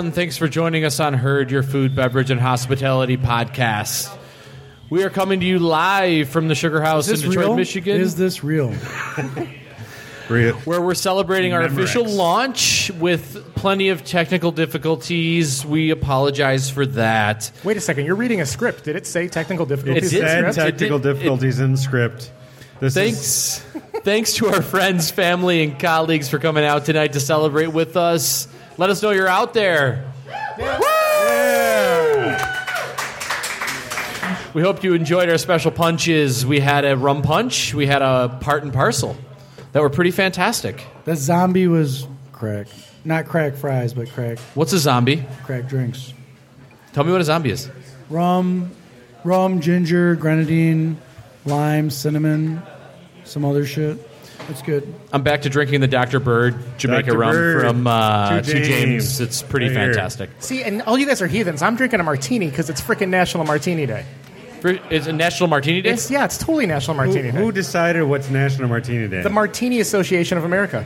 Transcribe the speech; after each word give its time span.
Everyone. 0.00 0.12
Thanks 0.14 0.38
for 0.38 0.48
joining 0.48 0.86
us 0.86 0.98
on 0.98 1.12
Herd, 1.12 1.50
your 1.50 1.62
food, 1.62 1.94
beverage, 1.94 2.30
and 2.30 2.40
hospitality 2.40 3.18
podcast. 3.18 4.10
We 4.88 5.04
are 5.04 5.10
coming 5.10 5.40
to 5.40 5.46
you 5.46 5.58
live 5.58 6.30
from 6.30 6.48
the 6.48 6.54
Sugar 6.54 6.80
House 6.80 7.08
in 7.08 7.16
Detroit, 7.16 7.36
real? 7.36 7.54
Michigan, 7.56 8.00
Is 8.00 8.16
this 8.16 8.42
real? 8.42 8.72
where 10.28 10.80
we're 10.80 10.94
celebrating 10.94 11.52
our 11.52 11.60
Memorex. 11.62 11.72
official 11.72 12.04
launch 12.08 12.90
with 12.92 13.54
plenty 13.56 13.90
of 13.90 14.02
technical 14.02 14.52
difficulties. 14.52 15.66
We 15.66 15.90
apologize 15.90 16.70
for 16.70 16.86
that. 16.86 17.50
Wait 17.62 17.76
a 17.76 17.80
second, 17.80 18.06
you're 18.06 18.14
reading 18.16 18.40
a 18.40 18.46
script. 18.46 18.84
Did 18.84 18.96
it 18.96 19.06
say 19.06 19.28
technical 19.28 19.66
difficulties? 19.66 20.12
It 20.14 20.16
in 20.16 20.44
did. 20.44 20.54
Said 20.54 20.68
technical 20.78 20.96
It 20.96 21.02
did- 21.02 21.12
difficulties 21.14 21.60
in 21.60 21.72
the 21.72 21.78
script. 21.78 22.32
This 22.80 22.94
Thanks, 22.94 23.18
is 23.18 23.58
thanks 24.04 24.32
to 24.36 24.46
our 24.46 24.62
friends, 24.62 25.10
family, 25.10 25.62
and 25.62 25.78
colleagues 25.78 26.30
for 26.30 26.38
coming 26.38 26.64
out 26.64 26.86
tonight 26.86 27.12
to 27.12 27.20
celebrate 27.20 27.66
with 27.74 27.98
us. 27.98 28.48
Let 28.80 28.88
us 28.88 29.02
know 29.02 29.10
you're 29.10 29.28
out 29.28 29.52
there. 29.52 30.10
We 34.54 34.62
hope 34.62 34.82
you 34.82 34.94
enjoyed 34.94 35.28
our 35.28 35.36
special 35.36 35.70
punches. 35.70 36.46
We 36.46 36.60
had 36.60 36.86
a 36.86 36.96
rum 36.96 37.20
punch. 37.20 37.74
We 37.74 37.84
had 37.84 38.00
a 38.00 38.38
part 38.40 38.62
and 38.62 38.72
parcel 38.72 39.18
that 39.72 39.82
were 39.82 39.90
pretty 39.90 40.12
fantastic. 40.12 40.82
That 41.04 41.16
zombie 41.18 41.66
was 41.68 42.08
crack. 42.32 42.68
Not 43.04 43.26
crack 43.26 43.56
fries, 43.56 43.92
but 43.92 44.10
crack 44.12 44.38
What's 44.54 44.72
a 44.72 44.78
zombie? 44.78 45.26
crack 45.44 45.68
drinks. 45.68 46.14
Tell 46.94 47.04
me 47.04 47.12
what 47.12 47.20
a 47.20 47.24
zombie 47.24 47.50
is. 47.50 47.70
Rum, 48.08 48.70
rum, 49.24 49.60
ginger, 49.60 50.14
grenadine, 50.14 50.96
lime, 51.44 51.90
cinnamon, 51.90 52.62
some 53.24 53.44
other 53.44 53.66
shit. 53.66 54.09
That's 54.48 54.62
good. 54.62 54.92
I'm 55.12 55.22
back 55.22 55.42
to 55.42 55.48
drinking 55.48 55.80
the 55.80 55.86
Dr. 55.88 56.18
Bird 56.18 56.56
Jamaica 56.78 57.08
Dr. 57.10 57.18
rum 57.18 57.32
Bird. 57.32 57.60
from 57.62 57.86
uh, 57.86 58.40
Two 58.42 58.52
Two 58.52 58.58
James. 58.64 58.68
James. 58.68 59.20
It's 59.20 59.42
pretty 59.42 59.66
Right 59.66 59.76
here. 59.76 59.84
fantastic. 59.94 60.30
See, 60.40 60.62
and 60.64 60.82
all 60.82 60.98
you 60.98 61.06
guys 61.06 61.22
are 61.22 61.26
heathens. 61.28 61.62
I'm 61.62 61.76
drinking 61.76 62.00
a 62.00 62.02
martini 62.02 62.48
because 62.50 62.68
it's 62.68 62.80
freaking 62.80 63.08
National 63.10 63.44
Martini 63.44 63.86
Day. 63.86 64.04
For- 64.60 64.78
It's 64.90 65.06
a 65.06 65.12
National 65.12 65.48
Martini 65.48 65.82
Day. 65.82 65.90
It's 65.90 66.10
yeah, 66.10 66.24
it's 66.24 66.36
totally 66.38 66.66
National 66.66 66.96
who, 66.96 67.04
Martini 67.06 67.30
Day. 67.30 67.38
who 67.38 67.52
decided 67.52 68.02
what's 68.02 68.28
National 68.28 68.68
Martini 68.68 69.06
Day? 69.08 69.22
the 69.22 69.30
Martini 69.30 69.80
Association 69.80 70.36
of 70.36 70.44
America. 70.44 70.84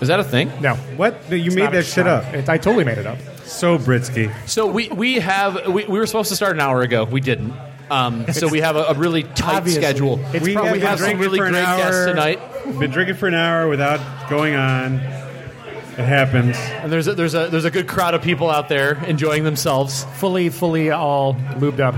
Is 0.00 0.08
that 0.08 0.20
a 0.20 0.24
thing? 0.24 0.50
No, 0.60 0.74
what? 0.96 1.16
You 1.30 1.36
it's 1.46 1.54
made 1.54 1.72
that 1.72 1.84
shit 1.84 2.04
not. 2.06 2.24
up. 2.24 2.34
It- 2.34 2.48
I 2.48 2.58
totally 2.58 2.84
made 2.84 2.98
it 2.98 3.06
up. 3.06 3.18
So 3.44 3.78
Britsky. 3.78 4.32
So 4.48 4.66
we, 4.66 4.88
we 4.88 5.14
have 5.20 5.66
we, 5.68 5.84
we 5.84 5.98
were 5.98 6.06
supposed 6.06 6.28
to 6.30 6.36
start 6.36 6.52
an 6.54 6.60
hour 6.60 6.82
ago. 6.82 7.04
We 7.04 7.20
didn't. 7.20 7.52
Um, 7.90 8.26
so 8.32 8.48
we 8.48 8.60
have 8.60 8.74
a, 8.76 8.84
a 8.84 8.94
really 8.94 9.22
tight 9.22 9.56
Obviously. 9.56 9.80
schedule. 9.82 10.18
It's 10.34 10.44
we 10.44 10.54
probably 10.54 10.80
have 10.80 10.98
have 10.98 10.98
been 10.98 11.08
some 11.08 11.18
drinking 11.18 11.20
really 11.20 11.38
for 11.38 11.44
an 11.46 11.52
great 11.52 11.64
hour. 11.64 11.78
guests 11.78 12.06
tonight. 12.06 12.78
Been 12.80 12.90
drinking 12.90 13.14
for 13.16 13.28
an 13.28 13.34
hour 13.34 13.68
without 13.68 14.28
going 14.28 14.54
on. 14.56 14.94
It 14.96 16.04
happens. 16.04 16.56
And 16.58 16.90
there's 16.92 17.06
a, 17.06 17.14
there's 17.14 17.34
a 17.34 17.46
there's 17.48 17.64
a 17.64 17.70
good 17.70 17.86
crowd 17.88 18.14
of 18.14 18.22
people 18.22 18.50
out 18.50 18.68
there 18.68 19.02
enjoying 19.04 19.44
themselves. 19.44 20.04
fully, 20.16 20.48
fully 20.50 20.90
all 20.90 21.34
lubed 21.34 21.80
up. 21.80 21.94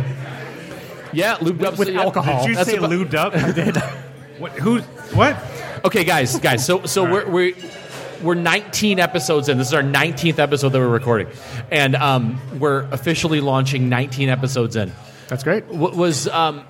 Yeah, 1.12 1.37
lubed 1.37 1.65
up 1.65 1.78
With 1.78 1.88
yeah. 1.88 2.03
alcohol. 2.03 2.43
Did 2.43 2.50
you 2.50 2.55
That's 2.56 2.70
say 2.70 2.76
about- 2.76 2.91
lubed 2.91 3.15
up? 3.15 3.34
I 3.37 3.50
did. 3.50 3.76
What? 4.38 4.53
Who? 4.53 4.81
What? 5.16 5.37
Okay, 5.84 6.05
guys, 6.05 6.38
guys. 6.38 6.65
So 6.65 6.84
so 6.84 7.10
we're 7.10 7.28
we're 7.28 7.55
we're 8.22 8.34
19 8.34 9.00
episodes 9.00 9.49
in. 9.49 9.59
This 9.59 9.69
is 9.69 9.75
our 9.75 9.82
19th 9.82 10.38
episode 10.38 10.69
that 10.70 10.78
we're 10.78 10.88
recording, 10.88 11.28
and 11.70 11.97
um, 11.97 12.38
we're 12.60 12.82
officially 12.93 13.41
launching 13.41 13.88
19 13.88 14.28
episodes 14.28 14.76
in. 14.76 14.93
That's 15.28 15.44
great. 15.44 15.66
What 15.66 15.94
was 15.94 16.27
um, 16.28 16.65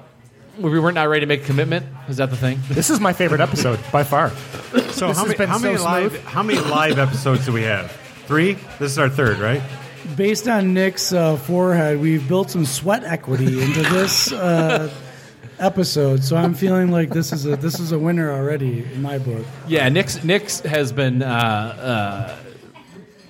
we 0.59 0.79
weren't 0.81 0.95
not 0.97 1.09
ready 1.09 1.21
to 1.21 1.27
make 1.27 1.43
a 1.43 1.47
commitment? 1.47 1.87
Is 2.09 2.17
that 2.19 2.31
the 2.31 2.37
thing? 2.37 2.61
This 2.69 2.91
is 2.91 3.01
my 3.01 3.13
favorite 3.13 3.41
episode 3.41 3.79
by 3.93 4.03
far. 4.05 4.31
So 4.31 4.37
This 4.77 4.99
how 5.01 5.07
has 5.09 5.19
many, 5.27 5.37
been 5.37 5.49
how 5.49 5.59
many 5.59 5.77
so 5.79 5.85
live? 5.85 6.13
smooth. 6.13 6.25
How 6.25 6.43
many 6.43 6.59
live 6.61 6.99
episodes 6.99 7.47
do 7.47 7.53
we 7.53 7.63
have? 7.63 7.91
Three. 8.27 8.55
This 8.79 8.93
is 8.93 8.99
our 8.99 9.09
third, 9.09 9.39
right? 9.39 9.63
Based 10.17 10.49
on 10.49 10.75
Nick's 10.75 11.13
uh, 11.13 11.37
forehead, 11.37 12.01
we've 12.01 12.27
built 12.27 12.51
some 12.51 12.65
sweat 12.65 13.05
equity 13.05 13.63
into 13.63 13.83
this 13.83 14.33
uh, 14.33 14.93
episode. 15.59 16.25
So 16.25 16.37
I'm 16.37 16.55
feeling 16.55 16.91
like 16.91 17.11
this 17.11 17.33
is 17.33 17.47
a 17.47 17.57
this 17.57 17.79
is 17.79 17.93
a 17.93 17.99
winner 17.99 18.33
already 18.33 18.85
in 18.85 19.03
my 19.03 19.19
book. 19.19 19.45
Yeah, 19.67 19.89
Nick's 19.89 20.23
Nick's 20.25 20.61
has 20.61 20.93
been 20.93 21.23
uh, 21.23 21.27
uh, 21.27 22.37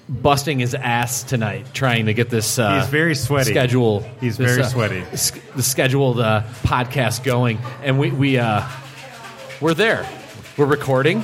busting 0.08 0.58
his 0.58 0.74
ass 0.74 1.22
tonight 1.22 1.66
trying 1.74 2.06
to 2.06 2.14
get 2.14 2.30
this. 2.30 2.58
Uh, 2.58 2.80
He's 2.80 2.88
very 2.88 3.14
sweaty. 3.14 3.50
Schedule. 3.50 4.00
He's 4.20 4.36
this, 4.36 4.50
very 4.50 4.62
uh, 4.62 4.68
sweaty. 4.68 5.00
The 5.54 5.62
scheduled 5.62 6.20
uh, 6.20 6.42
podcast 6.62 7.24
going, 7.24 7.58
and 7.82 7.98
we 7.98 8.10
we 8.10 8.38
uh, 8.38 8.66
we're 9.60 9.74
there. 9.74 10.08
We're 10.56 10.66
recording. 10.66 11.22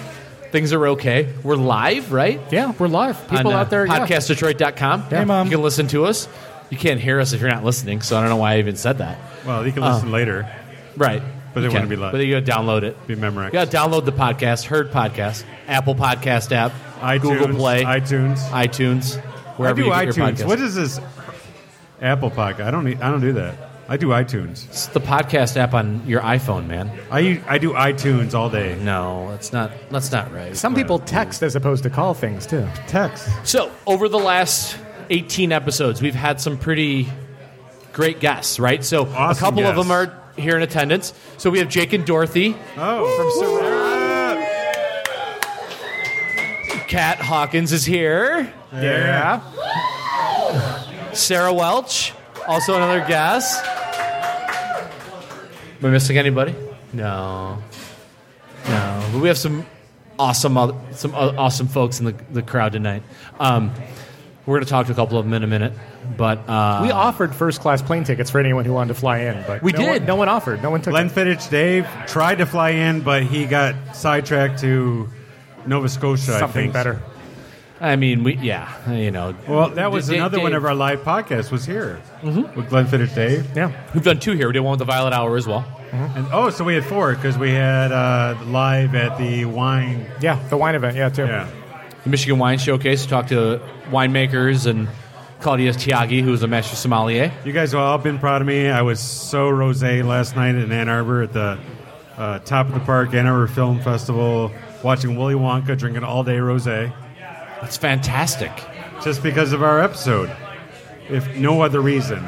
Things 0.53 0.73
are 0.73 0.87
okay. 0.89 1.33
We're 1.43 1.57
live, 1.57 2.13
right? 2.13 2.41
Yeah, 2.53 2.73
we're 2.79 2.87
live. 2.87 3.21
People 3.29 3.49
On, 3.49 3.55
uh, 3.55 3.59
out 3.59 3.71
there. 3.71 3.87
yeah. 3.87 4.07
podcastdetroit.com. 4.07 5.03
Hey, 5.03 5.25
Mom. 5.25 5.47
You 5.47 5.53
can 5.53 5.63
listen 5.63 5.89
to 5.89 6.05
us. 6.05 6.29
You 6.71 6.77
can't 6.77 7.01
hear 7.01 7.19
us 7.21 7.33
if 7.33 7.41
you're 7.41 7.51
not 7.51 7.65
listening, 7.65 8.03
so 8.03 8.17
I 8.17 8.21
don't 8.21 8.31
know 8.31 8.37
why 8.37 8.55
I 8.55 8.59
even 8.59 8.77
said 8.77 8.99
that. 8.99 9.19
Well, 9.45 9.67
you 9.67 9.73
can 9.73 9.83
listen 9.83 10.11
later. 10.13 10.49
Right. 10.97 11.23
But 11.55 11.61
they 11.61 11.67
You 11.69 11.73
wouldn't 11.73 11.89
be 11.89 11.97
live. 11.97 12.13
But 12.13 12.19
you 12.19 12.41
got 12.41 12.47
to 12.47 12.53
download 12.53 12.83
it. 12.83 13.07
Be 13.07 13.15
Memorex. 13.15 13.47
You 13.47 13.53
got 13.53 13.71
to 13.71 13.77
download 13.77 14.05
the 14.05 14.13
podcast, 14.13 14.65
Heard 14.67 14.91
Podcast, 14.91 15.45
Apple 15.69 15.95
Podcast 15.95 16.51
app, 16.53 16.73
iTunes, 17.01 17.21
Google 17.23 17.55
Play, 17.55 17.85
iTunes. 17.85 18.39
iTunes, 18.51 19.25
I 19.61 19.73
do 19.73 19.83
you 19.85 19.91
get 19.91 20.17
your 20.17 20.27
iTunes. 20.27 20.37
podcast. 20.37 20.47
What 20.47 20.61
is 20.61 20.75
this? 20.75 21.01
Apple 22.03 22.31
Podcast. 22.31 22.65
I 22.67 22.71
don't. 22.71 22.85
Need, 22.85 23.01
I 23.01 23.11
don't 23.11 23.21
do 23.21 23.33
that. 23.35 23.55
I 23.87 23.97
do 23.99 24.09
iTunes. 24.09 24.67
It's 24.69 24.87
the 24.89 25.01
podcast 25.01 25.57
app 25.57 25.75
on 25.75 26.07
your 26.07 26.23
iPhone, 26.23 26.67
man. 26.67 26.91
I 27.11 27.43
I 27.47 27.59
do 27.59 27.73
iTunes 27.73 28.35
all 28.35 28.49
day. 28.51 28.77
No, 28.81 29.29
that's 29.31 29.53
not. 29.53 29.73
That's 29.91 30.11
not 30.11 30.33
right. 30.33 30.57
Some 30.57 30.75
people 30.75 30.99
text 30.99 31.43
as 31.43 31.55
opposed 31.55 31.83
to 31.85 31.91
call 31.91 32.15
things 32.15 32.47
too. 32.47 32.67
Text. 32.89 33.29
So 33.47 33.71
over 33.87 34.09
the 34.09 34.19
last 34.19 34.77
18 35.11 35.53
episodes, 35.53 36.01
we've 36.01 36.15
had 36.15 36.41
some 36.41 36.57
pretty 36.57 37.09
great 37.93 38.21
guests, 38.21 38.59
right? 38.59 38.83
So 38.83 39.05
a 39.05 39.11
Awesome 39.11 39.41
couple 39.41 39.67
of 39.67 39.77
them 39.77 39.91
are 39.91 40.19
here 40.37 40.57
in 40.57 40.63
attendance. 40.63 41.13
So 41.39 41.51
we 41.51 41.59
have 41.59 41.69
Jake 41.69 41.93
and 41.93 42.05
Dorothy, 42.05 42.57
Oh, 42.77 43.07
from 43.17 43.31
Sarah. 43.41 43.65
Kat 46.89 47.19
Hawkins 47.19 47.73
is 47.73 47.85
here, 47.85 48.53
Yeah. 48.73 49.41
Sarah 51.13 51.53
Welch, 51.53 52.13
also 52.47 52.77
another 52.77 53.05
guest. 53.07 53.65
Am 53.65 54.91
I 55.87 55.91
missing 55.91 56.19
anybody? 56.19 56.55
No, 56.93 57.59
no. 58.69 59.09
But 59.13 59.21
we 59.21 59.29
have 59.29 59.39
some 59.39 59.65
awesome, 60.19 60.57
some 60.93 61.15
awesome 61.15 61.67
folks 61.69 61.99
in 62.01 62.07
the, 62.07 62.15
the 62.33 62.43
crowd 62.43 62.73
tonight. 62.73 63.03
Um, 63.41 63.73
we're 64.47 64.57
going 64.57 64.65
to 64.65 64.71
talk 64.71 64.87
to 64.87 64.93
a 64.93 64.95
couple 64.95 65.19
of 65.19 65.25
them 65.25 65.33
in 65.35 65.43
a 65.43 65.47
minute, 65.47 65.73
but 66.17 66.39
uh, 66.49 66.81
We 66.83 66.91
offered 66.91 67.35
first 67.35 67.61
class 67.61 67.81
plane 67.83 68.05
tickets 68.05 68.31
for 68.31 68.39
anyone 68.41 68.65
who 68.65 68.73
wanted 68.73 68.89
to 68.95 69.01
fly 69.01 69.19
in, 69.21 69.43
but 69.47 69.63
We 69.63 69.73
no 69.73 69.79
did. 69.79 69.89
One, 70.03 70.07
no 70.07 70.17
one 70.17 70.29
offered. 70.29 70.63
No 70.63 70.71
one 70.71 70.83
took 70.83 70.93
Glenn 70.93 71.07
it. 71.07 71.13
Fittich 71.13 71.49
Dave 71.51 71.87
tried 72.07 72.37
to 72.39 72.47
fly 72.47 72.71
in, 72.71 73.01
but 73.01 73.23
he 73.23 73.47
got 73.47 73.97
sidetracked 73.97 74.61
to 74.61 75.09
Nova 75.67 75.89
Scotia. 75.89 76.35
I 76.37 76.41
something 76.41 76.63
think. 76.65 76.73
better. 76.75 77.01
I 77.81 77.97
mean, 77.97 78.23
we 78.23 78.37
yeah, 78.37 78.91
you 78.93 79.11
know. 79.11 79.35
Well, 79.49 79.71
that 79.71 79.91
was 79.91 80.07
Dave- 80.09 80.19
another 80.19 80.41
one 80.41 80.55
of 80.55 80.65
our 80.65 80.75
live 80.75 81.01
podcasts 81.01 81.51
was 81.51 81.65
here 81.65 82.01
with 82.23 82.69
Glenn 82.71 82.87
Fittich 82.87 83.15
Dave. 83.15 83.47
Yeah. 83.57 83.73
We've 83.93 84.05
done 84.05 84.21
two 84.21 84.33
here. 84.33 84.47
We 84.47 84.53
did 84.53 84.61
one 84.61 84.71
with 84.73 84.79
the 84.79 84.85
Violet 84.85 85.13
Hour 85.13 85.37
as 85.37 85.47
well. 85.47 85.65
And 85.93 86.27
oh, 86.33 86.51
so 86.51 86.65
we 86.65 86.75
had 86.75 86.85
four 86.85 87.15
because 87.15 87.37
we 87.39 87.51
had 87.51 87.93
uh, 87.93 88.37
live 88.47 88.95
at 88.95 89.17
the 89.19 89.45
wine. 89.45 90.07
Yeah, 90.21 90.41
the 90.49 90.57
wine 90.57 90.75
event. 90.75 90.97
Yeah, 90.97 91.09
too. 91.09 91.25
Yeah. 91.27 91.49
The 92.05 92.11
Michigan 92.11 92.39
Wine 92.39 92.59
Showcase. 92.59 93.07
Talked 93.07 93.31
to 93.31 93.61
winemakers 93.91 94.67
and 94.67 94.89
Claudia 95.41 95.73
Tyagi, 95.73 96.23
who 96.23 96.33
is 96.33 96.43
a 96.43 96.47
master 96.49 96.77
sommelier. 96.77 97.33
You 97.45 97.53
guys 97.53 97.73
have 97.73 97.81
all 97.81 97.99
been 97.99 98.19
proud 98.19 98.41
of 98.41 98.47
me. 98.47 98.69
I 98.69 98.83
was 98.83 99.01
so 99.01 99.51
rosé 99.51 100.05
last 100.05 100.37
night 100.37 100.55
in 100.55 100.71
Ann 100.73 100.89
Arbor 100.89 101.23
at 101.23 101.33
the 101.33 101.59
uh, 102.17 102.39
top 102.41 102.69
of 102.69 102.75
the 102.75 102.81
park 102.81 103.13
Ann 103.15 103.27
Arbor 103.27 103.47
Film 103.49 103.81
Festival, 103.81 104.53
watching 104.83 105.17
Willy 105.17 105.35
Wonka 105.35 105.77
drinking 105.77 106.05
all 106.05 106.23
day 106.25 106.37
rosé, 106.37 106.93
That's 107.61 107.77
fantastic. 107.77 108.53
just 109.03 109.23
because 109.23 109.53
of 109.53 109.63
our 109.63 109.81
episode. 109.83 110.31
If 111.11 111.37
no 111.37 111.61
other 111.63 111.81
reason, 111.81 112.25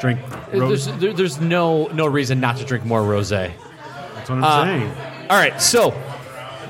drink 0.00 0.20
There's, 0.50 0.88
rosé. 0.88 1.00
there, 1.00 1.12
there's 1.14 1.40
no 1.40 1.86
no 1.88 2.06
reason 2.06 2.40
not 2.40 2.56
to 2.58 2.64
drink 2.64 2.84
more 2.84 3.00
rosé. 3.00 3.52
That's 4.16 4.28
what 4.28 4.38
I'm 4.38 4.44
Uh, 4.44 4.64
saying. 4.64 4.92
All 5.30 5.38
right, 5.38 5.60
so 5.62 5.90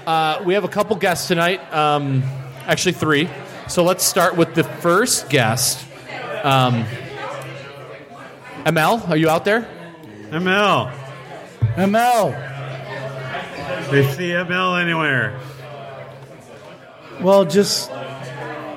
uh, 0.06 0.42
we 0.44 0.54
have 0.54 0.64
a 0.64 0.68
couple 0.68 0.96
guests 0.96 1.28
tonight. 1.28 1.60
Um, 1.72 2.22
actually, 2.66 2.92
three. 2.92 3.28
So 3.68 3.84
let's 3.84 4.04
start 4.04 4.36
with 4.36 4.54
the 4.54 4.64
first 4.64 5.28
guest. 5.30 5.84
Um, 6.42 6.84
ML, 8.64 9.08
are 9.08 9.16
you 9.16 9.28
out 9.28 9.44
there? 9.44 9.66
ML. 10.30 10.92
ML. 11.76 13.90
They 13.90 14.10
see 14.12 14.28
ML 14.30 14.80
anywhere. 14.82 15.38
Well, 17.20 17.44
just 17.44 17.90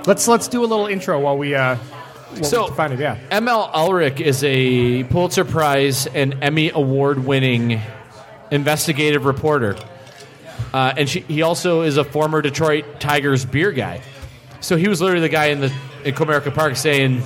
Let's 0.07 0.27
let's 0.27 0.47
do 0.47 0.63
a 0.63 0.67
little 0.67 0.85
intro 0.85 1.19
while 1.19 1.35
we 1.37 1.55
uh 1.55 1.77
while 1.77 2.43
So- 2.43 2.69
we 2.69 2.75
find 2.75 2.93
it. 2.93 2.99
Yeah. 2.99 3.17
ML 3.31 3.71
Elrick 3.73 4.19
is 4.21 4.43
a 4.43 5.03
Pulitzer 5.05 5.45
Prize 5.45 6.05
and 6.07 6.37
Emmy 6.43 6.69
Award 6.69 7.25
winning 7.25 7.81
investigative 8.51 9.25
reporter. 9.25 9.75
Uh, 10.73 10.93
and 10.97 11.07
she, 11.09 11.21
he 11.21 11.41
also 11.41 11.81
is 11.81 11.97
a 11.97 12.03
former 12.03 12.41
Detroit 12.41 12.99
Tigers 12.99 13.45
beer 13.45 13.71
guy. 13.71 14.01
So 14.61 14.75
he 14.77 14.87
was 14.87 15.01
literally 15.01 15.21
the 15.21 15.29
guy 15.29 15.45
in 15.47 15.59
the 15.61 15.73
in 16.03 16.13
Comerica 16.15 16.53
Park 16.53 16.75
saying, 16.75 17.21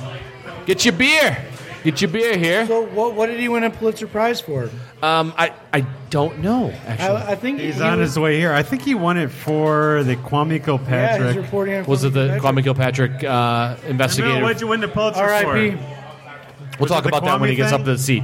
"Get 0.66 0.84
your 0.86 0.94
beer, 0.94 1.38
get 1.84 2.02
your 2.02 2.10
beer 2.12 2.38
here." 2.38 2.68
so 2.68 2.86
what? 2.88 3.14
What 3.16 3.28
did 3.28 3.40
he 3.40 3.48
win 3.50 3.64
a 3.64 3.70
Pulitzer 3.70 4.08
Prize 4.08 4.42
for? 4.42 4.70
Um, 5.02 5.34
I 5.38 5.54
I 5.74 5.81
don't 6.10 6.40
know 6.40 6.70
actually. 6.86 7.08
I, 7.18 7.31
I 7.31 7.36
think 7.36 7.60
He's 7.62 7.76
he 7.76 7.81
on 7.81 8.00
was, 8.00 8.10
his 8.10 8.20
way 8.20 8.38
here. 8.40 8.52
I 8.54 8.64
think 8.64 8.81
he 8.81 8.94
won 8.96 9.18
it 9.18 9.30
for 9.30 10.04
the 10.04 10.18
Kwame 10.18 10.62
Kilpatrick. 10.64 11.20
Yeah, 11.22 11.28
he's 11.28 11.38
reporting 11.38 11.75
on 11.75 11.86
was 11.86 12.04
it 12.04 12.14
the 12.14 12.28
Patrick. 12.28 12.42
Kwame 12.56 12.64
Kilpatrick 12.64 13.24
uh, 13.24 13.75
ML, 13.78 13.84
investigative? 13.86 14.42
what'd 14.44 14.60
you 14.62 14.68
win 14.68 14.82
the 14.82 14.88
Pulitzer 14.90 15.22
R.I.P. 15.22 15.46
for? 15.46 15.78
We'll 15.78 16.80
Was 16.80 16.92
talk 16.92 17.00
it 17.06 17.12
the 17.12 17.18
about 17.18 17.24
that 17.25 17.40
when 17.40 17.50
he 17.50 17.56
gets 17.56 17.72
thing? 17.72 17.80
up 17.80 17.86
to 17.86 17.92
the 17.94 17.98
seat. 17.98 18.24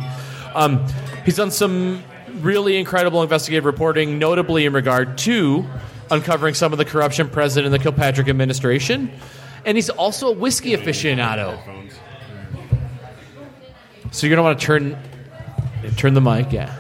Um, 0.53 0.85
he's 1.25 1.35
done 1.37 1.51
some 1.51 2.03
really 2.41 2.77
incredible 2.77 3.23
investigative 3.23 3.65
reporting, 3.65 4.19
notably 4.19 4.65
in 4.65 4.73
regard 4.73 5.17
to 5.19 5.65
uncovering 6.11 6.53
some 6.53 6.71
of 6.71 6.77
the 6.77 6.85
corruption 6.85 7.29
present 7.29 7.65
in 7.65 7.71
the 7.71 7.79
Kilpatrick 7.79 8.27
administration. 8.27 9.11
And 9.65 9.77
he's 9.77 9.89
also 9.89 10.29
a 10.29 10.33
whiskey 10.33 10.71
aficionado. 10.71 11.59
So 14.11 14.27
you're 14.27 14.35
going 14.35 14.37
to 14.37 14.43
want 14.43 14.59
to 14.59 14.65
turn 14.65 14.97
turn 15.97 16.13
the 16.13 16.21
mic, 16.21 16.51
yeah. 16.51 16.73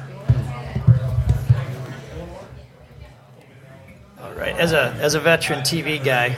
All 4.21 4.33
right, 4.33 4.55
as 4.57 4.71
a 4.71 4.95
as 4.99 5.15
a 5.15 5.19
veteran 5.19 5.61
TV 5.61 6.03
guy, 6.03 6.35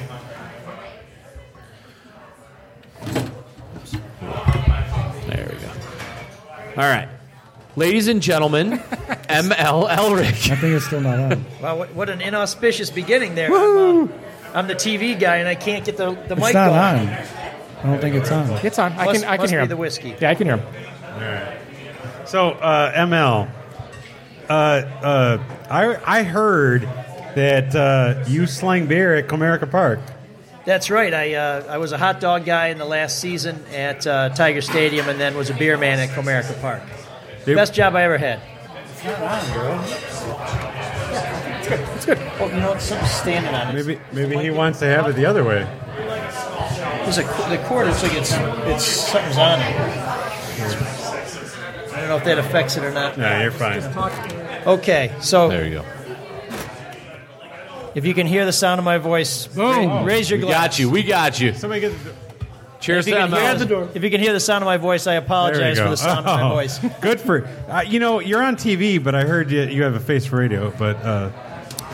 There 5.28 5.50
we 5.52 5.60
go. 5.60 5.72
All 6.78 6.90
right. 6.90 7.10
Ladies 7.78 8.08
and 8.08 8.22
gentlemen, 8.24 8.72
ML 9.30 9.88
Elrick. 9.88 10.50
I 10.52 10.56
think 10.56 10.74
it's 10.76 10.86
still 10.88 11.00
not 11.00 11.20
on. 11.20 11.46
wow, 11.62 11.78
what, 11.78 11.94
what 11.94 12.10
an 12.10 12.22
inauspicious 12.22 12.90
beginning 12.90 13.36
there. 13.36 13.54
I'm, 13.54 14.06
uh, 14.06 14.14
I'm 14.56 14.68
the 14.68 14.74
TV 14.74 15.18
guy 15.18 15.38
and 15.38 15.48
I 15.48 15.54
can't 15.54 15.86
get 15.86 15.96
the 15.96 16.12
the 16.28 16.34
It's 16.36 16.42
mic 16.46 16.54
not 16.56 16.70
going. 16.70 17.08
on. 17.10 17.14
I 17.84 17.84
don't 17.84 18.02
think 18.02 18.16
it's 18.16 18.32
on. 18.32 18.50
It's 18.66 18.80
on. 18.80 18.94
I 18.94 19.06
Must- 19.06 19.22
can 19.22 19.30
I 19.30 19.36
can 19.38 19.44
must 19.44 19.52
hear 19.52 19.60
be 19.60 19.64
him. 19.64 19.70
the 19.70 19.78
whiskey. 19.78 20.16
Yeah, 20.20 20.32
I 20.32 20.36
can 20.36 20.48
hear 20.48 20.58
him. 20.58 20.66
All 21.14 21.20
right. 21.22 21.58
So, 22.26 22.50
uh, 22.50 22.94
ML, 23.06 23.50
uh, 24.50 24.52
uh, 24.52 25.44
I, 25.70 26.20
I 26.20 26.24
heard 26.24 26.82
that 27.36 27.76
uh, 27.76 28.24
you 28.28 28.48
slang 28.48 28.88
beer 28.88 29.16
at 29.16 29.28
Comerica 29.28 29.70
Park. 29.70 30.00
That's 30.66 30.90
right. 30.90 31.14
I 31.14 31.36
uh, 31.36 31.64
I 31.70 31.78
was 31.78 31.92
a 31.92 31.98
hot 32.00 32.20
dog 32.20 32.44
guy 32.44 32.68
in 32.70 32.80
the 32.80 32.86
last 32.86 33.20
season 33.20 33.64
at 33.74 34.08
uh, 34.08 34.30
Tiger 34.30 34.62
Stadium 34.62 35.08
and 35.10 35.20
then 35.20 35.38
was 35.38 35.52
a 35.52 35.54
beer 35.54 35.78
man 35.78 36.00
at 36.00 36.10
Comerica 36.10 36.60
Park. 36.60 36.82
They- 37.48 37.56
Best 37.56 37.74
job 37.74 37.96
I 37.96 38.04
ever 38.04 38.18
had. 38.18 38.42
It's 38.92 39.04
not 39.06 39.22
on, 39.22 39.54
bro. 39.54 39.80
Oh, 42.40 42.50
you 42.54 42.60
know 42.60 42.70
what? 42.72 42.82
Something's 42.82 43.12
standing 43.12 43.54
on 43.56 43.70
it. 43.70 43.86
Maybe 43.86 44.00
maybe 44.12 44.38
he 44.44 44.50
wants 44.50 44.80
to 44.80 44.86
have 44.86 45.08
it 45.08 45.16
the 45.16 45.26
other 45.26 45.44
way. 45.46 45.66
There's 47.04 47.18
a 47.20 47.24
the 47.24 47.58
cord. 47.68 47.88
It's 47.88 48.04
like 48.04 48.14
it's 48.16 48.32
it's 48.34 48.84
something's 48.86 49.38
on 49.38 49.60
it. 49.62 49.76
I 51.94 52.00
don't 52.02 52.10
know 52.10 52.18
if 52.18 52.24
that 52.26 52.38
affects 52.38 52.76
it 52.76 52.84
or 52.84 52.92
not. 52.92 53.18
No, 53.18 53.42
you're 53.42 53.52
fine. 53.52 53.82
Okay, 54.68 55.14
so 55.22 55.48
There 55.48 55.66
you 55.66 55.76
go. 55.76 55.86
if 57.96 58.06
you 58.06 58.14
can 58.14 58.28
hear 58.28 58.44
the 58.46 58.52
sound 58.54 58.80
of 58.80 58.86
my 58.86 58.98
voice, 58.98 59.48
ra- 59.56 60.04
raise 60.04 60.30
your 60.30 60.40
We 60.40 60.46
glass. 60.48 60.64
got 60.64 60.80
you. 60.80 60.90
We 60.90 61.04
got 61.04 61.40
you. 61.40 61.54
Somebody 61.54 61.80
get 61.82 61.94
Cheers 62.80 63.08
If 63.08 63.14
to 63.14 63.20
you, 63.20 63.28
can 63.28 63.32
hear 63.38 63.56
ML. 63.56 63.68
the, 63.92 63.98
if 63.98 64.04
you 64.04 64.10
can 64.10 64.22
hear 64.22 64.34
the 64.34 64.40
sound 64.40 64.64
of 64.64 64.68
my 64.68 64.78
voice, 64.78 65.08
I 65.08 65.14
apologize 65.16 65.80
for 65.80 65.90
the 65.90 65.98
sound 65.98 66.20
of 66.20 66.40
my 66.40 66.50
voice. 66.54 66.80
Good 67.02 67.20
for 67.20 67.46
uh, 67.70 67.82
you 67.88 68.00
know 68.00 68.20
you're 68.20 68.44
on 68.44 68.56
TV, 68.56 69.04
but 69.04 69.16
I 69.16 69.24
heard 69.24 69.50
you 69.52 69.64
you 69.64 69.84
have 69.84 69.96
a 69.96 70.00
face 70.00 70.26
for 70.26 70.38
radio. 70.38 70.72
But 70.78 70.98
uh, 70.98 71.32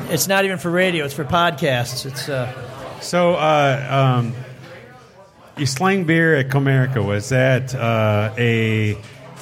It's 0.09 0.27
not 0.27 0.45
even 0.45 0.57
for 0.57 0.69
radio; 0.71 1.05
it's 1.05 1.13
for 1.13 1.23
podcasts. 1.25 2.05
It's 2.05 2.27
uh, 2.29 2.51
so 3.01 3.33
uh, 3.35 4.17
um, 4.19 4.33
you 5.57 5.65
slang 5.65 6.03
beer 6.03 6.35
at 6.35 6.49
Comerica. 6.49 7.05
Was 7.05 7.29
that 7.29 7.73
uh, 7.73 8.33
a 8.37 8.97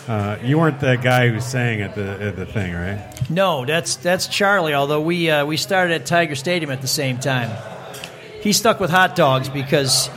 uh, 0.07 0.37
you 0.43 0.57
weren't 0.59 0.79
the 0.79 0.95
guy 0.97 1.29
who 1.29 1.39
sang 1.41 1.81
at 1.81 1.95
the 1.95 2.21
at 2.21 2.35
the 2.35 2.45
thing, 2.45 2.73
right? 2.73 3.07
no, 3.29 3.65
that's 3.65 3.95
that's 3.95 4.27
Charlie. 4.27 4.73
Although 4.73 5.01
we 5.01 5.29
uh, 5.29 5.45
we 5.45 5.57
started 5.57 5.93
at 6.01 6.05
Tiger 6.05 6.35
Stadium 6.35 6.69
at 6.71 6.81
the 6.81 6.87
same 6.87 7.17
time. 7.17 7.49
He 8.41 8.53
stuck 8.53 8.79
with 8.79 8.89
hot 8.89 9.15
dogs 9.15 9.49
because 9.49 10.09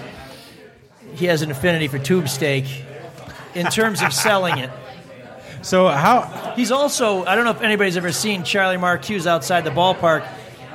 he 1.15 1.27
has 1.27 1.43
an 1.43 1.51
affinity 1.51 1.89
for 1.89 1.99
tube 1.99 2.29
steak. 2.29 2.85
In 3.55 3.67
terms 3.67 4.03
of 4.03 4.13
selling 4.13 4.59
it, 4.59 4.71
So 5.65 5.89
how 5.89 6.53
He's 6.57 6.71
also, 6.71 7.25
I 7.25 7.35
don't 7.35 7.45
know 7.45 7.51
if 7.51 7.63
anybody's 7.63 7.97
ever 7.97 8.13
seen 8.13 8.45
Charlie 8.45 8.77
Marcuse 8.77 9.27
outside 9.27 9.65
the 9.65 9.71
ballpark. 9.71 10.27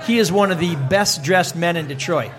He 0.05 0.17
is 0.17 0.31
one 0.31 0.51
of 0.51 0.59
the 0.59 0.75
best 0.75 1.23
dressed 1.23 1.55
men 1.55 1.77
in 1.77 1.87
Detroit. 1.87 2.31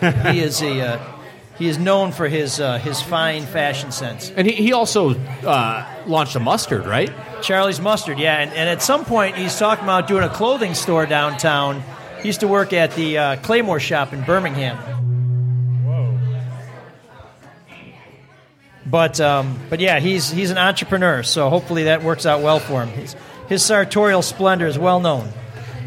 he 0.00 0.40
is 0.40 0.60
a, 0.62 0.80
uh, 0.80 1.14
he 1.56 1.66
is 1.66 1.78
known 1.78 2.12
for 2.12 2.28
his, 2.28 2.60
uh, 2.60 2.78
his 2.78 3.00
fine 3.00 3.46
fashion 3.46 3.90
sense. 3.90 4.30
And 4.30 4.46
he, 4.46 4.52
he 4.52 4.72
also 4.74 5.14
uh, 5.14 5.86
launched 6.06 6.36
a 6.36 6.40
mustard, 6.40 6.86
right? 6.86 7.10
Charlie's 7.40 7.80
Mustard, 7.80 8.18
yeah. 8.18 8.38
And, 8.38 8.50
and 8.52 8.68
at 8.68 8.82
some 8.82 9.04
point, 9.04 9.36
he's 9.36 9.56
talking 9.58 9.84
about 9.84 10.08
doing 10.08 10.24
a 10.24 10.28
clothing 10.28 10.74
store 10.74 11.06
downtown. 11.06 11.82
He 12.20 12.28
used 12.28 12.40
to 12.40 12.48
work 12.48 12.72
at 12.72 12.94
the 12.96 13.16
uh, 13.16 13.36
Claymore 13.36 13.80
shop 13.80 14.12
in 14.12 14.22
Birmingham. 14.24 14.97
But 18.90 19.20
um, 19.20 19.58
but 19.68 19.80
yeah, 19.80 20.00
he's 20.00 20.30
he's 20.30 20.50
an 20.50 20.58
entrepreneur, 20.58 21.22
so 21.22 21.50
hopefully 21.50 21.84
that 21.84 22.02
works 22.02 22.24
out 22.24 22.42
well 22.42 22.58
for 22.58 22.84
him. 22.84 22.88
His, 22.88 23.16
his 23.48 23.64
sartorial 23.64 24.22
splendor 24.22 24.66
is 24.66 24.78
well 24.78 25.00
known. 25.00 25.28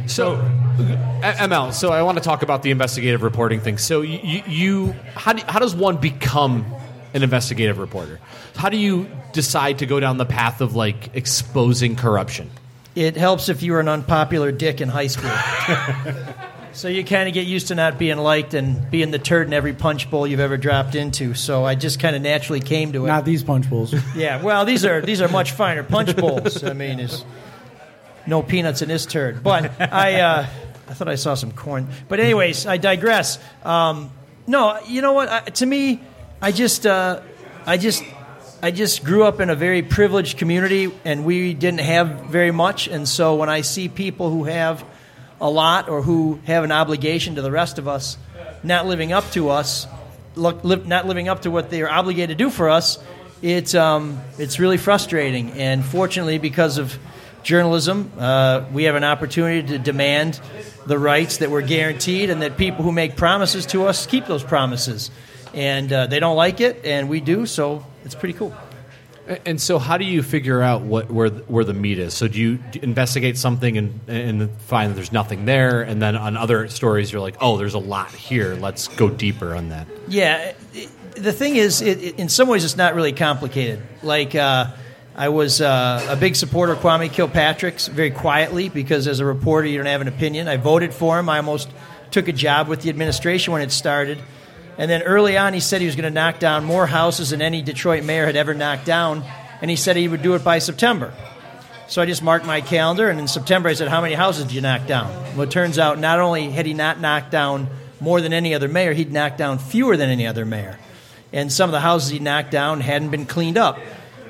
So, 0.07 0.35
uh, 0.35 1.33
ML. 1.33 1.73
So 1.73 1.91
I 1.91 2.01
want 2.03 2.17
to 2.17 2.23
talk 2.23 2.41
about 2.41 2.63
the 2.63 2.71
investigative 2.71 3.23
reporting 3.23 3.59
thing. 3.59 3.77
So 3.77 4.01
you, 4.01 4.19
you, 4.23 4.43
you 4.47 4.95
how 5.15 5.33
do, 5.33 5.43
how 5.47 5.59
does 5.59 5.75
one 5.75 5.97
become 5.97 6.65
an 7.13 7.23
investigative 7.23 7.77
reporter? 7.77 8.19
How 8.55 8.69
do 8.69 8.77
you 8.77 9.09
decide 9.33 9.79
to 9.79 9.85
go 9.85 9.99
down 9.99 10.17
the 10.17 10.25
path 10.25 10.61
of 10.61 10.75
like 10.75 11.15
exposing 11.15 11.95
corruption? 11.95 12.49
It 12.95 13.15
helps 13.15 13.47
if 13.49 13.63
you 13.63 13.71
were 13.71 13.79
an 13.79 13.87
unpopular 13.87 14.51
dick 14.51 14.81
in 14.81 14.89
high 14.89 15.07
school. 15.07 15.31
so 16.73 16.87
you 16.87 17.03
kind 17.03 17.27
of 17.27 17.33
get 17.33 17.47
used 17.47 17.67
to 17.67 17.75
not 17.75 17.97
being 17.97 18.17
liked 18.17 18.53
and 18.53 18.89
being 18.89 19.11
the 19.11 19.19
turd 19.19 19.47
in 19.47 19.53
every 19.53 19.73
punch 19.73 20.09
bowl 20.09 20.25
you've 20.25 20.39
ever 20.39 20.57
dropped 20.57 20.95
into. 20.95 21.33
So 21.33 21.65
I 21.65 21.75
just 21.75 21.99
kind 21.99 22.15
of 22.15 22.21
naturally 22.21 22.61
came 22.61 22.93
to 22.93 23.05
it. 23.05 23.07
Not 23.07 23.25
these 23.25 23.43
punch 23.43 23.69
bowls. 23.69 23.93
yeah, 24.15 24.41
well, 24.41 24.65
these 24.65 24.85
are 24.85 25.01
these 25.01 25.21
are 25.21 25.27
much 25.27 25.51
finer 25.51 25.83
punch 25.83 26.15
bowls. 26.15 26.63
I 26.63 26.73
mean, 26.73 26.97
there's 26.97 27.25
no 28.25 28.41
peanuts 28.41 28.81
in 28.81 28.89
this 28.89 29.05
turd. 29.05 29.43
But 29.43 29.71
I 29.79 30.21
uh, 30.21 30.47
I 30.87 30.93
thought 30.93 31.09
I 31.09 31.15
saw 31.15 31.33
some 31.33 31.51
corn. 31.51 31.87
But 32.07 32.19
anyways, 32.19 32.65
I 32.65 32.77
digress. 32.77 33.39
Um, 33.63 34.11
no, 34.47 34.79
you 34.87 35.01
know 35.01 35.13
what? 35.13 35.29
I, 35.29 35.39
to 35.41 35.65
me, 35.65 36.01
I 36.41 36.51
just 36.51 36.85
uh, 36.85 37.21
I 37.65 37.77
just 37.77 38.03
I 38.61 38.71
just 38.71 39.03
grew 39.03 39.23
up 39.23 39.39
in 39.39 39.49
a 39.49 39.55
very 39.55 39.81
privileged 39.81 40.37
community, 40.37 40.91
and 41.03 41.25
we 41.25 41.53
didn't 41.53 41.81
have 41.81 42.25
very 42.25 42.51
much. 42.51 42.87
And 42.87 43.07
so 43.07 43.35
when 43.35 43.49
I 43.49 43.61
see 43.61 43.89
people 43.89 44.29
who 44.29 44.45
have 44.45 44.85
a 45.41 45.49
lot 45.49 45.89
or 45.89 46.01
who 46.01 46.39
have 46.45 46.63
an 46.63 46.71
obligation 46.71 47.35
to 47.35 47.41
the 47.41 47.51
rest 47.51 47.77
of 47.77 47.87
us, 47.87 48.17
not 48.63 48.85
living 48.85 49.11
up 49.11 49.29
to 49.31 49.49
us, 49.49 49.87
look, 50.35 50.63
li- 50.63 50.83
not 50.85 51.07
living 51.07 51.27
up 51.27 51.41
to 51.41 51.51
what 51.51 51.69
they 51.69 51.81
are 51.81 51.89
obligated 51.89 52.37
to 52.37 52.43
do 52.43 52.49
for 52.49 52.69
us, 52.69 52.97
it's 53.41 53.75
um, 53.75 54.21
it's 54.37 54.59
really 54.59 54.77
frustrating. 54.77 55.51
And 55.53 55.83
fortunately, 55.83 56.37
because 56.37 56.77
of 56.77 56.97
journalism. 57.43 58.11
Uh, 58.17 58.65
we 58.71 58.83
have 58.85 58.95
an 58.95 59.03
opportunity 59.03 59.67
to 59.67 59.79
demand 59.79 60.39
the 60.85 60.97
rights 60.97 61.37
that 61.37 61.49
we're 61.49 61.61
guaranteed, 61.61 62.29
and 62.29 62.41
that 62.41 62.57
people 62.57 62.83
who 62.83 62.91
make 62.91 63.15
promises 63.15 63.65
to 63.67 63.85
us 63.85 64.05
keep 64.05 64.25
those 64.25 64.43
promises. 64.43 65.11
And 65.53 65.91
uh, 65.91 66.07
they 66.07 66.19
don't 66.19 66.35
like 66.35 66.61
it, 66.61 66.85
and 66.85 67.09
we 67.09 67.19
do, 67.19 67.45
so 67.45 67.85
it's 68.05 68.15
pretty 68.15 68.33
cool. 68.33 68.55
And 69.45 69.61
so, 69.61 69.79
how 69.79 69.97
do 69.97 70.05
you 70.05 70.21
figure 70.23 70.61
out 70.61 70.81
what 70.81 71.09
where 71.11 71.29
where 71.29 71.63
the 71.63 71.73
meat 71.73 71.99
is? 71.99 72.13
So, 72.13 72.27
do 72.27 72.39
you 72.39 72.59
investigate 72.81 73.37
something 73.37 73.77
and 73.77 73.99
and 74.07 74.51
find 74.61 74.91
that 74.91 74.95
there's 74.95 75.11
nothing 75.11 75.45
there, 75.45 75.81
and 75.81 76.01
then 76.01 76.15
on 76.15 76.37
other 76.37 76.67
stories, 76.67 77.11
you're 77.11 77.21
like, 77.21 77.37
oh, 77.39 77.57
there's 77.57 77.73
a 77.73 77.79
lot 77.79 78.11
here. 78.11 78.55
Let's 78.55 78.87
go 78.89 79.09
deeper 79.09 79.55
on 79.55 79.69
that. 79.69 79.87
Yeah, 80.07 80.53
it, 80.73 80.89
the 81.15 81.33
thing 81.33 81.55
is, 81.55 81.81
it, 81.81 82.01
it- 82.03 82.19
in 82.19 82.29
some 82.29 82.47
ways, 82.47 82.63
it's 82.63 82.77
not 82.77 82.95
really 82.95 83.13
complicated. 83.13 83.81
Like, 84.03 84.33
uh, 84.35 84.71
I 85.15 85.29
was 85.29 85.61
uh, 85.61 86.05
a 86.09 86.15
big 86.15 86.35
supporter 86.35 86.73
of 86.73 86.79
Kwame 86.79 87.11
Kilpatrick's 87.11 87.87
very 87.87 88.11
quietly 88.11 88.69
because 88.69 89.07
as 89.07 89.19
a 89.19 89.25
reporter, 89.25 89.67
you 89.67 89.77
don't 89.77 89.87
have 89.87 90.01
an 90.01 90.07
opinion. 90.07 90.47
I 90.47 90.57
voted 90.57 90.93
for 90.93 91.19
him. 91.19 91.27
I 91.29 91.37
almost 91.37 91.69
took 92.11 92.27
a 92.27 92.33
job 92.33 92.67
with 92.67 92.81
the 92.81 92.89
administration 92.89 93.53
when 93.53 93.61
it 93.61 93.71
started. 93.71 94.19
And 94.81 94.89
then 94.89 95.03
early 95.03 95.37
on, 95.37 95.53
he 95.53 95.59
said 95.59 95.79
he 95.79 95.85
was 95.85 95.95
going 95.95 96.11
to 96.11 96.13
knock 96.13 96.39
down 96.39 96.65
more 96.65 96.87
houses 96.87 97.29
than 97.29 97.39
any 97.39 97.61
Detroit 97.61 98.03
mayor 98.03 98.25
had 98.25 98.35
ever 98.35 98.55
knocked 98.55 98.83
down. 98.83 99.23
And 99.61 99.69
he 99.69 99.77
said 99.77 99.95
he 99.95 100.07
would 100.07 100.23
do 100.23 100.33
it 100.33 100.43
by 100.43 100.57
September. 100.57 101.13
So 101.87 102.01
I 102.01 102.07
just 102.07 102.23
marked 102.23 102.47
my 102.47 102.61
calendar, 102.61 103.07
and 103.07 103.19
in 103.19 103.27
September 103.27 103.69
I 103.69 103.73
said, 103.73 103.89
How 103.89 104.01
many 104.01 104.15
houses 104.15 104.45
did 104.45 104.53
you 104.53 104.61
knock 104.61 104.87
down? 104.87 105.13
Well, 105.35 105.43
it 105.43 105.51
turns 105.51 105.77
out 105.77 105.99
not 105.99 106.19
only 106.19 106.49
had 106.49 106.65
he 106.65 106.73
not 106.73 106.99
knocked 106.99 107.29
down 107.29 107.67
more 107.99 108.21
than 108.21 108.33
any 108.33 108.55
other 108.55 108.67
mayor, 108.67 108.93
he'd 108.93 109.11
knocked 109.11 109.37
down 109.37 109.59
fewer 109.59 109.95
than 109.97 110.09
any 110.09 110.25
other 110.25 110.45
mayor. 110.45 110.79
And 111.31 111.53
some 111.53 111.69
of 111.69 111.73
the 111.73 111.79
houses 111.79 112.09
he 112.09 112.17
knocked 112.17 112.49
down 112.49 112.81
hadn't 112.81 113.11
been 113.11 113.27
cleaned 113.27 113.59
up. 113.59 113.77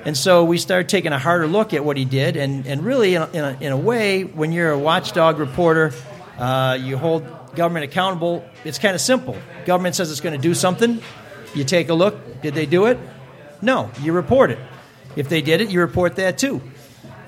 And 0.03 0.17
so 0.17 0.43
we 0.43 0.57
started 0.57 0.89
taking 0.89 1.13
a 1.13 1.19
harder 1.19 1.47
look 1.47 1.73
at 1.73 1.85
what 1.85 1.95
he 1.95 2.03
did. 2.03 2.35
And, 2.35 2.67
and 2.67 2.83
really, 2.83 3.15
in 3.15 3.21
a, 3.21 3.29
in, 3.29 3.43
a, 3.45 3.57
in 3.61 3.71
a 3.71 3.77
way, 3.77 4.23
when 4.25 4.51
you're 4.51 4.71
a 4.71 4.79
watchdog 4.79 5.39
reporter, 5.39 5.93
uh, 6.37 6.77
you 6.81 6.97
hold 6.97 7.23
government 7.55 7.85
accountable. 7.85 8.45
It's 8.63 8.79
kind 8.79 8.95
of 8.95 9.01
simple. 9.01 9.37
Government 9.65 9.95
says 9.95 10.11
it's 10.11 10.21
going 10.21 10.35
to 10.35 10.41
do 10.41 10.53
something. 10.53 11.01
You 11.53 11.63
take 11.63 11.89
a 11.89 11.93
look. 11.93 12.41
Did 12.41 12.53
they 12.55 12.65
do 12.65 12.85
it? 12.85 12.97
No. 13.61 13.91
You 14.01 14.13
report 14.13 14.51
it. 14.51 14.59
If 15.15 15.29
they 15.29 15.41
did 15.41 15.61
it, 15.61 15.69
you 15.69 15.81
report 15.81 16.15
that 16.15 16.37
too. 16.37 16.61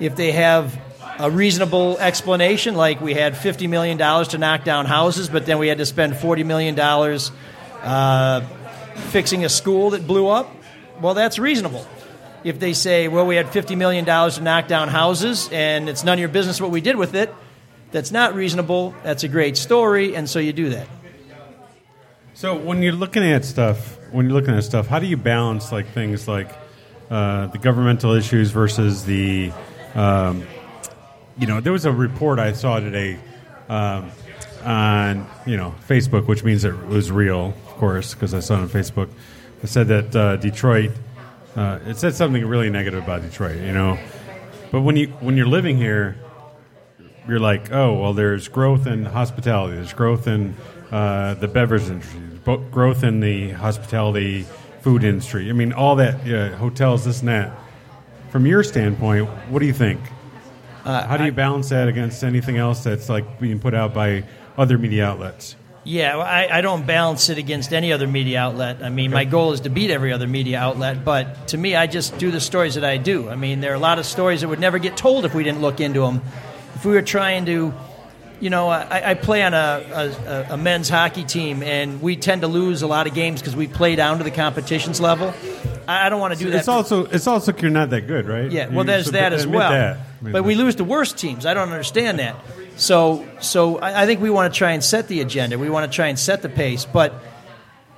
If 0.00 0.16
they 0.16 0.32
have 0.32 0.80
a 1.18 1.30
reasonable 1.30 1.98
explanation, 1.98 2.74
like 2.74 3.00
we 3.00 3.14
had 3.14 3.34
$50 3.34 3.68
million 3.68 3.98
to 3.98 4.38
knock 4.38 4.64
down 4.64 4.86
houses, 4.86 5.28
but 5.28 5.46
then 5.46 5.58
we 5.58 5.68
had 5.68 5.78
to 5.78 5.86
spend 5.86 6.14
$40 6.14 6.44
million 6.44 6.78
uh, 7.82 8.40
fixing 9.10 9.44
a 9.44 9.48
school 9.48 9.90
that 9.90 10.06
blew 10.06 10.28
up, 10.28 10.50
well, 11.00 11.14
that's 11.14 11.38
reasonable. 11.38 11.86
If 12.42 12.58
they 12.58 12.72
say, 12.72 13.08
well, 13.08 13.26
we 13.26 13.36
had 13.36 13.46
$50 13.46 13.76
million 13.76 14.04
to 14.04 14.40
knock 14.42 14.68
down 14.68 14.88
houses 14.88 15.48
and 15.52 15.88
it's 15.88 16.04
none 16.04 16.14
of 16.14 16.20
your 16.20 16.28
business 16.28 16.60
what 16.60 16.70
we 16.70 16.80
did 16.80 16.96
with 16.96 17.14
it, 17.14 17.32
that's 17.94 18.10
not 18.10 18.34
reasonable. 18.34 18.92
That's 19.04 19.22
a 19.22 19.28
great 19.28 19.56
story, 19.56 20.16
and 20.16 20.28
so 20.28 20.40
you 20.40 20.52
do 20.52 20.70
that. 20.70 20.88
So 22.34 22.56
when 22.56 22.82
you're 22.82 22.92
looking 22.92 23.22
at 23.22 23.44
stuff, 23.44 23.96
when 24.10 24.26
you're 24.26 24.34
looking 24.34 24.52
at 24.56 24.64
stuff, 24.64 24.88
how 24.88 24.98
do 24.98 25.06
you 25.06 25.16
balance 25.16 25.70
like 25.70 25.86
things 25.92 26.26
like 26.26 26.50
uh, 27.08 27.46
the 27.46 27.58
governmental 27.58 28.12
issues 28.14 28.50
versus 28.50 29.04
the, 29.04 29.52
um, 29.94 30.44
you 31.38 31.46
know, 31.46 31.60
there 31.60 31.72
was 31.72 31.84
a 31.84 31.92
report 31.92 32.40
I 32.40 32.52
saw 32.54 32.80
today 32.80 33.16
um, 33.68 34.10
on 34.64 35.28
you 35.46 35.56
know 35.56 35.72
Facebook, 35.86 36.26
which 36.26 36.42
means 36.42 36.64
it 36.64 36.76
was 36.88 37.12
real, 37.12 37.54
of 37.68 37.74
course, 37.76 38.12
because 38.12 38.34
I 38.34 38.40
saw 38.40 38.56
it 38.56 38.62
on 38.62 38.68
Facebook. 38.70 39.08
It 39.62 39.68
said 39.68 39.86
that 39.86 40.16
uh, 40.16 40.36
Detroit, 40.38 40.90
uh, 41.54 41.78
it 41.86 41.96
said 41.98 42.16
something 42.16 42.44
really 42.44 42.70
negative 42.70 43.04
about 43.04 43.22
Detroit, 43.22 43.60
you 43.60 43.72
know, 43.72 43.96
but 44.72 44.80
when 44.80 44.96
you 44.96 45.06
when 45.20 45.36
you're 45.36 45.46
living 45.46 45.76
here, 45.76 46.16
you're 47.28 47.40
like, 47.40 47.72
oh, 47.72 48.00
well, 48.00 48.12
there's 48.12 48.48
growth 48.48 48.86
in 48.86 49.04
hospitality, 49.04 49.76
there's 49.76 49.92
growth 49.92 50.26
in 50.26 50.54
uh, 50.90 51.34
the 51.34 51.48
beverage 51.48 51.84
industry, 51.84 52.20
growth 52.70 53.02
in 53.02 53.20
the 53.20 53.50
hospitality 53.50 54.46
food 54.82 55.04
industry. 55.04 55.48
I 55.48 55.52
mean, 55.52 55.72
all 55.72 55.96
that, 55.96 56.26
yeah, 56.26 56.50
hotels, 56.50 57.04
this 57.04 57.20
and 57.20 57.28
that. 57.28 57.52
From 58.30 58.46
your 58.46 58.62
standpoint, 58.62 59.28
what 59.48 59.60
do 59.60 59.66
you 59.66 59.72
think? 59.72 60.00
How 60.84 61.16
do 61.16 61.24
you 61.24 61.32
balance 61.32 61.70
that 61.70 61.88
against 61.88 62.22
anything 62.22 62.58
else 62.58 62.84
that's 62.84 63.08
like 63.08 63.40
being 63.40 63.58
put 63.58 63.72
out 63.74 63.94
by 63.94 64.24
other 64.58 64.76
media 64.76 65.06
outlets? 65.06 65.56
Yeah, 65.84 66.16
well, 66.16 66.26
I, 66.26 66.48
I 66.50 66.60
don't 66.62 66.86
balance 66.86 67.28
it 67.28 67.36
against 67.36 67.72
any 67.72 67.92
other 67.92 68.06
media 68.06 68.40
outlet. 68.40 68.82
I 68.82 68.88
mean, 68.88 69.10
my 69.10 69.24
goal 69.24 69.52
is 69.52 69.60
to 69.60 69.70
beat 69.70 69.90
every 69.90 70.12
other 70.12 70.26
media 70.26 70.58
outlet, 70.58 71.04
but 71.04 71.48
to 71.48 71.58
me, 71.58 71.76
I 71.76 71.86
just 71.86 72.16
do 72.18 72.30
the 72.30 72.40
stories 72.40 72.74
that 72.74 72.84
I 72.84 72.96
do. 72.96 73.28
I 73.28 73.36
mean, 73.36 73.60
there 73.60 73.72
are 73.72 73.76
a 73.76 73.78
lot 73.78 73.98
of 73.98 74.06
stories 74.06 74.40
that 74.40 74.48
would 74.48 74.60
never 74.60 74.78
get 74.78 74.96
told 74.96 75.24
if 75.26 75.34
we 75.34 75.44
didn't 75.44 75.60
look 75.60 75.80
into 75.80 76.00
them. 76.00 76.22
If 76.84 76.88
we 76.88 76.96
were 76.96 77.00
trying 77.00 77.46
to, 77.46 77.72
you 78.40 78.50
know, 78.50 78.68
I, 78.68 79.12
I 79.12 79.14
play 79.14 79.42
on 79.42 79.54
a, 79.54 80.12
a, 80.26 80.46
a 80.52 80.56
men's 80.58 80.90
hockey 80.90 81.24
team, 81.24 81.62
and 81.62 82.02
we 82.02 82.14
tend 82.14 82.42
to 82.42 82.46
lose 82.46 82.82
a 82.82 82.86
lot 82.86 83.06
of 83.06 83.14
games 83.14 83.40
because 83.40 83.56
we 83.56 83.66
play 83.66 83.96
down 83.96 84.18
to 84.18 84.24
the 84.24 84.30
competitions 84.30 85.00
level. 85.00 85.32
I, 85.88 86.04
I 86.04 86.08
don't 86.10 86.20
want 86.20 86.34
to 86.34 86.38
do 86.38 86.50
that. 86.50 86.58
It's 86.58 86.68
also 86.68 87.06
it's 87.06 87.26
also 87.26 87.54
you're 87.56 87.70
not 87.70 87.88
that 87.88 88.06
good, 88.06 88.26
right? 88.28 88.52
Yeah, 88.52 88.68
You 88.68 88.76
well, 88.76 88.84
there's 88.84 89.12
that 89.12 89.32
as 89.32 89.46
well. 89.46 89.70
that. 89.70 89.96
I 89.96 90.24
mean, 90.24 90.32
But 90.32 90.44
we 90.44 90.56
lose 90.56 90.74
to 90.74 90.84
worse 90.84 91.14
teams. 91.14 91.46
I 91.46 91.54
don't 91.54 91.70
understand 91.70 92.18
that. 92.18 92.36
So, 92.76 93.26
so 93.40 93.78
I, 93.78 94.02
I 94.02 94.06
think 94.06 94.20
we 94.20 94.28
want 94.28 94.52
to 94.52 94.58
try 94.58 94.72
and 94.72 94.84
set 94.84 95.08
the 95.08 95.22
agenda. 95.22 95.58
We 95.58 95.70
want 95.70 95.90
to 95.90 95.96
try 95.96 96.08
and 96.08 96.18
set 96.18 96.42
the 96.42 96.50
pace. 96.50 96.84
But, 96.84 97.14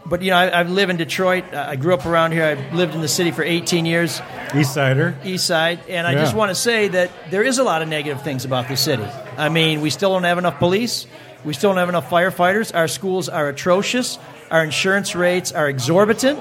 but 0.08 0.22
you 0.22 0.30
know, 0.30 0.36
I, 0.36 0.48
I 0.48 0.62
live 0.62 0.90
in 0.90 0.96
Detroit. 0.96 1.52
I 1.52 1.76
grew 1.76 1.94
up 1.94 2.06
around 2.06 2.32
here. 2.32 2.44
I've 2.44 2.72
lived 2.74 2.94
in 2.94 3.00
the 3.00 3.08
city 3.08 3.30
for 3.30 3.42
18 3.42 3.86
years, 3.86 4.20
East 4.54 4.74
Sider. 4.74 5.14
East 5.24 5.46
Side, 5.46 5.80
and 5.88 6.06
I 6.06 6.12
Yeah. 6.12 6.20
just 6.20 6.34
want 6.34 6.50
to 6.50 6.54
say 6.54 6.88
that 6.88 7.10
there 7.30 7.42
is 7.42 7.58
a 7.58 7.64
lot 7.64 7.82
of 7.82 7.88
negative 7.88 8.22
things 8.22 8.44
about 8.44 8.68
the 8.68 8.76
city. 8.76 9.06
I 9.36 9.48
mean, 9.48 9.80
we 9.80 9.90
still 9.90 10.12
don't 10.12 10.24
have 10.24 10.38
enough 10.38 10.58
police. 10.58 11.06
We 11.44 11.52
still 11.54 11.70
don't 11.70 11.78
have 11.78 11.88
enough 11.88 12.08
firefighters. 12.10 12.74
Our 12.74 12.88
schools 12.88 13.28
are 13.28 13.48
atrocious. 13.48 14.18
Our 14.50 14.64
insurance 14.64 15.14
rates 15.14 15.52
are 15.52 15.68
exorbitant. 15.68 16.40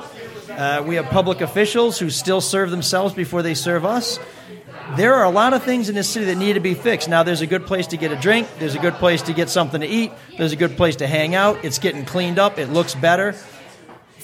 Uh, 0.50 0.84
we 0.88 0.96
have 0.96 1.06
public 1.08 1.42
officials 1.42 2.00
who 2.00 2.10
still 2.10 2.40
serve 2.42 2.72
themselves 2.72 3.14
before 3.14 3.42
they 3.44 3.54
serve 3.56 3.86
us. 3.86 4.20
There 4.96 5.16
are 5.16 5.24
a 5.26 5.30
lot 5.32 5.54
of 5.54 5.64
things 5.64 5.90
in 5.90 5.96
this 5.96 6.08
city 6.08 6.26
that 6.28 6.36
need 6.38 6.54
to 6.54 6.60
be 6.60 6.76
fixed. 6.76 7.10
Now, 7.10 7.24
there's 7.24 7.42
a 7.42 7.48
good 7.48 7.66
place 7.66 7.88
to 7.88 7.98
get 7.98 8.12
a 8.12 8.16
drink. 8.16 8.48
There's 8.60 8.76
a 8.76 8.80
good 8.80 8.94
place 8.94 9.24
to 9.24 9.34
get 9.34 9.50
something 9.50 9.82
to 9.82 9.88
eat. 9.88 10.12
There's 10.38 10.54
a 10.54 10.56
good 10.56 10.78
place 10.78 10.98
to 10.98 11.08
hang 11.08 11.34
out. 11.36 11.66
It's 11.66 11.80
getting 11.80 12.06
cleaned 12.06 12.38
up. 12.40 12.60
It 12.60 12.70
looks 12.70 12.94
better. 12.96 13.36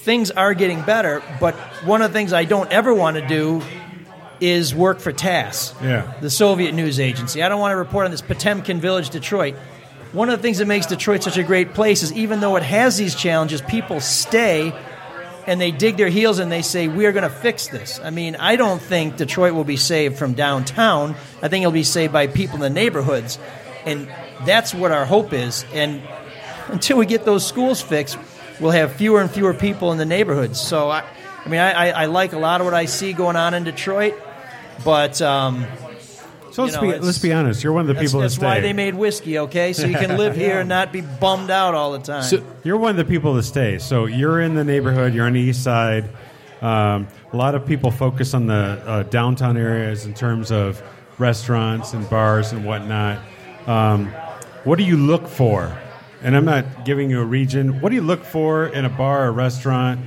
Things 0.02 0.30
are 0.32 0.52
getting 0.54 0.82
better, 0.82 1.22
but 1.40 1.54
one 1.84 2.02
of 2.02 2.10
the 2.12 2.18
things 2.18 2.32
I 2.32 2.44
don't 2.44 2.70
ever 2.72 2.92
want 2.92 3.16
to 3.16 3.26
do 3.26 3.62
is 4.40 4.74
work 4.74 4.98
for 4.98 5.12
TASS, 5.12 5.74
Yeah. 5.82 6.02
the 6.20 6.30
Soviet 6.30 6.72
news 6.74 6.98
agency. 6.98 7.42
I 7.42 7.48
don't 7.48 7.60
want 7.60 7.70
to 7.72 7.76
report 7.76 8.06
on 8.06 8.10
this 8.10 8.20
Potemkin 8.22 8.80
Village, 8.80 9.10
Detroit. 9.10 9.54
One 10.12 10.28
of 10.28 10.36
the 10.36 10.42
things 10.42 10.58
that 10.58 10.66
makes 10.66 10.86
Detroit 10.86 11.22
such 11.22 11.38
a 11.38 11.44
great 11.44 11.72
place 11.74 12.02
is 12.02 12.12
even 12.14 12.40
though 12.40 12.56
it 12.56 12.64
has 12.64 12.96
these 12.96 13.14
challenges, 13.14 13.62
people 13.62 14.00
stay 14.00 14.72
and 15.46 15.60
they 15.60 15.70
dig 15.70 15.96
their 15.96 16.08
heels 16.08 16.40
and 16.40 16.50
they 16.50 16.62
say, 16.62 16.88
We 16.88 17.06
are 17.06 17.12
going 17.12 17.22
to 17.22 17.30
fix 17.30 17.68
this. 17.68 18.00
I 18.02 18.10
mean, 18.10 18.34
I 18.36 18.56
don't 18.56 18.82
think 18.82 19.16
Detroit 19.16 19.54
will 19.54 19.64
be 19.64 19.76
saved 19.76 20.16
from 20.18 20.34
downtown. 20.34 21.14
I 21.40 21.48
think 21.48 21.62
it'll 21.62 21.72
be 21.72 21.84
saved 21.84 22.12
by 22.12 22.26
people 22.26 22.56
in 22.56 22.60
the 22.60 22.70
neighborhoods. 22.70 23.38
And 23.86 24.08
that's 24.44 24.74
what 24.74 24.90
our 24.90 25.04
hope 25.04 25.32
is. 25.32 25.64
And 25.72 26.02
until 26.68 26.96
we 26.98 27.06
get 27.06 27.24
those 27.24 27.46
schools 27.46 27.80
fixed, 27.80 28.18
we'll 28.62 28.70
have 28.70 28.92
fewer 28.94 29.20
and 29.20 29.30
fewer 29.30 29.52
people 29.52 29.92
in 29.92 29.98
the 29.98 30.06
neighborhoods. 30.06 30.60
So, 30.60 30.88
I, 30.88 31.04
I 31.44 31.48
mean, 31.48 31.60
I, 31.60 31.72
I, 31.72 31.88
I 32.02 32.06
like 32.06 32.32
a 32.32 32.38
lot 32.38 32.60
of 32.60 32.64
what 32.64 32.74
I 32.74 32.86
see 32.86 33.12
going 33.12 33.36
on 33.36 33.52
in 33.52 33.64
Detroit, 33.64 34.14
but 34.84 35.20
um, 35.20 35.66
So 36.52 36.62
let's 36.62 36.76
you 36.76 36.82
know, 36.82 36.92
be 36.92 37.04
let's 37.04 37.18
be 37.18 37.32
honest. 37.32 37.64
You're 37.64 37.72
one 37.72 37.82
of 37.82 37.86
the 37.88 37.94
that's, 37.94 38.06
people 38.06 38.20
that's 38.20 38.34
that 38.34 38.40
stay. 38.40 38.46
why 38.46 38.60
they 38.60 38.72
made 38.72 38.94
whiskey, 38.94 39.40
okay? 39.40 39.72
So 39.72 39.86
you 39.86 39.96
can 39.96 40.16
live 40.24 40.36
here 40.36 40.60
and 40.60 40.68
not 40.68 40.92
be 40.92 41.00
bummed 41.00 41.50
out 41.50 41.74
all 41.74 41.92
the 41.92 41.98
time. 41.98 42.22
So, 42.22 42.42
You're 42.62 42.78
one 42.78 42.90
of 42.92 42.96
the 42.96 43.04
people 43.04 43.34
that 43.34 43.42
stay. 43.42 43.78
So 43.78 44.06
you're 44.06 44.40
in 44.40 44.54
the 44.54 44.64
neighborhood. 44.64 45.12
You're 45.12 45.26
on 45.26 45.32
the 45.32 45.40
east 45.40 45.64
side. 45.64 46.08
Um, 46.60 47.08
a 47.32 47.36
lot 47.36 47.56
of 47.56 47.66
people 47.66 47.90
focus 47.90 48.34
on 48.34 48.46
the 48.46 48.54
uh, 48.54 49.02
downtown 49.04 49.56
areas 49.56 50.06
in 50.06 50.14
terms 50.14 50.52
of 50.52 50.80
restaurants 51.18 51.92
and 51.92 52.08
bars 52.08 52.52
and 52.52 52.64
whatnot. 52.64 53.18
Um, 53.66 54.12
what 54.62 54.78
do 54.78 54.84
you 54.84 54.96
look 54.96 55.26
for? 55.26 55.76
And 56.22 56.36
I'm 56.36 56.44
not 56.44 56.84
giving 56.84 57.10
you 57.10 57.20
a 57.20 57.24
region. 57.24 57.80
What 57.80 57.88
do 57.90 57.96
you 57.96 58.02
look 58.02 58.24
for 58.24 58.66
in 58.66 58.84
a 58.84 58.88
bar 58.88 59.26
or 59.26 59.32
restaurant 59.32 60.00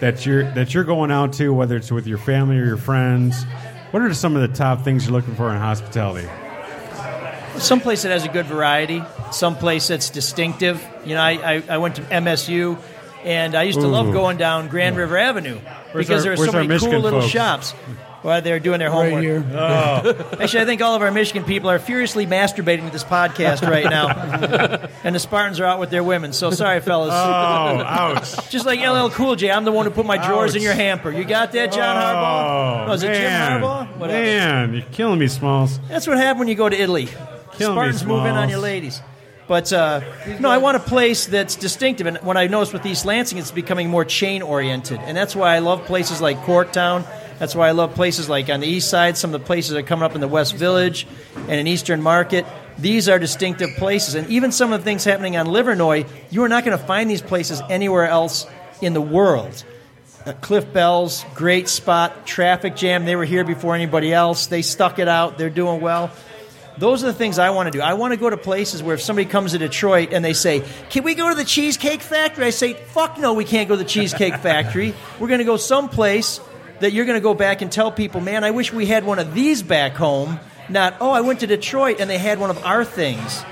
that 0.00 0.26
you're 0.26 0.44
that 0.54 0.74
you're 0.74 0.84
going 0.84 1.10
out 1.10 1.32
to, 1.34 1.52
whether 1.52 1.76
it's 1.76 1.92
with 1.92 2.06
your 2.06 2.18
family 2.18 2.58
or 2.58 2.64
your 2.64 2.76
friends? 2.76 3.44
What 3.92 4.02
are 4.02 4.12
some 4.14 4.34
of 4.36 4.42
the 4.42 4.56
top 4.56 4.82
things 4.82 5.04
you're 5.04 5.12
looking 5.12 5.34
for 5.34 5.50
in 5.50 5.58
hospitality? 5.58 6.28
some 7.58 7.80
place 7.80 8.02
that 8.02 8.10
has 8.10 8.24
a 8.24 8.28
good 8.28 8.46
variety, 8.46 9.02
some 9.32 9.56
place 9.56 9.88
that's 9.88 10.08
distinctive. 10.10 10.82
You 11.04 11.14
know, 11.14 11.20
I, 11.20 11.56
I, 11.56 11.62
I 11.70 11.78
went 11.78 11.96
to 11.96 12.02
MSU, 12.02 12.78
and 13.24 13.54
I 13.54 13.64
used 13.64 13.80
to 13.80 13.86
Ooh. 13.86 13.90
love 13.90 14.12
going 14.12 14.38
down 14.38 14.68
Grand 14.68 14.96
River 14.96 15.18
Avenue 15.18 15.58
Where's 15.92 16.06
because 16.06 16.24
our- 16.26 16.36
there 16.36 16.44
are 16.44 16.46
so 16.46 16.52
many 16.52 16.78
cool 16.78 17.00
little 17.00 17.20
folks? 17.20 17.32
shops. 17.32 17.74
While 18.22 18.42
they're 18.42 18.60
doing 18.60 18.78
their 18.78 18.90
Right 18.90 19.12
homework. 19.12 19.22
here. 19.22 19.44
Actually, 20.40 20.60
I 20.60 20.64
think 20.66 20.82
all 20.82 20.94
of 20.94 21.02
our 21.02 21.10
Michigan 21.10 21.44
people 21.44 21.70
are 21.70 21.78
furiously 21.78 22.26
masturbating 22.26 22.84
to 22.86 22.90
this 22.92 23.04
podcast 23.04 23.68
right 23.68 23.84
now, 23.88 24.08
and 25.04 25.14
the 25.14 25.18
Spartans 25.18 25.58
are 25.60 25.64
out 25.64 25.80
with 25.80 25.90
their 25.90 26.04
women. 26.04 26.32
So 26.32 26.50
sorry, 26.50 26.80
fellas. 26.82 27.12
Oh, 27.12 27.14
ouch. 27.16 28.50
Just 28.50 28.66
like 28.66 28.80
LL 28.80 29.08
Cool 29.10 29.36
J, 29.36 29.50
I'm 29.50 29.64
the 29.64 29.72
one 29.72 29.86
who 29.86 29.90
put 29.92 30.06
my 30.06 30.18
drawers 30.18 30.54
in 30.56 30.62
your 30.62 30.74
hamper. 30.74 31.10
You 31.10 31.24
got 31.24 31.52
that, 31.52 31.72
John 31.72 31.96
Harbaugh? 31.96 32.86
Oh, 32.86 32.88
Was 32.90 33.02
it 33.02 33.12
Jim 33.12 33.22
man. 33.22 33.60
Harbaugh? 33.62 33.96
Whatever. 33.96 34.22
Man, 34.22 34.74
you're 34.74 34.82
killing 34.92 35.18
me, 35.18 35.28
Smalls. 35.28 35.78
That's 35.88 36.06
what 36.06 36.16
happened 36.18 36.40
when 36.40 36.48
you 36.48 36.54
go 36.54 36.68
to 36.68 36.76
Italy. 36.80 37.06
Killing 37.06 37.16
me, 37.58 37.64
Spartans 37.64 38.04
move 38.04 38.26
in 38.26 38.34
on 38.34 38.48
your 38.48 38.58
ladies. 38.60 39.00
But 39.48 39.72
uh, 39.72 40.00
no, 40.38 40.48
I 40.48 40.58
want 40.58 40.76
a 40.76 40.80
place 40.80 41.26
that's 41.26 41.56
distinctive. 41.56 42.06
And 42.06 42.18
what 42.18 42.36
I 42.36 42.46
noticed 42.46 42.72
with 42.72 42.86
East 42.86 43.04
Lansing, 43.04 43.36
it's 43.36 43.50
becoming 43.50 43.88
more 43.88 44.04
chain 44.04 44.42
oriented. 44.42 45.00
And 45.00 45.16
that's 45.16 45.34
why 45.34 45.56
I 45.56 45.58
love 45.58 45.84
places 45.86 46.20
like 46.20 46.36
Corktown. 46.42 47.04
That's 47.40 47.54
why 47.54 47.68
I 47.68 47.70
love 47.70 47.94
places 47.94 48.28
like 48.28 48.50
on 48.50 48.60
the 48.60 48.66
east 48.66 48.90
side, 48.90 49.16
some 49.16 49.34
of 49.34 49.40
the 49.40 49.46
places 49.46 49.74
are 49.74 49.82
coming 49.82 50.02
up 50.02 50.14
in 50.14 50.20
the 50.20 50.28
West 50.28 50.54
Village 50.54 51.06
and 51.34 51.52
in 51.52 51.66
Eastern 51.66 52.02
Market. 52.02 52.44
These 52.76 53.08
are 53.08 53.18
distinctive 53.18 53.70
places. 53.76 54.14
And 54.14 54.28
even 54.28 54.52
some 54.52 54.74
of 54.74 54.80
the 54.80 54.84
things 54.84 55.04
happening 55.04 55.38
on 55.38 55.46
Livernois, 55.46 56.06
you 56.28 56.44
are 56.44 56.50
not 56.50 56.66
going 56.66 56.76
to 56.76 56.84
find 56.84 57.08
these 57.08 57.22
places 57.22 57.62
anywhere 57.70 58.06
else 58.06 58.46
in 58.82 58.92
the 58.92 59.00
world. 59.00 59.64
Uh, 60.26 60.34
Cliff 60.42 60.70
Bell's 60.70 61.24
great 61.34 61.70
spot, 61.70 62.26
traffic 62.26 62.76
jam. 62.76 63.06
They 63.06 63.16
were 63.16 63.24
here 63.24 63.42
before 63.42 63.74
anybody 63.74 64.12
else. 64.12 64.48
They 64.48 64.60
stuck 64.60 64.98
it 64.98 65.08
out. 65.08 65.38
They're 65.38 65.48
doing 65.48 65.80
well. 65.80 66.10
Those 66.76 67.02
are 67.02 67.06
the 67.06 67.14
things 67.14 67.38
I 67.38 67.50
want 67.50 67.68
to 67.68 67.70
do. 67.70 67.80
I 67.80 67.94
want 67.94 68.12
to 68.12 68.20
go 68.20 68.28
to 68.28 68.36
places 68.36 68.82
where 68.82 68.96
if 68.96 69.00
somebody 69.00 69.26
comes 69.26 69.52
to 69.52 69.58
Detroit 69.58 70.12
and 70.12 70.22
they 70.22 70.34
say, 70.34 70.62
"Can 70.90 71.04
we 71.04 71.14
go 71.14 71.30
to 71.30 71.34
the 71.34 71.44
Cheesecake 71.44 72.02
Factory?" 72.02 72.44
I 72.44 72.50
say, 72.50 72.74
"Fuck 72.74 73.18
no, 73.18 73.32
we 73.32 73.44
can't 73.44 73.66
go 73.66 73.76
to 73.76 73.82
the 73.82 73.88
Cheesecake 73.88 74.36
Factory. 74.36 74.94
We're 75.18 75.28
going 75.28 75.38
to 75.38 75.44
go 75.44 75.56
someplace 75.56 76.40
that 76.80 76.92
you're 76.92 77.04
going 77.04 77.18
to 77.18 77.22
go 77.22 77.34
back 77.34 77.62
and 77.62 77.70
tell 77.70 77.90
people, 77.92 78.20
"Man, 78.20 78.44
I 78.44 78.50
wish 78.50 78.72
we 78.72 78.86
had 78.86 79.04
one 79.04 79.18
of 79.18 79.34
these 79.34 79.62
back 79.62 79.92
home." 79.92 80.40
Not, 80.68 80.94
"Oh, 81.00 81.10
I 81.10 81.20
went 81.20 81.40
to 81.40 81.46
Detroit 81.46 82.00
and 82.00 82.08
they 82.08 82.18
had 82.18 82.38
one 82.38 82.50
of 82.50 82.64
our 82.64 82.84
things." 82.84 83.42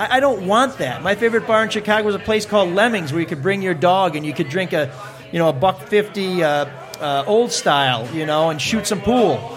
I, 0.00 0.16
I 0.16 0.20
don't 0.20 0.46
want 0.46 0.78
that. 0.78 1.02
My 1.02 1.14
favorite 1.14 1.46
bar 1.46 1.62
in 1.62 1.70
Chicago 1.70 2.06
was 2.06 2.14
a 2.14 2.18
place 2.18 2.46
called 2.46 2.70
Lemmings, 2.70 3.12
where 3.12 3.20
you 3.20 3.26
could 3.26 3.42
bring 3.42 3.62
your 3.62 3.74
dog 3.74 4.16
and 4.16 4.24
you 4.26 4.32
could 4.32 4.48
drink 4.48 4.72
a, 4.72 4.92
you 5.32 5.38
know, 5.38 5.48
a 5.48 5.52
buck 5.52 5.80
fifty 5.82 6.42
uh, 6.42 6.66
uh, 7.00 7.24
old 7.26 7.52
style, 7.52 8.08
you 8.14 8.26
know, 8.26 8.50
and 8.50 8.60
shoot 8.60 8.86
some 8.86 9.00
pool, 9.00 9.56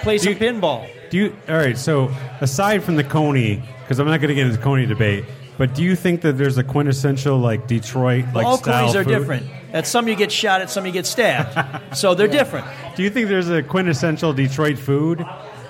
play 0.00 0.18
some 0.18 0.32
you- 0.32 0.38
pinball. 0.38 0.88
Do 1.10 1.18
you? 1.18 1.36
All 1.48 1.56
right. 1.56 1.78
So 1.78 2.10
aside 2.40 2.82
from 2.82 2.96
the 2.96 3.04
Coney, 3.04 3.62
because 3.82 4.00
I'm 4.00 4.06
not 4.06 4.20
going 4.20 4.28
to 4.30 4.34
get 4.34 4.46
into 4.46 4.56
the 4.56 4.62
Coney 4.62 4.86
debate, 4.86 5.24
but 5.56 5.74
do 5.74 5.82
you 5.82 5.94
think 5.94 6.22
that 6.22 6.36
there's 6.36 6.58
a 6.58 6.64
quintessential 6.64 7.38
like 7.38 7.66
Detroit 7.66 8.26
like 8.34 8.46
All 8.46 8.58
style 8.58 8.90
are 8.90 9.04
food? 9.04 9.06
different. 9.06 9.46
At 9.72 9.86
some 9.86 10.08
you 10.08 10.16
get 10.16 10.32
shot, 10.32 10.60
at 10.60 10.70
some 10.70 10.86
you 10.86 10.92
get 10.92 11.06
stabbed. 11.06 11.96
so 11.96 12.14
they're 12.14 12.28
different. 12.28 12.66
Do 12.96 13.02
you 13.02 13.10
think 13.10 13.28
there's 13.28 13.50
a 13.50 13.62
quintessential 13.62 14.32
Detroit 14.32 14.78
food 14.78 15.24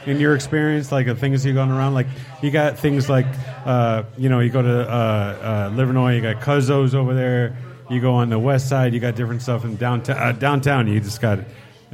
in 0.07 0.21
your 0.21 0.35
experience? 0.35 0.93
Like 0.93 1.07
the 1.07 1.15
things 1.15 1.45
you've 1.45 1.55
gone 1.55 1.71
around, 1.71 1.95
like 1.95 2.07
you 2.43 2.51
got 2.51 2.79
things 2.79 3.09
like, 3.09 3.27
uh, 3.65 4.05
you 4.17 4.29
know, 4.29 4.41
you 4.41 4.51
go 4.51 4.63
to 4.63 4.91
uh, 4.91 4.93
uh, 4.93 5.71
Livernois, 5.71 6.17
you 6.17 6.23
got 6.23 6.43
Kuzzo's 6.43 6.95
over 6.95 7.15
there. 7.15 7.57
You 7.91 8.01
go 8.01 8.15
on 8.15 8.31
the 8.31 8.39
west 8.39 8.69
side, 8.71 8.95
you 8.95 9.01
got 9.01 9.15
different 9.15 9.43
stuff 9.43 9.65
in 9.65 9.77
downtown. 9.77 10.17
Uh, 10.17 10.33
downtown, 10.33 10.89
you 10.89 11.01
just 11.01 11.21
got 11.21 11.41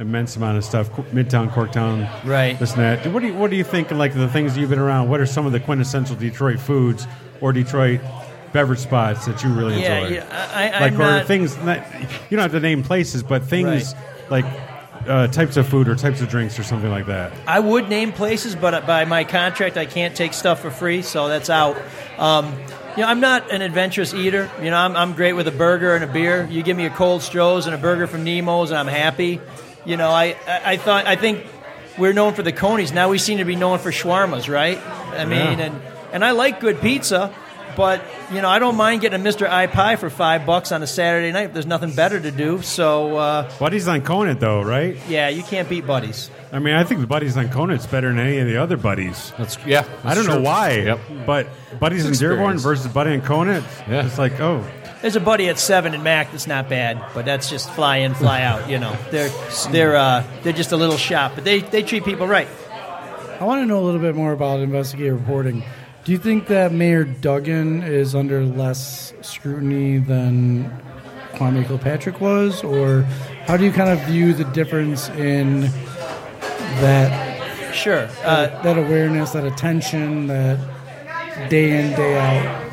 immense 0.01 0.35
amount 0.35 0.57
of 0.57 0.65
stuff. 0.65 0.91
Midtown, 1.13 1.49
Corktown, 1.51 2.09
Right. 2.25 2.57
This 2.59 2.73
and 2.73 2.81
that. 2.81 3.07
What 3.13 3.21
do 3.21 3.27
you 3.27 3.33
What 3.33 3.49
do 3.51 3.55
you 3.55 3.63
think? 3.63 3.91
Like 3.91 4.13
the 4.13 4.27
things 4.27 4.57
you've 4.57 4.69
been 4.69 4.79
around. 4.79 5.09
What 5.09 5.19
are 5.21 5.25
some 5.25 5.45
of 5.45 5.51
the 5.53 5.59
quintessential 5.59 6.15
Detroit 6.15 6.59
foods 6.59 7.07
or 7.39 7.53
Detroit 7.53 8.01
beverage 8.51 8.79
spots 8.79 9.25
that 9.27 9.41
you 9.43 9.49
really 9.53 9.81
Yeah, 9.81 9.99
enjoy? 9.99 10.15
yeah, 10.15 10.25
I- 10.53 10.67
I- 10.69 10.79
like 10.81 10.93
I'm 10.93 11.01
or 11.01 11.05
not- 11.17 11.25
things. 11.27 11.55
That, 11.57 11.87
you 12.29 12.35
don't 12.37 12.41
have 12.41 12.51
to 12.51 12.59
name 12.59 12.83
places, 12.83 13.23
but 13.23 13.43
things 13.43 13.95
like 14.29 14.43
uh, 15.07 15.27
types 15.27 15.57
of 15.57 15.67
food 15.67 15.87
or 15.87 15.95
types 15.95 16.21
of 16.21 16.29
drinks 16.29 16.59
or 16.59 16.63
something 16.63 16.91
like 16.91 17.05
that. 17.07 17.31
I 17.47 17.59
would 17.59 17.89
name 17.89 18.11
places, 18.11 18.55
but 18.55 18.85
by 18.85 19.05
my 19.05 19.23
contract, 19.23 19.77
I 19.77 19.85
can't 19.85 20.15
take 20.15 20.33
stuff 20.33 20.59
for 20.59 20.69
free, 20.69 21.01
so 21.01 21.27
that's 21.27 21.49
out. 21.49 21.75
Um, 22.19 22.53
you 22.95 23.03
know, 23.03 23.07
I'm 23.07 23.19
not 23.21 23.49
an 23.51 23.61
adventurous 23.63 24.13
eater. 24.13 24.47
You 24.61 24.69
know, 24.69 24.77
I'm, 24.77 24.95
I'm 24.97 25.13
great 25.13 25.33
with 25.33 25.47
a 25.47 25.51
burger 25.51 25.95
and 25.95 26.03
a 26.03 26.07
beer. 26.07 26.47
You 26.51 26.61
give 26.61 26.75
me 26.77 26.85
a 26.85 26.89
cold 26.91 27.21
Stroh's 27.21 27.65
and 27.65 27.73
a 27.73 27.77
burger 27.79 28.05
from 28.05 28.23
Nemo's, 28.25 28.69
and 28.69 28.77
I'm 28.77 28.87
happy. 28.87 29.39
You 29.85 29.97
know, 29.97 30.09
I, 30.09 30.35
I, 30.47 30.61
I 30.73 30.77
thought 30.77 31.07
I 31.07 31.15
think 31.15 31.45
we're 31.97 32.13
known 32.13 32.33
for 32.33 32.43
the 32.43 32.51
conies. 32.51 32.91
Now 32.93 33.09
we 33.09 33.17
seem 33.17 33.39
to 33.39 33.45
be 33.45 33.55
known 33.55 33.79
for 33.79 33.91
shawarmas, 33.91 34.51
right? 34.51 34.77
I 34.77 35.25
mean, 35.25 35.39
Yeah. 35.59 35.65
and 35.65 35.81
and 36.13 36.25
I 36.25 36.31
like 36.31 36.59
good 36.59 36.81
pizza, 36.81 37.33
but 37.75 38.01
you 38.31 38.41
know, 38.41 38.49
I 38.49 38.59
don't 38.59 38.75
mind 38.75 39.01
getting 39.01 39.19
a 39.19 39.23
Mr. 39.23 39.49
I 39.49 39.67
Pie 39.67 39.95
for 39.95 40.09
five 40.09 40.45
bucks 40.45 40.71
on 40.71 40.83
a 40.83 40.87
Saturday 40.87 41.31
night 41.31 41.45
if 41.47 41.53
there's 41.53 41.65
nothing 41.65 41.93
better 41.95 42.19
to 42.19 42.31
do. 42.31 42.61
So 42.61 43.17
uh, 43.17 43.51
Buddy's 43.59 43.87
on 43.87 44.01
Conant, 44.01 44.39
though, 44.39 44.61
right? 44.61 44.97
yeah, 45.09 45.29
you 45.29 45.41
can't 45.43 45.67
beat 45.69 45.87
buddies. 45.87 46.29
I 46.53 46.59
mean, 46.59 46.73
I 46.75 46.83
think 46.83 46.99
the 47.01 47.07
Buddy's 47.07 47.37
on 47.37 47.47
Conant's 47.49 47.87
better 47.87 48.09
than 48.09 48.19
any 48.19 48.39
of 48.39 48.47
the 48.47 48.57
other 48.57 48.75
Buddies. 48.77 49.31
That's 49.37 49.57
yeah. 49.65 49.85
I 50.03 50.13
don't 50.13 50.25
that's 50.25 50.35
know 50.37 50.41
why, 50.41 50.71
Yep. 50.81 50.99
but 51.25 51.47
Buddy's 51.79 52.05
in 52.05 52.13
Dearborn 52.13 52.57
versus 52.59 52.87
Buddy 52.91 53.13
and 53.13 53.23
Conant, 53.23 53.65
Yeah. 53.89 54.05
it's 54.05 54.17
like, 54.17 54.37
oh, 54.41 54.63
There's 55.01 55.15
a 55.15 55.19
buddy 55.19 55.49
at 55.49 55.57
seven 55.57 55.93
in 55.93 56.03
Mac 56.03 56.31
that's 56.31 56.47
not 56.47 56.69
bad, 56.69 57.03
but 57.13 57.25
that's 57.25 57.49
just 57.49 57.69
fly 57.71 57.97
in, 57.97 58.13
fly 58.13 58.41
out. 58.43 58.69
You 58.69 58.79
know, 58.79 58.95
they're 59.09 59.31
they're 59.71 59.95
uh, 59.95 60.23
they're 60.43 60.53
just 60.53 60.71
a 60.71 60.77
little 60.77 60.97
shop, 60.97 61.33
but 61.35 61.43
they, 61.43 61.59
they 61.61 61.83
treat 61.83 62.05
people 62.05 62.27
right. 62.27 62.47
I 63.39 63.43
want 63.45 63.61
to 63.61 63.65
know 63.65 63.79
a 63.79 63.85
little 63.85 64.01
bit 64.01 64.15
more 64.15 64.33
about 64.33 64.59
investigative 64.59 65.19
reporting. 65.19 65.63
Do 66.03 66.11
you 66.11 66.17
think 66.17 66.47
that 66.47 66.71
Mayor 66.71 67.03
Duggan 67.03 67.83
is 67.83 68.13
under 68.15 68.43
less 68.43 69.13
scrutiny 69.21 69.97
than 69.97 70.69
Kwame 71.33 71.65
Kilpatrick 71.65 72.21
was, 72.21 72.63
or 72.63 73.01
how 73.45 73.57
do 73.57 73.65
you 73.65 73.71
kind 73.71 73.89
of 73.89 73.99
view 74.07 74.33
the 74.33 74.43
difference 74.45 75.09
in 75.09 75.61
that 76.81 77.31
Sure. 77.73 78.09
Uh, 78.23 78.47
that 78.63 78.77
awareness, 78.77 79.31
that 79.31 79.45
attention, 79.45 80.27
that 80.27 80.59
day 81.49 81.79
in 81.79 81.95
day 81.95 82.19
out? 82.19 82.70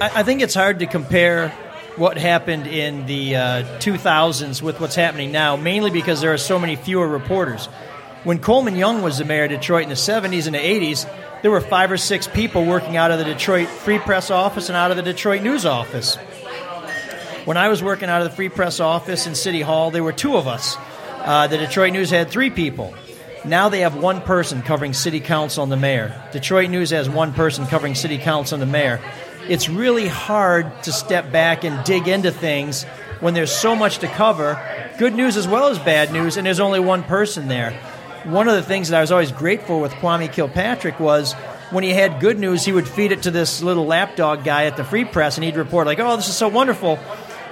I, 0.00 0.20
I 0.20 0.22
think 0.22 0.42
it's 0.42 0.54
hard 0.54 0.78
to 0.78 0.86
compare 0.86 1.48
what 1.96 2.16
happened 2.16 2.66
in 2.66 3.06
the 3.06 3.36
uh, 3.36 3.78
2000s 3.80 4.62
with 4.62 4.80
what's 4.80 4.94
happening 4.94 5.32
now, 5.32 5.56
mainly 5.56 5.90
because 5.90 6.20
there 6.20 6.32
are 6.32 6.38
so 6.38 6.58
many 6.58 6.76
fewer 6.76 7.08
reporters. 7.08 7.66
When 8.22 8.38
Coleman 8.38 8.76
Young 8.76 9.02
was 9.02 9.18
the 9.18 9.24
mayor 9.24 9.44
of 9.44 9.50
Detroit 9.50 9.84
in 9.84 9.88
the 9.88 9.96
70s 9.96 10.46
and 10.46 10.54
the 10.54 10.58
80s, 10.58 11.10
there 11.42 11.50
were 11.50 11.60
five 11.60 11.90
or 11.90 11.96
six 11.96 12.28
people 12.28 12.64
working 12.64 12.96
out 12.96 13.10
of 13.10 13.18
the 13.18 13.24
Detroit 13.24 13.68
Free 13.68 13.98
Press 13.98 14.30
office 14.30 14.68
and 14.68 14.76
out 14.76 14.90
of 14.90 14.96
the 14.96 15.02
Detroit 15.02 15.42
News 15.42 15.66
office. 15.66 16.16
When 17.44 17.56
I 17.56 17.68
was 17.68 17.82
working 17.82 18.08
out 18.08 18.22
of 18.22 18.30
the 18.30 18.36
Free 18.36 18.48
Press 18.48 18.80
office 18.80 19.26
in 19.26 19.34
City 19.34 19.62
Hall, 19.62 19.90
there 19.90 20.04
were 20.04 20.12
two 20.12 20.36
of 20.36 20.46
us. 20.46 20.76
Uh, 21.18 21.46
the 21.46 21.58
Detroit 21.58 21.92
News 21.92 22.10
had 22.10 22.30
three 22.30 22.50
people. 22.50 22.94
Now 23.44 23.68
they 23.68 23.80
have 23.80 23.96
one 23.96 24.20
person 24.20 24.62
covering 24.62 24.92
City 24.92 25.20
Council 25.20 25.62
and 25.62 25.72
the 25.72 25.76
mayor. 25.76 26.22
Detroit 26.32 26.70
News 26.70 26.90
has 26.90 27.08
one 27.08 27.32
person 27.32 27.66
covering 27.66 27.94
City 27.94 28.18
Council 28.18 28.60
and 28.60 28.62
the 28.62 28.72
mayor. 28.72 29.00
It's 29.48 29.68
really 29.68 30.06
hard 30.06 30.82
to 30.82 30.92
step 30.92 31.32
back 31.32 31.64
and 31.64 31.82
dig 31.84 32.06
into 32.06 32.30
things 32.30 32.84
when 33.20 33.32
there's 33.32 33.50
so 33.50 33.74
much 33.74 33.98
to 33.98 34.06
cover, 34.06 34.60
good 34.98 35.14
news 35.14 35.38
as 35.38 35.48
well 35.48 35.68
as 35.68 35.78
bad 35.78 36.12
news, 36.12 36.36
and 36.36 36.46
there's 36.46 36.60
only 36.60 36.80
one 36.80 37.02
person 37.02 37.48
there. 37.48 37.72
One 38.24 38.46
of 38.46 38.54
the 38.54 38.62
things 38.62 38.90
that 38.90 38.98
I 38.98 39.00
was 39.00 39.10
always 39.10 39.32
grateful 39.32 39.80
with 39.80 39.92
Kwame 39.92 40.30
Kilpatrick 40.30 41.00
was 41.00 41.32
when 41.70 41.82
he 41.82 41.90
had 41.90 42.20
good 42.20 42.38
news, 42.38 42.64
he 42.64 42.72
would 42.72 42.86
feed 42.86 43.10
it 43.10 43.22
to 43.22 43.30
this 43.30 43.62
little 43.62 43.86
lapdog 43.86 44.44
guy 44.44 44.66
at 44.66 44.76
the 44.76 44.84
Free 44.84 45.06
Press, 45.06 45.38
and 45.38 45.44
he'd 45.44 45.56
report 45.56 45.86
like, 45.86 45.98
"Oh, 45.98 46.16
this 46.16 46.28
is 46.28 46.36
so 46.36 46.48
wonderful." 46.48 46.98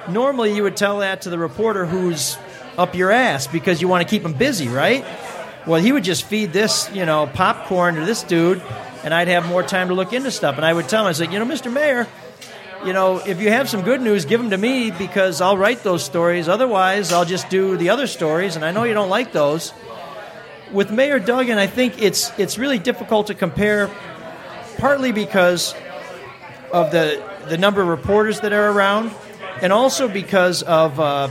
Normally, 0.09 0.55
you 0.55 0.65
would 0.65 0.77
tell 0.77 0.99
that 0.99 1.23
to 1.23 1.31
the 1.31 1.39
reporter 1.39 1.87
who's 1.87 2.37
up 2.77 2.95
your 2.95 3.11
ass 3.11 3.47
because 3.47 3.81
you 3.81 3.89
want 3.89 4.07
to 4.07 4.09
keep 4.09 4.23
him 4.23 4.35
busy, 4.35 4.69
right? 4.69 5.03
Well, 5.67 5.81
he 5.81 5.93
would 5.93 6.05
just 6.05 6.25
feed 6.25 6.53
this, 6.53 6.91
you 6.93 7.07
know, 7.07 7.27
popcorn 7.27 7.97
to 7.97 8.05
this 8.05 8.23
dude, 8.23 8.63
and 9.07 9.15
I'd 9.15 9.29
have 9.29 9.47
more 9.47 9.63
time 9.63 9.87
to 9.87 9.95
look 9.95 10.13
into 10.13 10.33
stuff. 10.33 10.57
And 10.57 10.67
I 10.67 10.73
would 10.73 10.89
tell 10.89 11.03
him, 11.03 11.07
I 11.07 11.13
said, 11.13 11.33
you 11.33 11.39
know, 11.39 11.45
Mr. 11.45 11.73
Mayor, 11.73 12.09
you 12.85 12.93
know, 12.93 13.19
if 13.19 13.41
you 13.41 13.51
have 13.51 13.69
some 13.71 13.83
good 13.83 14.01
news, 14.01 14.25
give 14.25 14.41
them 14.41 14.51
to 14.51 14.59
me 14.59 14.91
because 14.91 15.41
I'll 15.41 15.57
write 15.57 15.85
those 15.85 16.05
stories. 16.05 16.49
Otherwise, 16.49 17.13
I'll 17.13 17.25
just 17.25 17.49
do 17.49 17.77
the 17.77 17.91
other 17.91 18.09
stories, 18.09 18.57
and 18.57 18.65
I 18.65 18.73
know 18.73 18.83
you 18.83 18.95
don't 18.95 19.09
like 19.09 19.31
those. 19.31 19.73
With 20.73 20.91
Mayor 20.91 21.21
Duggan, 21.21 21.57
I 21.57 21.69
think 21.69 22.03
it's 22.03 22.37
it's 22.37 22.59
really 22.59 22.81
difficult 22.81 23.29
to 23.29 23.35
compare, 23.35 23.89
partly 24.79 25.13
because 25.13 25.77
of 26.73 26.91
the 26.91 27.23
the 27.49 27.59
number 27.59 27.83
of 27.83 27.87
reporters 27.87 28.41
that 28.41 28.53
are 28.53 28.73
around, 28.73 29.13
and 29.63 29.73
also 29.73 30.09
because 30.09 30.65
of 30.65 30.99
uh, 30.99 31.29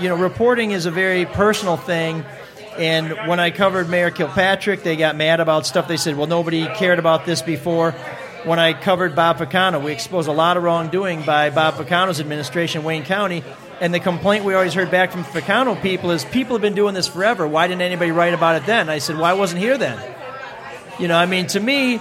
you 0.00 0.08
know 0.08 0.16
reporting 0.16 0.72
is 0.72 0.84
a 0.84 0.90
very 0.90 1.26
personal 1.26 1.76
thing. 1.76 2.24
And 2.78 3.28
when 3.28 3.40
I 3.40 3.50
covered 3.50 3.88
Mayor 3.88 4.10
Kilpatrick, 4.10 4.82
they 4.82 4.96
got 4.96 5.16
mad 5.16 5.40
about 5.40 5.66
stuff. 5.66 5.88
They 5.88 5.96
said, 5.96 6.16
"Well, 6.16 6.26
nobody 6.26 6.66
cared 6.66 6.98
about 6.98 7.24
this 7.24 7.42
before." 7.42 7.94
When 8.44 8.58
I 8.58 8.74
covered 8.74 9.16
Bob 9.16 9.38
Ficano, 9.38 9.82
we 9.82 9.92
exposed 9.92 10.28
a 10.28 10.32
lot 10.32 10.56
of 10.56 10.62
wrongdoing 10.62 11.22
by 11.22 11.50
Bob 11.50 11.74
Ficano's 11.74 12.20
administration, 12.20 12.82
in 12.82 12.84
Wayne 12.86 13.04
County. 13.04 13.42
And 13.80 13.92
the 13.92 14.00
complaint 14.00 14.44
we 14.44 14.54
always 14.54 14.72
heard 14.72 14.90
back 14.90 15.10
from 15.10 15.24
Ficano 15.24 15.80
people 15.82 16.10
is, 16.10 16.24
"People 16.24 16.54
have 16.54 16.62
been 16.62 16.74
doing 16.74 16.94
this 16.94 17.08
forever. 17.08 17.46
Why 17.46 17.66
didn't 17.66 17.82
anybody 17.82 18.12
write 18.12 18.34
about 18.34 18.56
it 18.56 18.66
then?" 18.66 18.88
I 18.88 18.98
said, 18.98 19.16
"Well, 19.16 19.24
wasn't 19.34 19.60
here 19.60 19.76
then." 19.76 19.98
You 20.98 21.08
know, 21.08 21.16
I 21.16 21.26
mean, 21.26 21.46
to 21.48 21.60
me, 21.60 22.00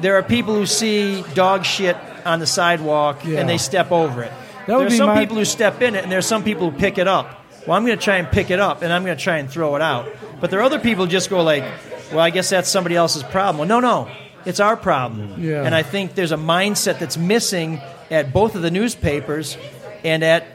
there 0.00 0.16
are 0.16 0.22
people 0.22 0.54
who 0.54 0.66
see 0.66 1.24
dog 1.34 1.64
shit 1.64 1.96
on 2.26 2.40
the 2.40 2.46
sidewalk 2.46 3.20
Yeah. 3.24 3.40
and 3.40 3.48
they 3.48 3.56
step 3.58 3.90
over 3.92 4.22
it. 4.22 4.32
That 4.66 4.78
there's 4.80 4.92
be 4.92 4.98
some 4.98 5.06
my- 5.10 5.20
people 5.20 5.36
who 5.36 5.44
step 5.46 5.80
in 5.80 5.94
it, 5.94 6.02
and 6.02 6.12
there's 6.12 6.26
some 6.26 6.42
people 6.42 6.70
who 6.70 6.76
pick 6.76 6.98
it 6.98 7.08
up. 7.08 7.37
Well, 7.68 7.76
I'm 7.76 7.84
going 7.84 7.98
to 7.98 8.02
try 8.02 8.16
and 8.16 8.26
pick 8.26 8.50
it 8.50 8.58
up 8.58 8.80
and 8.80 8.90
I'm 8.90 9.04
going 9.04 9.16
to 9.16 9.22
try 9.22 9.36
and 9.36 9.50
throw 9.50 9.76
it 9.76 9.82
out. 9.82 10.10
But 10.40 10.50
there 10.50 10.58
are 10.60 10.62
other 10.62 10.78
people 10.78 11.04
who 11.04 11.10
just 11.10 11.28
go 11.28 11.42
like, 11.42 11.62
well, 12.10 12.20
I 12.20 12.30
guess 12.30 12.48
that's 12.48 12.70
somebody 12.70 12.96
else's 12.96 13.22
problem. 13.22 13.58
Well, 13.58 13.68
no, 13.68 13.80
no, 13.80 14.10
it's 14.46 14.58
our 14.58 14.74
problem. 14.74 15.34
Yeah. 15.44 15.64
And 15.64 15.74
I 15.74 15.82
think 15.82 16.14
there's 16.14 16.32
a 16.32 16.38
mindset 16.38 16.98
that's 16.98 17.18
missing 17.18 17.78
at 18.10 18.32
both 18.32 18.54
of 18.54 18.62
the 18.62 18.70
newspapers 18.70 19.58
and 20.02 20.24
at 20.24 20.46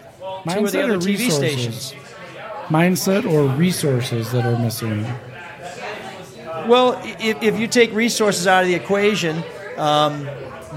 two 0.50 0.66
of 0.66 0.72
the 0.72 0.82
other 0.82 0.98
TV 0.98 1.20
resources? 1.20 1.36
stations. 1.36 1.94
Mindset 2.70 3.32
or 3.32 3.46
resources 3.56 4.32
that 4.32 4.44
are 4.44 4.58
missing. 4.58 5.04
Well, 6.68 7.00
if, 7.04 7.44
if 7.44 7.60
you 7.60 7.68
take 7.68 7.94
resources 7.94 8.48
out 8.48 8.64
of 8.64 8.70
the 8.70 8.76
equation, 8.76 9.44
um, 9.78 10.26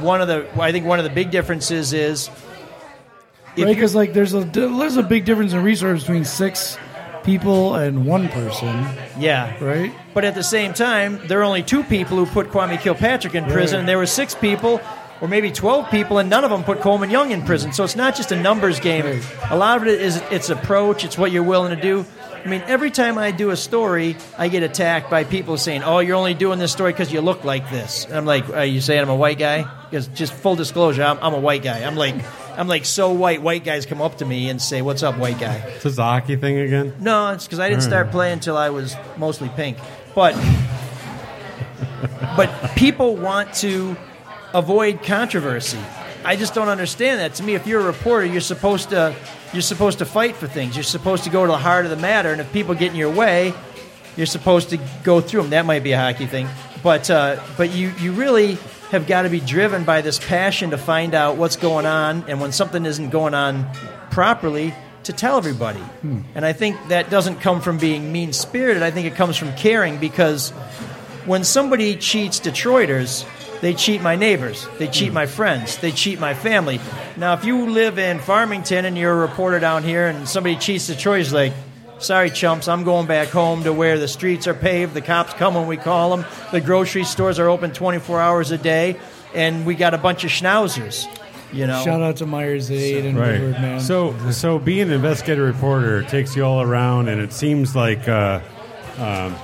one 0.03 0.21
of 0.21 0.29
the 0.29 0.47
I 0.61 0.71
think 0.73 0.85
one 0.85 0.99
of 0.99 1.05
the 1.05 1.11
big 1.11 1.31
differences 1.31 1.95
is 1.95 2.29
right? 3.57 3.67
Because 3.75 3.95
like 3.95 4.13
there's 4.13 4.35
a 4.35 4.41
there's 4.41 4.97
a 4.97 5.03
big 5.03 5.25
difference 5.25 5.53
in 5.53 5.63
resources 5.63 6.05
between 6.07 6.25
six 6.25 6.77
people 7.25 7.75
and 7.75 8.07
one 8.07 8.29
person, 8.29 8.87
yeah, 9.19 9.53
right? 9.63 9.93
But 10.15 10.25
at 10.25 10.35
the 10.35 10.45
same 10.45 10.73
time, 10.75 11.21
there 11.27 11.41
are 11.41 11.45
only 11.45 11.63
two 11.63 11.83
people 11.85 12.17
who 12.19 12.27
put 12.27 12.49
Kwame 12.51 12.79
Kilpatrick 12.81 13.35
in 13.35 13.45
prison, 13.45 13.77
Right. 13.77 13.81
and 13.81 13.89
there 13.89 13.99
were 13.99 14.07
six 14.07 14.35
people, 14.35 14.81
or 15.21 15.27
maybe 15.29 15.51
twelve 15.51 15.91
people, 15.91 16.19
and 16.19 16.31
none 16.31 16.45
of 16.45 16.51
them 16.51 16.63
put 16.63 16.81
Coleman 16.81 17.11
Young 17.11 17.33
in 17.33 17.43
prison. 17.43 17.73
So 17.73 17.83
it's 17.83 17.97
not 17.97 18.15
just 18.15 18.31
a 18.33 18.41
numbers 18.41 18.79
game. 18.79 19.05
Right. 19.05 19.23
A 19.51 19.57
lot 19.57 19.77
of 19.79 19.89
it 19.89 20.01
is 20.01 20.23
its 20.31 20.51
approach. 20.51 21.05
It's 21.05 21.19
what 21.19 21.33
you're 21.33 21.43
willing 21.43 21.75
to 21.75 21.81
do. 21.83 22.05
I 22.47 22.49
mean, 22.49 22.63
every 22.69 22.93
time 22.93 23.19
I 23.19 23.33
do 23.33 23.51
a 23.51 23.57
story, 23.57 24.17
I 24.39 24.47
get 24.47 24.63
attacked 24.63 25.11
by 25.11 25.25
people 25.25 25.59
saying, 25.59 25.83
"Oh, 25.83 25.99
you're 25.99 26.15
only 26.15 26.35
doing 26.35 26.61
this 26.61 26.71
story 26.71 26.93
because 26.93 27.13
you 27.13 27.21
look 27.21 27.43
like 27.43 27.71
this." 27.71 28.05
And 28.05 28.15
I'm 28.15 28.25
like, 28.25 28.49
"Are 28.51 28.65
you 28.65 28.81
saying 28.81 29.01
I'm 29.01 29.09
a 29.09 29.17
white 29.17 29.37
guy?" 29.37 29.69
Because 29.91 30.07
just 30.07 30.33
full 30.33 30.55
disclosure, 30.55 31.03
I'm, 31.03 31.19
I'm 31.21 31.35
a 31.35 31.41
white 31.41 31.65
guy. 31.65 31.83
I'm 31.83 31.97
like, 31.97 32.15
I'm 32.57 32.69
like 32.69 32.85
so 32.85 33.11
white. 33.11 33.43
White 33.43 33.65
guys 33.65 33.85
come 33.85 34.01
up 34.01 34.19
to 34.19 34.25
me 34.25 34.49
and 34.49 34.63
say, 34.63 34.81
"What's 34.81 35.03
up, 35.03 35.19
white 35.19 35.41
guy?" 35.41 35.57
Is 35.57 35.83
this 35.83 35.99
a 35.99 36.05
hockey 36.05 36.37
thing 36.37 36.57
again? 36.57 36.95
No, 37.01 37.33
it's 37.33 37.47
because 37.47 37.59
I 37.59 37.69
didn't 37.69 37.83
start 37.83 38.13
playing 38.13 38.35
until 38.35 38.57
I 38.57 38.71
was 38.71 38.95
mostly 39.17 39.49
pink. 39.57 39.79
But 40.15 40.37
but 42.37 42.77
people 42.77 43.17
want 43.17 43.55
to 43.55 43.97
avoid 44.55 45.03
controversy. 45.03 45.81
I 46.27 46.35
just 46.35 46.55
don't 46.55 46.69
understand 46.69 47.21
that. 47.21 47.35
To 47.37 47.45
me, 47.45 47.55
if 47.55 47.69
you're 47.69 47.81
a 47.81 47.85
reporter, 47.85 48.27
you're 48.27 48.41
supposed 48.41 48.91
to 48.91 49.15
you're 49.53 49.63
supposed 49.63 49.99
to 50.01 50.05
fight 50.05 50.35
for 50.35 50.49
things. 50.49 50.75
You're 50.75 50.83
supposed 50.83 51.25
to 51.25 51.31
go 51.31 51.47
to 51.47 51.53
the 51.53 51.59
heart 51.59 51.85
of 51.85 51.91
the 51.91 51.97
matter, 51.97 52.33
and 52.33 52.41
if 52.41 52.53
people 52.53 52.75
get 52.75 52.91
in 52.91 52.97
your 52.97 53.13
way, 53.13 53.55
you're 54.17 54.27
supposed 54.27 54.71
to 54.71 54.79
go 55.05 55.21
through 55.21 55.43
them. 55.43 55.51
That 55.51 55.67
might 55.67 55.85
be 55.85 55.93
a 55.93 55.99
hockey 55.99 56.27
thing, 56.27 56.49
but 56.83 57.09
uh, 57.11 57.41
but 57.57 57.73
you 57.73 57.93
you 58.01 58.13
really 58.13 58.59
have 58.91 59.07
got 59.07 59.23
to 59.23 59.29
be 59.29 59.41
driven 59.41 59.85
by 59.85 60.01
this 60.01 60.19
passion 60.19 60.71
to 60.71 60.79
find 60.79 61.15
out 61.15 61.37
what's 61.37 61.57
going 61.57 61.87
on, 61.87 62.25
and 62.29 62.41
when 62.41 62.51
something 62.51 62.85
isn't 62.85 63.11
going 63.11 63.35
on 63.35 63.69
properly, 64.11 64.75
to 65.05 65.13
tell 65.13 65.39
everybody. 65.39 65.83
And 66.35 66.45
I 66.45 66.53
think 66.53 66.77
that 66.89 67.09
doesn't 67.09 67.41
come 67.41 67.61
from 67.61 67.79
being 67.79 68.11
mean 68.11 68.33
spirited. 68.33 68.83
I 68.83 68.91
think 68.91 69.07
it 69.07 69.15
comes 69.15 69.37
from 69.37 69.53
caring 69.55 69.99
because 69.99 70.51
when 71.25 71.45
somebody 71.45 71.95
cheats 71.97 72.41
Detroiters, 72.41 73.25
they 73.61 73.75
cheat 73.75 74.03
my 74.03 74.17
neighbors, 74.17 74.69
they 74.79 74.89
cheat 74.89 75.13
my 75.13 75.27
friends, 75.27 75.79
they 75.79 75.93
cheat 75.93 76.21
my 76.21 76.35
family. 76.35 76.81
Now, 77.17 77.35
if 77.35 77.45
you 77.45 77.71
live 77.71 77.99
in 77.99 78.19
Farmington 78.19 78.85
and 78.85 78.97
you're 78.97 79.13
a 79.13 79.17
reporter 79.17 79.59
down 79.59 79.83
here 79.83 80.07
and 80.09 80.29
somebody 80.29 80.57
cheats 80.57 80.91
Detroiters, 80.91 81.33
like, 81.33 81.53
sorry, 81.99 82.31
chumps, 82.31 82.69
I'm 82.69 82.85
going 82.85 83.07
back 83.07 83.29
home 83.29 83.65
to 83.65 83.73
where 83.73 83.99
the 83.99 84.09
streets 84.09 84.47
are 84.47 84.55
paved, 84.55 84.95
the 84.95 85.01
cops 85.01 85.33
come 85.35 85.55
when 85.55 85.67
we 85.67 85.77
call 85.77 86.17
them, 86.17 86.27
the 86.53 86.61
grocery 86.61 87.05
stores 87.05 87.39
are 87.39 87.49
open 87.49 87.73
24 87.73 88.21
hours 88.21 88.51
a 88.51 88.59
day, 88.59 88.99
and 89.35 89.67
we 89.67 89.75
got 89.75 89.95
a 89.95 89.99
bunch 89.99 90.25
of 90.25 90.31
schnauzers. 90.31 91.07
You 91.53 91.67
know, 91.67 91.83
Shout 91.85 92.03
out 92.03 92.17
to 92.17 92.27
Myers 92.27 92.71
Aid 92.71 93.07
and 93.07 93.17
Woodward, 93.17 93.53
man. 93.53 93.81
So, 93.81 94.15
so 94.33 94.59
being 94.59 94.89
an 94.89 94.93
investigative 94.93 95.47
reporter 95.47 96.03
takes 96.03 96.35
you 96.35 96.45
all 96.45 96.61
around, 96.61 97.09
and 97.09 97.21
it 97.21 97.33
seems 97.33 97.75
like 97.75 98.09
uh, 98.09 98.41
um, 98.99 99.37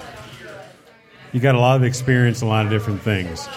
you 1.32 1.40
got 1.40 1.54
a 1.54 1.60
lot 1.60 1.76
of 1.76 1.84
experience 1.84 2.42
in 2.42 2.48
a 2.48 2.50
lot 2.50 2.66
of 2.66 2.72
different 2.72 3.02
things. 3.02 3.48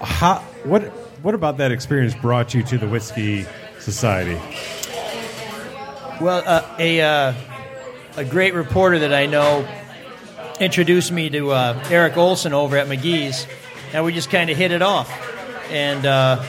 How, 0.00 0.38
what, 0.64 0.82
what 1.22 1.34
about 1.34 1.58
that 1.58 1.72
experience 1.72 2.14
brought 2.14 2.54
you 2.54 2.62
to 2.64 2.78
the 2.78 2.88
Whiskey 2.88 3.46
Society? 3.78 4.40
Well, 6.20 6.42
uh, 6.46 6.76
a 6.78 7.00
uh, 7.00 7.34
a 8.16 8.24
great 8.24 8.54
reporter 8.54 9.00
that 9.00 9.12
I 9.12 9.26
know 9.26 9.66
introduced 10.60 11.10
me 11.10 11.28
to 11.30 11.50
uh, 11.50 11.84
Eric 11.90 12.16
Olson 12.16 12.52
over 12.52 12.76
at 12.76 12.86
McGee's, 12.86 13.46
and 13.92 14.04
we 14.04 14.12
just 14.12 14.30
kind 14.30 14.48
of 14.48 14.56
hit 14.56 14.70
it 14.70 14.80
off. 14.80 15.10
And 15.70 16.06
uh, 16.06 16.40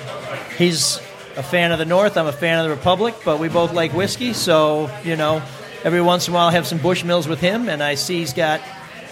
he's 0.58 0.97
a 1.36 1.43
fan 1.43 1.71
of 1.71 1.79
the 1.79 1.86
North. 1.86 2.15
I'm 2.15 2.27
a 2.27 2.31
fan 2.31 2.60
of 2.60 2.65
the 2.65 2.75
Republic, 2.75 3.15
but 3.25 3.39
we 3.39 3.49
both 3.49 3.73
like 3.73 3.91
whiskey, 3.93 4.34
so 4.34 4.89
you 5.03 5.15
know, 5.15 5.41
every 5.84 6.01
once 6.01 6.27
in 6.27 6.34
a 6.34 6.36
while 6.36 6.47
I 6.47 6.51
have 6.51 6.67
some 6.67 6.79
Bushmills 6.79 7.27
with 7.27 7.39
him, 7.39 7.67
and 7.67 7.81
I 7.81 7.95
see 7.95 8.19
he's 8.19 8.34
got 8.34 8.62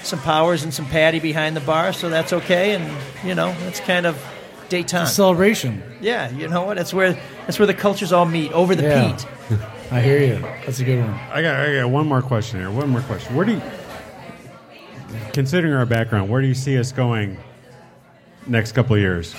some 0.03 0.19
powers 0.19 0.63
and 0.63 0.73
some 0.73 0.85
Paddy 0.85 1.19
behind 1.19 1.55
the 1.55 1.61
bar, 1.61 1.93
so 1.93 2.09
that's 2.09 2.33
okay. 2.33 2.75
And 2.75 2.85
you 3.25 3.35
know, 3.35 3.53
that's 3.61 3.79
kind 3.79 4.05
of 4.05 4.21
Daytime. 4.69 5.07
celebration. 5.07 5.81
yeah, 6.01 6.29
you 6.31 6.47
know 6.47 6.63
what? 6.63 6.77
That's 6.77 6.93
where 6.93 7.13
that's 7.45 7.57
where 7.59 7.67
the 7.67 7.73
cultures 7.73 8.11
all 8.11 8.25
meet 8.25 8.51
over 8.53 8.75
the 8.75 8.83
Yeah. 8.83 9.11
peat. 9.49 9.59
I 9.91 10.01
hear 10.01 10.19
you. 10.19 10.39
That's 10.65 10.79
a 10.79 10.83
good 10.85 10.99
one. 11.01 11.13
I 11.31 11.41
got, 11.43 11.59
I 11.59 11.75
got 11.81 11.89
one 11.89 12.07
more 12.07 12.21
question 12.23 12.59
here. 12.59 12.71
One 12.71 12.89
more 12.89 13.01
question. 13.01 13.35
Where 13.35 13.45
do 13.45 13.51
you, 13.53 13.61
considering 15.33 15.73
our 15.73 15.85
background, 15.85 16.29
where 16.29 16.41
do 16.41 16.47
you 16.47 16.53
see 16.55 16.77
us 16.79 16.91
going 16.91 17.37
next 18.47 18.71
couple 18.71 18.95
of 18.95 19.01
years? 19.01 19.35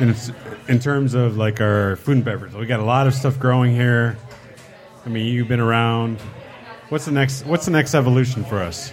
And 0.00 0.10
it's 0.10 0.30
in 0.68 0.78
terms 0.80 1.14
of 1.14 1.36
like 1.36 1.60
our 1.60 1.96
food 1.96 2.16
and 2.16 2.24
beverage. 2.24 2.52
We 2.52 2.66
got 2.66 2.80
a 2.80 2.84
lot 2.84 3.06
of 3.06 3.14
stuff 3.14 3.38
growing 3.38 3.74
here. 3.74 4.16
I 5.06 5.08
mean, 5.08 5.26
you've 5.26 5.48
been 5.48 5.60
around. 5.60 6.20
What's 6.88 7.04
the 7.06 7.12
next? 7.12 7.46
What's 7.46 7.64
the 7.64 7.70
next 7.70 7.94
evolution 7.94 8.44
for 8.44 8.58
us? 8.58 8.92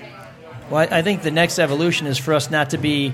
Well, 0.69 0.87
I 0.91 0.99
I 0.99 1.01
think 1.01 1.23
the 1.23 1.31
next 1.31 1.59
evolution 1.59 2.07
is 2.07 2.17
for 2.17 2.33
us 2.33 2.49
not 2.51 2.69
to 2.71 2.77
be 2.77 3.13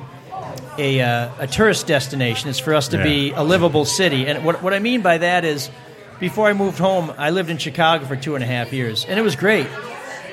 a, 0.77 1.01
uh, 1.01 1.29
a 1.39 1.47
tourist 1.47 1.87
destination. 1.87 2.49
It's 2.49 2.59
for 2.59 2.73
us 2.73 2.89
to 2.89 3.01
be 3.01 3.31
a 3.31 3.43
livable 3.43 3.85
city. 3.85 4.27
And 4.27 4.45
what, 4.45 4.61
what 4.61 4.73
I 4.73 4.79
mean 4.79 5.01
by 5.01 5.17
that 5.17 5.43
is, 5.43 5.69
before 6.19 6.47
I 6.47 6.53
moved 6.53 6.77
home, 6.77 7.11
I 7.17 7.31
lived 7.31 7.49
in 7.49 7.57
Chicago 7.57 8.05
for 8.05 8.15
two 8.15 8.35
and 8.35 8.43
a 8.43 8.47
half 8.47 8.73
years, 8.73 9.05
and 9.05 9.19
it 9.19 9.23
was 9.23 9.35
great. 9.35 9.67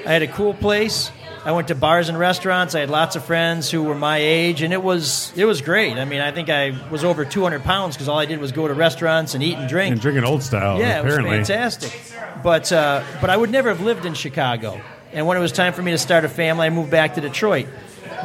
I 0.06 0.12
had 0.12 0.22
a 0.22 0.28
cool 0.28 0.54
place. 0.54 1.10
I 1.44 1.52
went 1.52 1.68
to 1.68 1.74
bars 1.74 2.08
and 2.08 2.18
restaurants. 2.18 2.74
I 2.74 2.80
had 2.80 2.88
lots 2.88 3.16
of 3.16 3.24
friends 3.24 3.70
who 3.70 3.82
were 3.82 3.94
my 3.94 4.16
age, 4.16 4.62
and 4.62 4.72
it 4.72 4.82
was 4.82 5.30
it 5.36 5.44
was 5.44 5.60
great. 5.60 5.98
I 5.98 6.06
mean, 6.06 6.22
I 6.22 6.30
think 6.32 6.48
I 6.48 6.72
was 6.90 7.04
over 7.04 7.26
200 7.26 7.62
pounds 7.62 7.96
because 7.96 8.08
all 8.08 8.18
I 8.18 8.24
did 8.24 8.38
was 8.38 8.52
go 8.52 8.66
to 8.66 8.72
restaurants 8.72 9.34
and 9.34 9.42
eat 9.42 9.58
and 9.58 9.68
drink. 9.68 9.92
And 9.92 10.00
drinking 10.00 10.24
old 10.24 10.42
style. 10.42 10.78
Yeah, 10.78 11.00
apparently. 11.00 11.36
it 11.36 11.38
was 11.40 11.48
fantastic. 11.48 12.00
But 12.42 12.72
uh, 12.72 13.02
but 13.20 13.28
I 13.28 13.36
would 13.36 13.50
never 13.50 13.68
have 13.68 13.82
lived 13.82 14.06
in 14.06 14.14
Chicago. 14.14 14.80
And 15.14 15.28
when 15.28 15.36
it 15.36 15.40
was 15.40 15.52
time 15.52 15.72
for 15.72 15.80
me 15.80 15.92
to 15.92 15.98
start 15.98 16.24
a 16.24 16.28
family, 16.28 16.66
I 16.66 16.70
moved 16.70 16.90
back 16.90 17.14
to 17.14 17.20
Detroit. 17.20 17.68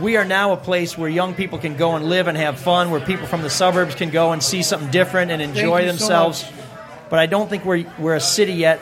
We 0.02 0.18
are 0.18 0.26
now 0.26 0.54
a 0.54 0.58
place 0.58 0.98
where 0.98 1.08
young 1.08 1.36
people 1.36 1.60
can 1.60 1.78
go 1.78 1.96
and 1.96 2.06
live 2.06 2.28
and 2.28 2.36
have 2.36 2.60
fun, 2.60 2.90
where 2.90 3.00
people 3.00 3.28
from 3.28 3.44
the 3.44 3.50
suburbs 3.50 3.94
can 3.94 4.10
go 4.10 4.32
and 4.32 4.42
see 4.42 4.64
something 4.64 4.90
different 4.90 5.30
and 5.30 5.40
enjoy 5.40 5.82
you 5.82 5.86
so 5.86 5.92
themselves. 5.92 6.52
but 7.12 7.20
I 7.20 7.28
don't 7.28 7.48
think 7.48 7.64
we're 7.64 7.86
we're 8.00 8.16
a 8.16 8.20
city 8.20 8.54
yet 8.54 8.80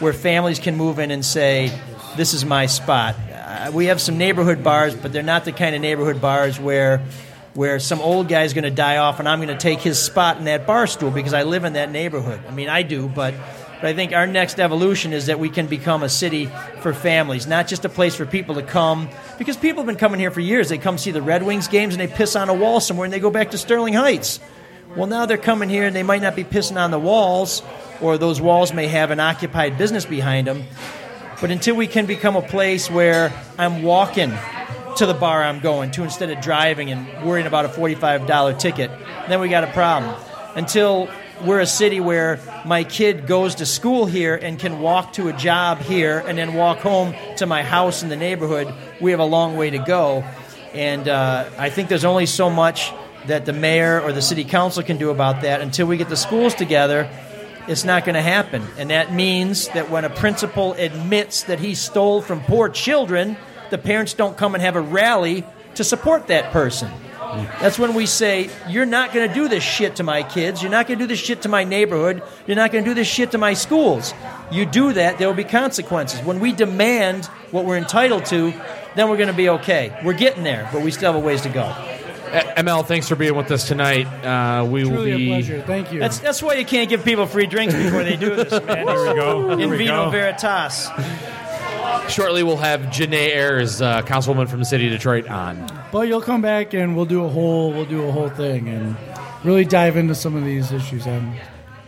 where 0.00 0.12
families 0.12 0.58
can 0.58 0.76
move 0.76 0.98
in 0.98 1.10
and 1.10 1.24
say, 1.24 1.72
"This 2.14 2.34
is 2.34 2.44
my 2.44 2.66
spot." 2.66 3.16
Uh, 3.32 3.70
we 3.72 3.86
have 3.86 4.02
some 4.02 4.18
neighborhood 4.18 4.62
bars, 4.62 4.94
but 4.94 5.14
they're 5.14 5.22
not 5.22 5.46
the 5.46 5.52
kind 5.52 5.74
of 5.74 5.80
neighborhood 5.80 6.20
bars 6.20 6.60
where 6.60 7.02
where 7.54 7.80
some 7.80 8.00
old 8.00 8.28
guy's 8.28 8.52
going 8.52 8.64
to 8.64 8.70
die 8.70 8.98
off 8.98 9.18
and 9.18 9.26
I'm 9.26 9.38
going 9.38 9.48
to 9.48 9.56
take 9.56 9.80
his 9.80 9.98
spot 9.98 10.36
in 10.36 10.44
that 10.44 10.66
bar 10.66 10.86
stool 10.86 11.10
because 11.10 11.32
I 11.32 11.44
live 11.44 11.64
in 11.64 11.72
that 11.72 11.90
neighborhood. 11.90 12.38
I 12.46 12.50
mean, 12.50 12.68
I 12.68 12.82
do, 12.82 13.08
but 13.08 13.32
but 13.80 13.88
I 13.88 13.94
think 13.94 14.12
our 14.12 14.26
next 14.26 14.58
evolution 14.58 15.12
is 15.12 15.26
that 15.26 15.38
we 15.38 15.50
can 15.50 15.66
become 15.66 16.02
a 16.02 16.08
city 16.08 16.46
for 16.80 16.94
families, 16.94 17.46
not 17.46 17.68
just 17.68 17.84
a 17.84 17.88
place 17.88 18.14
for 18.14 18.24
people 18.24 18.54
to 18.54 18.62
come. 18.62 19.08
Because 19.38 19.56
people 19.56 19.82
have 19.82 19.86
been 19.86 19.96
coming 19.96 20.18
here 20.18 20.30
for 20.30 20.40
years. 20.40 20.70
They 20.70 20.78
come 20.78 20.96
see 20.96 21.10
the 21.10 21.20
Red 21.20 21.42
Wings 21.42 21.68
games 21.68 21.94
and 21.94 22.00
they 22.00 22.06
piss 22.06 22.36
on 22.36 22.48
a 22.48 22.54
wall 22.54 22.80
somewhere 22.80 23.04
and 23.04 23.12
they 23.12 23.20
go 23.20 23.30
back 23.30 23.50
to 23.50 23.58
Sterling 23.58 23.92
Heights. 23.92 24.40
Well, 24.96 25.06
now 25.06 25.26
they're 25.26 25.36
coming 25.36 25.68
here 25.68 25.84
and 25.84 25.94
they 25.94 26.02
might 26.02 26.22
not 26.22 26.34
be 26.34 26.44
pissing 26.44 26.82
on 26.82 26.90
the 26.90 26.98
walls, 26.98 27.62
or 28.00 28.16
those 28.16 28.40
walls 28.40 28.72
may 28.72 28.86
have 28.86 29.10
an 29.10 29.20
occupied 29.20 29.76
business 29.76 30.06
behind 30.06 30.46
them. 30.46 30.64
But 31.38 31.50
until 31.50 31.76
we 31.76 31.86
can 31.86 32.06
become 32.06 32.34
a 32.34 32.40
place 32.40 32.90
where 32.90 33.30
I'm 33.58 33.82
walking 33.82 34.32
to 34.96 35.04
the 35.04 35.12
bar 35.12 35.44
I'm 35.44 35.60
going 35.60 35.90
to 35.92 36.02
instead 36.02 36.30
of 36.30 36.40
driving 36.40 36.90
and 36.90 37.26
worrying 37.26 37.46
about 37.46 37.66
a 37.66 37.68
$45 37.68 38.58
ticket, 38.58 38.90
then 39.28 39.40
we 39.40 39.50
got 39.50 39.64
a 39.64 39.72
problem. 39.72 40.18
Until 40.54 41.10
we're 41.44 41.60
a 41.60 41.66
city 41.66 42.00
where 42.00 42.38
my 42.64 42.84
kid 42.84 43.26
goes 43.26 43.56
to 43.56 43.66
school 43.66 44.06
here 44.06 44.34
and 44.34 44.58
can 44.58 44.80
walk 44.80 45.14
to 45.14 45.28
a 45.28 45.32
job 45.32 45.78
here 45.78 46.18
and 46.26 46.38
then 46.38 46.54
walk 46.54 46.78
home 46.78 47.14
to 47.36 47.46
my 47.46 47.62
house 47.62 48.02
in 48.02 48.08
the 48.08 48.16
neighborhood, 48.16 48.72
we 49.00 49.10
have 49.10 49.20
a 49.20 49.24
long 49.24 49.56
way 49.56 49.70
to 49.70 49.78
go. 49.78 50.24
And 50.72 51.08
uh, 51.08 51.48
I 51.58 51.70
think 51.70 51.88
there's 51.88 52.04
only 52.04 52.26
so 52.26 52.50
much 52.50 52.92
that 53.26 53.44
the 53.44 53.52
mayor 53.52 54.00
or 54.00 54.12
the 54.12 54.22
city 54.22 54.44
council 54.44 54.82
can 54.82 54.98
do 54.98 55.10
about 55.10 55.42
that 55.42 55.60
until 55.60 55.86
we 55.86 55.96
get 55.96 56.08
the 56.08 56.16
schools 56.16 56.54
together 56.54 57.10
it's 57.68 57.84
not 57.84 58.04
going 58.04 58.14
to 58.14 58.22
happen. 58.22 58.64
And 58.78 58.90
that 58.90 59.12
means 59.12 59.68
that 59.68 59.90
when 59.90 60.04
a 60.04 60.10
principal 60.10 60.74
admits 60.74 61.44
that 61.44 61.58
he 61.58 61.74
stole 61.74 62.22
from 62.22 62.40
poor 62.42 62.68
children, 62.68 63.36
the 63.70 63.78
parents 63.78 64.14
don't 64.14 64.36
come 64.36 64.54
and 64.54 64.62
have 64.62 64.76
a 64.76 64.80
rally 64.80 65.44
to 65.74 65.84
support 65.84 66.28
that 66.28 66.52
person. 66.52 66.90
That's 67.60 67.78
when 67.78 67.94
we 67.94 68.06
say, 68.06 68.50
You're 68.68 68.86
not 68.86 69.12
going 69.12 69.28
to 69.28 69.34
do 69.34 69.48
this 69.48 69.62
shit 69.62 69.96
to 69.96 70.02
my 70.02 70.22
kids. 70.22 70.62
You're 70.62 70.70
not 70.70 70.86
going 70.86 70.98
to 70.98 71.04
do 71.04 71.08
this 71.08 71.18
shit 71.18 71.42
to 71.42 71.48
my 71.48 71.64
neighborhood. 71.64 72.22
You're 72.46 72.56
not 72.56 72.72
going 72.72 72.84
to 72.84 72.90
do 72.90 72.94
this 72.94 73.08
shit 73.08 73.32
to 73.32 73.38
my 73.38 73.54
schools. 73.54 74.14
You 74.50 74.64
do 74.66 74.92
that, 74.92 75.18
there 75.18 75.28
will 75.28 75.34
be 75.34 75.44
consequences. 75.44 76.20
When 76.22 76.40
we 76.40 76.52
demand 76.52 77.26
what 77.50 77.64
we're 77.64 77.78
entitled 77.78 78.24
to, 78.26 78.52
then 78.94 79.08
we're 79.10 79.16
going 79.16 79.28
to 79.28 79.34
be 79.34 79.48
okay. 79.50 79.98
We're 80.04 80.12
getting 80.14 80.44
there, 80.44 80.68
but 80.72 80.82
we 80.82 80.90
still 80.90 81.12
have 81.12 81.22
a 81.22 81.24
ways 81.24 81.42
to 81.42 81.48
go. 81.48 81.74
ML, 82.26 82.84
thanks 82.86 83.08
for 83.08 83.16
being 83.16 83.34
with 83.36 83.50
us 83.50 83.66
tonight. 83.68 84.06
Uh, 84.24 84.64
we 84.64 84.84
will 84.84 84.90
Truly 84.96 85.12
a 85.12 85.16
be. 85.16 85.28
pleasure. 85.28 85.62
Thank 85.62 85.92
you. 85.92 86.00
That's, 86.00 86.18
that's 86.18 86.42
why 86.42 86.54
you 86.54 86.64
can't 86.64 86.88
give 86.90 87.04
people 87.04 87.26
free 87.26 87.46
drinks 87.46 87.74
before 87.74 88.02
they 88.04 88.16
do 88.16 88.34
this, 88.34 88.50
man. 88.50 88.84
There 88.84 88.84
we 88.84 89.14
go. 89.14 89.50
In 89.52 89.70
we 89.70 89.76
vino 89.78 90.06
go. 90.06 90.10
veritas. 90.10 90.88
Shortly, 92.08 92.42
we'll 92.42 92.56
have 92.56 92.80
Janeé 92.82 93.34
Ayers, 93.34 93.82
uh, 93.82 94.02
councilwoman 94.02 94.48
from 94.48 94.60
the 94.60 94.64
city 94.64 94.86
of 94.86 94.92
Detroit, 94.92 95.28
on. 95.28 95.66
but 95.90 96.06
you'll 96.08 96.20
come 96.20 96.40
back 96.40 96.72
and 96.74 96.96
we'll 96.96 97.04
do 97.04 97.24
a 97.24 97.28
whole 97.28 97.72
we'll 97.72 97.84
do 97.84 98.06
a 98.06 98.12
whole 98.12 98.28
thing 98.28 98.68
and 98.68 98.96
really 99.44 99.64
dive 99.64 99.96
into 99.96 100.14
some 100.14 100.36
of 100.36 100.44
these 100.44 100.70
issues. 100.72 101.06
And 101.06 101.34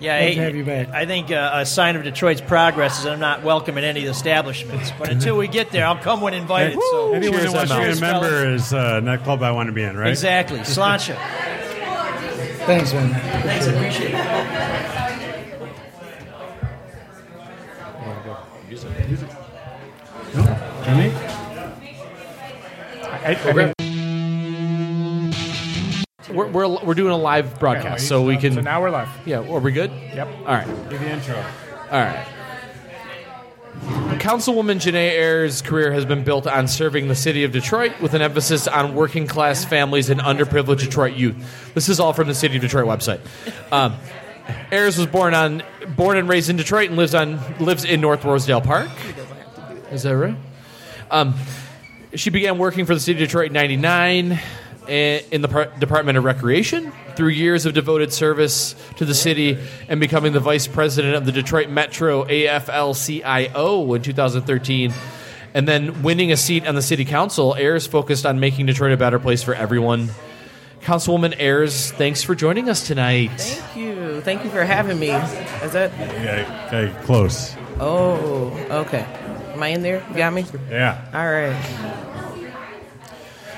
Yeah, 0.01 0.19
Love 0.19 0.35
to 0.35 0.41
I, 0.41 0.45
have 0.45 0.57
you 0.57 0.65
back. 0.65 0.89
I 0.91 1.07
think 1.07 1.31
uh, 1.31 1.51
a 1.55 1.67
sign 1.67 1.97
of 1.97 2.03
Detroit's 2.05 2.41
progress 2.41 3.01
is 3.01 3.07
I'm 3.07 3.21
not 3.21 3.43
welcome 3.43 3.79
in 3.79 3.85
any 3.85 4.01
of 4.01 4.05
the 4.07 4.11
establishments. 4.11 4.91
But 4.99 5.09
until 5.09 5.37
we 5.37 5.47
get 5.49 5.71
there, 5.71 5.87
I'll 5.87 5.97
come 5.99 6.21
when 6.21 6.35
invited. 6.35 6.79
So 6.91 7.15
Anyone 7.15 7.41
who 7.41 7.53
wants 7.53 7.71
to 7.71 7.79
be 7.79 7.85
a 7.91 8.01
member 8.01 8.47
is 8.55 8.73
uh, 8.73 9.01
that 9.01 9.25
club 9.25 9.43
I 9.43 9.53
want 9.53 9.69
to 9.69 9.73
be 9.73 9.83
in, 9.83 9.97
right? 9.97 10.11
exactly, 10.11 10.59
sláinte. 10.61 11.15
thanks, 12.67 12.93
man. 12.93 13.15
Thanks, 13.43 13.67
I 13.67 13.73
appreciate 13.73 14.15
it. 14.15 14.98
Jimmy? 20.89 21.13
I, 23.05 23.35
I 23.45 23.53
mean, 23.53 23.75
We're, 26.35 26.47
we're, 26.47 26.85
we're 26.85 26.95
doing 26.95 27.13
a 27.13 27.17
live 27.17 27.59
broadcast, 27.61 28.09
so 28.09 28.23
we 28.23 28.37
can. 28.39 28.55
So 28.55 28.61
now 28.63 28.81
we're 28.81 28.91
live. 28.91 29.09
yeah, 29.27 29.39
are 29.39 29.61
we 29.61 29.73
good? 29.73 29.91
Yep. 29.91 30.29
All 30.41 30.45
right. 30.47 30.67
Give 30.89 31.01
the 31.01 31.11
intro. 31.11 31.37
All 31.37 32.01
right. 32.01 32.27
Councilwoman 34.19 34.77
Janeé 34.81 35.11
Ayers' 35.13 35.61
career 35.63 35.93
has 35.93 36.05
been 36.05 36.25
built 36.25 36.47
on 36.47 36.67
serving 36.69 37.09
the 37.09 37.15
city 37.15 37.45
of 37.45 37.53
Detroit 37.53 37.93
with 38.01 38.15
an 38.15 38.23
emphasis 38.23 38.67
on 38.67 38.95
working 38.95 39.27
class 39.27 39.65
families 39.65 40.11
and 40.11 40.21
underprivileged 40.21 40.81
Detroit 40.81 41.15
youth. 41.15 41.37
This 41.75 41.89
is 41.89 42.01
all 42.01 42.13
from 42.13 42.29
the 42.29 42.35
City 42.35 42.57
of 42.57 42.63
Detroit 42.63 42.87
website. 42.87 43.21
Um, 43.71 43.95
Ayers 44.73 44.97
was 44.97 45.07
born 45.07 45.35
on 45.35 45.63
born 45.97 46.17
and 46.17 46.29
raised 46.29 46.49
in 46.51 46.57
Detroit 46.57 46.89
and 46.89 46.97
lives 46.97 47.15
on 47.15 47.39
lives 47.59 47.85
in 47.85 48.01
North 48.01 48.25
Rosedale 48.25 48.61
Park. 48.63 48.89
Is 49.93 50.03
that 50.03 50.17
right? 50.17 50.37
Um, 51.11 51.35
she 52.15 52.31
began 52.31 52.59
working 52.59 52.85
for 52.85 52.95
the 52.95 53.01
city 53.01 53.23
of 53.23 53.29
Detroit 53.29 53.49
in 53.49 53.53
'99 53.55 54.41
in 54.89 55.43
the 55.43 55.71
Department 55.79 56.17
of 56.17 56.25
Recreation 56.25 56.93
through 57.15 57.29
years 57.29 57.67
of 57.67 57.75
devoted 57.75 58.13
service 58.13 58.75
to 58.97 59.05
the 59.05 59.15
city 59.15 59.59
and 59.89 60.01
becoming 60.01 60.33
the 60.33 60.41
vice 60.41 60.67
president 60.67 61.15
of 61.15 61.27
the 61.27 61.33
Detroit 61.33 61.69
Metro 61.69 62.25
AFL-CIO 62.25 63.93
in 63.95 64.03
2013. 64.03 64.95
And 65.55 65.69
then 65.69 66.03
winning 66.03 66.33
a 66.33 66.37
seat 66.37 66.67
on 66.67 66.75
the 66.75 66.83
city 66.83 67.05
council, 67.05 67.55
Ayers 67.59 67.87
focused 67.87 68.25
on 68.25 68.41
making 68.41 68.67
Detroit 68.67 68.93
a 68.93 68.97
better 68.97 69.19
place 69.19 69.43
for 69.43 69.55
everyone. 69.55 70.11
Councilwoman 70.81 71.35
Ayers, 71.39 71.91
thanks 71.93 72.23
for 72.23 72.35
joining 72.35 72.71
us 72.71 72.87
tonight. 72.87 73.33
Thank 73.33 73.77
you. 73.77 74.21
Thank 74.23 74.45
you 74.45 74.51
for 74.51 74.65
having 74.65 74.99
me. 74.99 75.11
Is 75.11 75.73
that? 75.73 75.91
Yeah, 75.99 76.67
okay, 76.69 77.05
close. 77.05 77.55
Oh, 77.81 78.51
okay. 78.71 79.07
Am 79.59 79.65
I 79.65 79.69
in 79.71 79.83
there? 79.83 80.07
You 80.11 80.17
got 80.17 80.33
me? 80.33 80.45
Yeah. 80.71 81.05
All 81.13 81.29
right. 81.29 81.61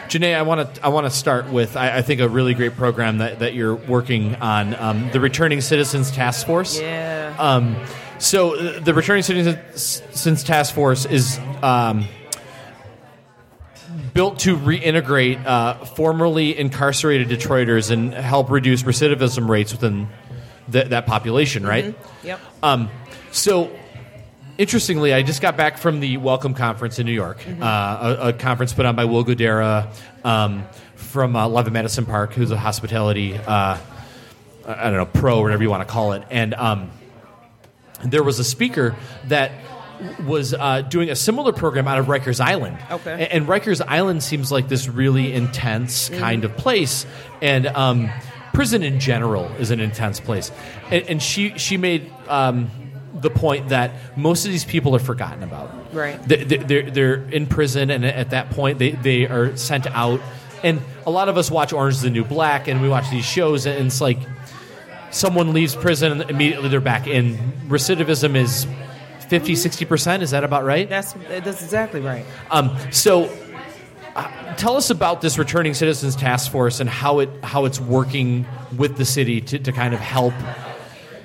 Janeé, 0.09 0.35
I 0.35 0.41
want 0.41 0.75
to 0.75 0.83
I 0.83 0.89
want 0.89 1.05
to 1.05 1.11
start 1.11 1.51
with 1.51 1.77
I, 1.77 1.99
I 1.99 2.03
think 2.03 2.23
a 2.23 2.29
really 2.31 2.55
great 2.55 2.75
program 2.75 3.19
that, 3.19 3.41
that 3.41 3.53
you're 3.53 3.75
working 3.75 4.35
on, 4.37 4.75
um, 4.77 5.11
the 5.11 5.21
Returning 5.21 5.61
Citizens 5.61 6.11
Task 6.11 6.47
Force. 6.47 6.81
Yeah. 6.81 7.37
Um, 7.39 7.77
so 8.19 8.57
uh, 8.57 8.81
the 8.81 8.95
Returning 8.95 9.23
Citizens 9.23 9.59
Citizens 9.79 10.43
Task 10.43 10.75
Force 10.75 11.05
is 11.05 11.39
um, 11.63 12.07
built 14.15 14.39
to 14.39 14.57
reintegrate 14.57 15.45
uh, 15.45 15.85
formerly 15.85 16.59
incarcerated 16.59 17.29
Detroiters 17.29 17.91
and 17.91 18.15
help 18.15 18.49
reduce 18.49 18.85
recidivism 18.85 19.51
rates 19.51 19.71
within 19.73 20.09
th- 20.73 20.89
that 20.89 21.05
population. 21.05 21.67
Right. 21.67 21.95
Yep. 22.25 22.41
Um, 22.63 22.89
so, 23.33 23.71
interestingly, 24.61 25.15
I 25.15 25.23
just 25.23 25.41
got 25.41 25.57
back 25.57 25.79
from 25.79 26.01
the 26.01 26.19
Welcome 26.19 26.53
Conference 26.53 26.99
in 26.99 27.07
New 27.07 27.13
York, 27.13 27.39
uh, 27.49 28.17
a, 28.21 28.29
a 28.29 28.33
conference 28.35 28.75
put 28.75 28.85
on 28.85 28.95
by 28.95 29.07
Will 29.07 29.25
Guidara 29.25 29.89
um, 30.23 30.69
from 30.97 31.35
uh, 31.35 31.47
Eleven 31.47 31.73
Madison 31.73 32.05
Park, 32.05 32.35
who's 32.35 32.51
a 32.51 32.59
hospitality, 32.59 33.35
uh, 33.35 33.79
I 34.67 34.85
don't 34.85 34.93
know, 34.93 35.07
pro, 35.07 35.39
or 35.39 35.45
whatever 35.45 35.63
you 35.63 35.71
want 35.71 35.81
to 35.89 35.91
call 35.91 36.13
it. 36.13 36.25
And 36.31 36.53
um, 36.53 36.91
there 38.05 38.23
was 38.23 38.39
a 38.39 38.45
speaker 38.45 38.95
that 39.29 39.51
was 40.27 40.53
uh, 40.53 40.83
doing 40.83 41.09
a 41.09 41.17
similar 41.17 41.53
program 41.53 41.89
out 41.89 41.99
of 41.99 42.07
Rikers 42.07 42.39
Island. 42.39 42.79
Okay. 42.91 43.29
And, 43.31 43.47
Rikers 43.47 43.81
Island 43.87 44.23
seems 44.23 44.53
like 44.53 44.69
this 44.69 44.89
really 44.89 45.33
intense 45.33 46.11
kind 46.11 46.45
of 46.45 46.55
place, 46.59 47.07
and 47.41 47.67
um, 47.67 48.11
prison 48.53 48.83
in 48.83 49.01
general 49.01 49.47
is 49.59 49.71
an 49.71 49.81
intense 49.81 50.21
place. 50.21 50.53
And, 50.91 51.03
and 51.05 51.23
she 51.23 51.57
she 51.57 51.79
made 51.79 52.13
um, 52.29 52.71
the 53.15 53.31
point 53.31 53.71
that 53.71 53.91
most 54.17 54.45
of 54.47 54.53
these 54.53 54.65
people 54.65 54.95
are 54.95 55.01
forgotten 55.01 55.43
about. 55.43 55.71
Right. 55.95 56.23
They- 56.27 56.45
they- 56.45 56.57
They're, 56.59 56.91
they're 56.91 57.15
in 57.31 57.47
prison, 57.47 57.91
and 57.91 58.05
at 58.05 58.31
that 58.31 58.51
point, 58.51 58.79
they, 58.79 58.91
they 58.93 59.27
are 59.27 59.57
sent 59.57 59.87
out. 59.89 60.21
And 60.63 60.81
a 61.07 61.11
lot 61.11 61.29
of 61.29 61.37
us 61.39 61.51
watch 61.51 61.73
Orange 61.73 61.95
is 61.97 62.03
the 62.03 62.11
New 62.11 62.25
Black, 62.25 62.69
and 62.69 62.81
we 62.83 62.89
watch 62.89 63.11
these 63.11 63.25
shows, 63.25 63.67
and 63.67 63.87
it's 63.87 64.01
like 64.01 64.19
someone 65.11 65.53
leaves 65.53 65.75
prison 65.75 66.13
and 66.21 66.31
immediately 66.31 66.69
they're 66.69 66.81
back 66.81 67.07
in. 67.09 67.37
Recidivism 67.69 68.37
is 68.37 68.67
50, 69.29 69.55
60%. 69.55 70.21
Is 70.23 70.31
that 70.31 70.45
about 70.45 70.65
right? 70.65 70.89
That's 70.89 71.15
that's 71.29 71.63
exactly 71.63 72.01
right. 72.01 72.25
Um, 72.51 72.77
so 72.93 73.29
uh, 74.15 74.55
tell 74.55 74.77
us 74.77 74.91
about 74.91 75.21
this 75.21 75.37
Returning 75.39 75.75
Citizens 75.75 76.15
Task 76.15 76.53
Force 76.53 76.79
and 76.81 76.89
how 76.89 77.19
it 77.21 77.31
how 77.43 77.65
it's 77.65 77.81
working 77.81 78.47
with 78.77 78.97
the 78.99 79.05
city 79.05 79.41
to, 79.41 79.59
to 79.59 79.73
kind 79.73 79.95
of 79.95 80.01
help. 80.01 80.35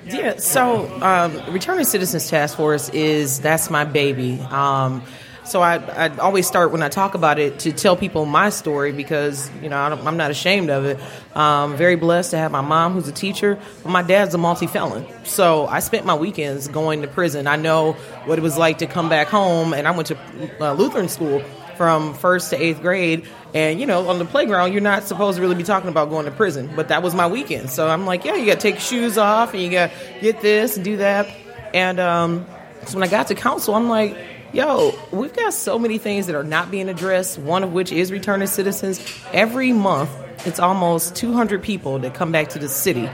Yeah. 0.06 0.36
So, 0.38 0.88
um, 1.02 1.52
Returning 1.52 1.84
Citizens 1.84 2.28
Task 2.30 2.56
Force 2.56 2.88
is 2.90 3.40
that's 3.40 3.70
my 3.70 3.84
baby. 3.84 4.40
Um, 4.40 5.02
so 5.44 5.62
I, 5.62 5.76
I 5.76 6.16
always 6.18 6.46
start 6.46 6.72
when 6.72 6.82
I 6.82 6.88
talk 6.88 7.14
about 7.14 7.38
it 7.38 7.60
to 7.60 7.72
tell 7.72 7.96
people 7.96 8.26
my 8.26 8.50
story 8.50 8.92
because 8.92 9.48
you 9.62 9.68
know 9.68 9.76
I 9.76 9.90
I'm 9.92 10.16
not 10.16 10.30
ashamed 10.30 10.70
of 10.70 10.84
it. 10.84 10.98
Um, 11.36 11.76
very 11.76 11.94
blessed 11.96 12.32
to 12.32 12.38
have 12.38 12.50
my 12.50 12.60
mom 12.60 12.92
who's 12.94 13.06
a 13.08 13.12
teacher, 13.12 13.58
but 13.82 13.90
my 13.90 14.02
dad's 14.02 14.34
a 14.34 14.38
multi 14.38 14.66
felon. 14.66 15.06
So 15.24 15.66
I 15.66 15.80
spent 15.80 16.04
my 16.04 16.14
weekends 16.14 16.66
going 16.68 17.02
to 17.02 17.08
prison. 17.08 17.46
I 17.46 17.56
know 17.56 17.92
what 18.24 18.38
it 18.38 18.42
was 18.42 18.58
like 18.58 18.78
to 18.78 18.86
come 18.86 19.08
back 19.08 19.28
home, 19.28 19.72
and 19.72 19.86
I 19.86 19.92
went 19.92 20.08
to 20.08 20.18
uh, 20.60 20.72
Lutheran 20.72 21.08
school 21.08 21.42
from 21.76 22.14
first 22.14 22.50
to 22.50 22.62
eighth 22.62 22.80
grade. 22.80 23.26
And 23.54 23.80
you 23.80 23.86
know, 23.86 24.08
on 24.08 24.18
the 24.18 24.24
playground, 24.24 24.72
you're 24.72 24.82
not 24.82 25.04
supposed 25.04 25.36
to 25.36 25.42
really 25.42 25.54
be 25.54 25.62
talking 25.62 25.88
about 25.88 26.10
going 26.10 26.26
to 26.26 26.30
prison, 26.30 26.70
but 26.74 26.88
that 26.88 27.02
was 27.02 27.14
my 27.14 27.26
weekend. 27.26 27.70
So 27.70 27.88
I'm 27.88 28.06
like, 28.06 28.24
yeah, 28.24 28.34
you 28.36 28.46
got 28.46 28.60
to 28.60 28.60
take 28.60 28.80
shoes 28.80 29.18
off, 29.18 29.54
and 29.54 29.62
you 29.62 29.70
got 29.70 29.90
to 29.90 30.20
get 30.20 30.40
this 30.40 30.76
and 30.76 30.84
do 30.84 30.98
that. 30.98 31.28
And 31.72 31.98
um, 32.00 32.46
so 32.86 32.98
when 32.98 33.06
I 33.06 33.10
got 33.10 33.28
to 33.28 33.34
council, 33.34 33.74
I'm 33.74 33.88
like, 33.88 34.16
yo, 34.52 34.98
we've 35.10 35.34
got 35.34 35.52
so 35.52 35.78
many 35.78 35.98
things 35.98 36.26
that 36.26 36.34
are 36.34 36.44
not 36.44 36.70
being 36.70 36.88
addressed. 36.88 37.38
One 37.38 37.62
of 37.62 37.72
which 37.72 37.92
is 37.92 38.12
returning 38.12 38.46
citizens. 38.48 39.00
Every 39.32 39.72
month, 39.72 40.10
it's 40.44 40.60
almost 40.60 41.16
200 41.16 41.62
people 41.62 41.98
that 42.00 42.14
come 42.14 42.32
back 42.32 42.50
to 42.50 42.58
the 42.58 42.68
city 42.68 43.08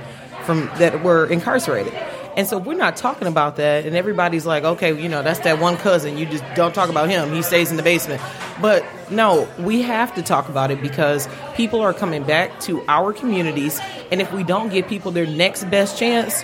from 0.44 0.66
that 0.78 1.02
were 1.02 1.26
incarcerated. 1.26 1.94
And 2.34 2.46
so 2.46 2.56
we're 2.56 2.74
not 2.74 2.96
talking 2.96 3.28
about 3.28 3.56
that, 3.56 3.84
and 3.84 3.94
everybody's 3.94 4.46
like, 4.46 4.64
okay, 4.64 4.98
you 4.98 5.08
know, 5.08 5.22
that's 5.22 5.40
that 5.40 5.60
one 5.60 5.76
cousin. 5.76 6.16
You 6.16 6.24
just 6.24 6.44
don't 6.54 6.74
talk 6.74 6.88
about 6.88 7.10
him. 7.10 7.30
He 7.32 7.42
stays 7.42 7.70
in 7.70 7.76
the 7.76 7.82
basement. 7.82 8.22
But 8.60 8.84
no, 9.10 9.46
we 9.58 9.82
have 9.82 10.14
to 10.14 10.22
talk 10.22 10.48
about 10.48 10.70
it 10.70 10.80
because 10.80 11.28
people 11.54 11.80
are 11.82 11.92
coming 11.92 12.22
back 12.22 12.58
to 12.60 12.82
our 12.88 13.12
communities, 13.12 13.78
and 14.10 14.22
if 14.22 14.32
we 14.32 14.44
don't 14.44 14.70
give 14.70 14.88
people 14.88 15.10
their 15.10 15.26
next 15.26 15.64
best 15.64 15.98
chance, 15.98 16.42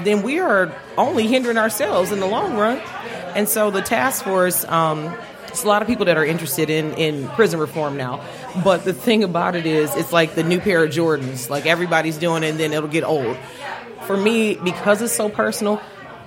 then 0.00 0.22
we 0.22 0.38
are 0.38 0.70
only 0.98 1.26
hindering 1.26 1.56
ourselves 1.56 2.12
in 2.12 2.20
the 2.20 2.26
long 2.26 2.54
run. 2.56 2.78
And 3.34 3.48
so 3.48 3.70
the 3.70 3.80
task 3.80 4.24
force, 4.24 4.66
um, 4.66 5.16
it's 5.48 5.64
a 5.64 5.68
lot 5.68 5.80
of 5.80 5.88
people 5.88 6.06
that 6.06 6.18
are 6.18 6.24
interested 6.24 6.68
in, 6.68 6.92
in 6.94 7.28
prison 7.28 7.58
reform 7.58 7.96
now. 7.96 8.22
But 8.62 8.84
the 8.84 8.92
thing 8.92 9.24
about 9.24 9.54
it 9.54 9.64
is, 9.64 9.94
it's 9.96 10.12
like 10.12 10.34
the 10.34 10.42
new 10.42 10.60
pair 10.60 10.84
of 10.84 10.90
Jordans. 10.90 11.48
Like 11.48 11.64
everybody's 11.64 12.18
doing 12.18 12.42
it, 12.42 12.50
and 12.50 12.60
then 12.60 12.72
it'll 12.72 12.88
get 12.88 13.04
old 13.04 13.36
for 14.06 14.16
me, 14.16 14.54
because 14.54 15.02
it's 15.02 15.12
so 15.12 15.28
personal, 15.28 15.80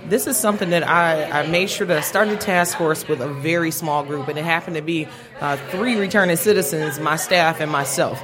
this 0.08 0.28
is 0.28 0.38
something 0.38 0.70
that 0.70 0.88
I, 0.88 1.42
I 1.42 1.48
made 1.48 1.70
sure 1.70 1.88
that 1.88 1.98
I 1.98 2.02
started 2.02 2.36
a 2.36 2.38
task 2.38 2.78
force 2.78 3.08
with 3.08 3.22
a 3.22 3.28
very 3.28 3.72
small 3.72 4.04
group, 4.04 4.28
and 4.28 4.38
it 4.38 4.46
happened 4.46 4.76
to 4.76 4.82
be 4.82 5.08
uh, 5.42 5.58
three 5.70 5.98
returning 5.98 6.38
citizens, 6.38 7.00
my 7.00 7.16
staff, 7.16 7.60
and 7.60 7.72
myself. 7.72 8.22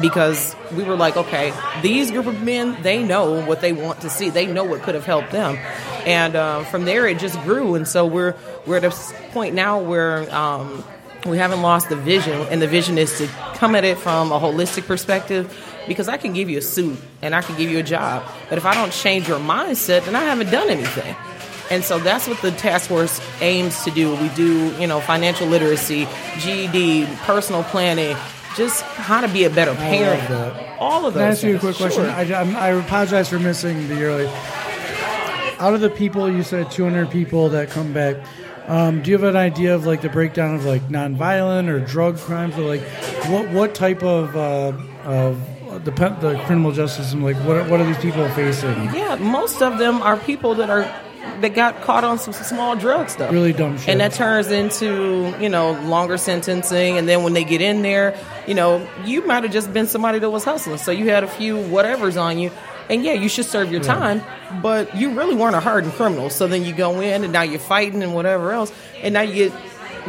Because 0.00 0.54
we 0.76 0.84
were 0.84 0.96
like, 0.96 1.16
okay, 1.16 1.52
these 1.82 2.10
group 2.10 2.26
of 2.26 2.42
men, 2.42 2.80
they 2.82 3.02
know 3.02 3.44
what 3.44 3.60
they 3.60 3.72
want 3.72 4.00
to 4.00 4.08
see. 4.08 4.30
They 4.30 4.46
know 4.46 4.64
what 4.64 4.82
could 4.82 4.94
have 4.94 5.04
helped 5.04 5.32
them, 5.32 5.58
and 6.06 6.36
uh, 6.36 6.64
from 6.64 6.84
there 6.84 7.06
it 7.08 7.18
just 7.18 7.38
grew. 7.42 7.74
And 7.74 7.86
so 7.86 8.06
we're 8.06 8.34
we're 8.66 8.76
at 8.76 8.84
a 8.84 8.90
point 9.32 9.54
now 9.54 9.80
where 9.80 10.32
um, 10.34 10.84
we 11.26 11.38
haven't 11.38 11.60
lost 11.60 11.88
the 11.88 11.96
vision, 11.96 12.40
and 12.50 12.62
the 12.62 12.68
vision 12.68 12.98
is 12.98 13.18
to 13.18 13.26
come 13.54 13.74
at 13.74 13.84
it 13.84 13.98
from 13.98 14.32
a 14.32 14.38
holistic 14.38 14.86
perspective. 14.86 15.52
Because 15.88 16.08
I 16.08 16.16
can 16.16 16.32
give 16.32 16.48
you 16.48 16.58
a 16.58 16.62
suit 16.62 16.98
and 17.22 17.34
I 17.34 17.42
can 17.42 17.56
give 17.56 17.70
you 17.70 17.78
a 17.78 17.82
job, 17.82 18.22
but 18.48 18.58
if 18.58 18.64
I 18.64 18.74
don't 18.74 18.92
change 18.92 19.28
your 19.28 19.40
mindset, 19.40 20.04
then 20.04 20.14
I 20.14 20.20
haven't 20.20 20.50
done 20.50 20.68
anything. 20.68 21.16
And 21.70 21.84
so 21.84 22.00
that's 22.00 22.26
what 22.26 22.42
the 22.42 22.50
task 22.50 22.88
force 22.88 23.20
aims 23.40 23.84
to 23.84 23.92
do. 23.92 24.14
We 24.16 24.28
do, 24.30 24.74
you 24.78 24.88
know, 24.88 25.00
financial 25.00 25.46
literacy, 25.46 26.08
GED, 26.38 27.06
personal 27.18 27.62
planning, 27.62 28.16
just 28.56 28.82
how 28.82 29.20
to 29.20 29.28
be 29.28 29.44
a 29.44 29.50
better 29.50 29.74
parent. 29.74 30.28
All 30.80 31.06
of 31.06 31.14
those. 31.14 31.20
Can 31.20 31.22
I 31.22 31.30
ask 31.30 31.42
you 31.44 31.56
a 31.56 31.58
quick 31.60 31.76
question? 31.76 32.02
Sure. 32.02 32.36
I, 32.36 32.68
I 32.68 32.68
apologize 32.70 33.28
for 33.28 33.38
missing 33.38 33.86
the 33.86 34.02
early. 34.02 34.26
Out 35.58 35.74
of 35.74 35.80
the 35.80 35.90
people, 35.90 36.28
you 36.28 36.42
said 36.42 36.70
200 36.72 37.10
people 37.10 37.50
that 37.50 37.70
come 37.70 37.92
back. 37.92 38.16
Um, 38.66 39.02
do 39.02 39.10
you 39.10 39.18
have 39.18 39.28
an 39.28 39.36
idea 39.36 39.74
of 39.74 39.86
like 39.86 40.00
the 40.00 40.08
breakdown 40.08 40.54
of 40.54 40.64
like 40.64 40.82
nonviolent 40.88 41.68
or 41.68 41.80
drug 41.80 42.18
crimes 42.18 42.56
or 42.56 42.62
like 42.62 42.82
what 43.28 43.48
what 43.50 43.74
type 43.74 44.02
of 44.02 44.36
uh, 44.36 44.72
of 45.04 45.40
the 45.78 45.90
the 46.20 46.42
criminal 46.46 46.72
justice 46.72 47.04
system 47.04 47.22
like 47.22 47.36
what 47.38 47.56
are, 47.56 47.68
what 47.68 47.80
are 47.80 47.86
these 47.86 47.98
people 47.98 48.28
facing? 48.30 48.76
Yeah, 48.94 49.16
most 49.16 49.62
of 49.62 49.78
them 49.78 50.02
are 50.02 50.16
people 50.16 50.54
that 50.56 50.70
are 50.70 50.82
that 51.40 51.54
got 51.54 51.80
caught 51.82 52.04
on 52.04 52.18
some 52.18 52.32
small 52.32 52.76
drug 52.76 53.08
stuff. 53.08 53.32
Really 53.32 53.52
dumb 53.52 53.78
shit. 53.78 53.88
And 53.88 54.00
that 54.00 54.12
turns 54.12 54.50
into, 54.50 55.34
you 55.40 55.48
know, 55.48 55.72
longer 55.82 56.16
sentencing 56.16 56.98
and 56.98 57.08
then 57.08 57.22
when 57.22 57.32
they 57.32 57.44
get 57.44 57.60
in 57.60 57.82
there, 57.82 58.16
you 58.46 58.54
know, 58.54 58.86
you 59.04 59.26
might 59.26 59.42
have 59.42 59.52
just 59.52 59.72
been 59.72 59.86
somebody 59.86 60.18
that 60.18 60.30
was 60.30 60.44
hustling. 60.44 60.78
So 60.78 60.90
you 60.90 61.10
had 61.10 61.24
a 61.24 61.28
few 61.28 61.56
whatevers 61.56 62.20
on 62.20 62.38
you. 62.38 62.50
And 62.88 63.04
yeah, 63.04 63.12
you 63.12 63.28
should 63.28 63.44
serve 63.44 63.70
your 63.70 63.80
time, 63.80 64.20
but 64.60 64.96
you 64.96 65.12
really 65.12 65.36
weren't 65.36 65.54
a 65.54 65.60
hardened 65.60 65.92
criminal. 65.94 66.28
So 66.28 66.48
then 66.48 66.64
you 66.64 66.72
go 66.72 67.00
in 67.00 67.22
and 67.22 67.32
now 67.32 67.42
you're 67.42 67.60
fighting 67.60 68.02
and 68.02 68.14
whatever 68.14 68.50
else, 68.50 68.72
and 69.00 69.14
now 69.14 69.20
you 69.20 69.48
get 69.48 69.52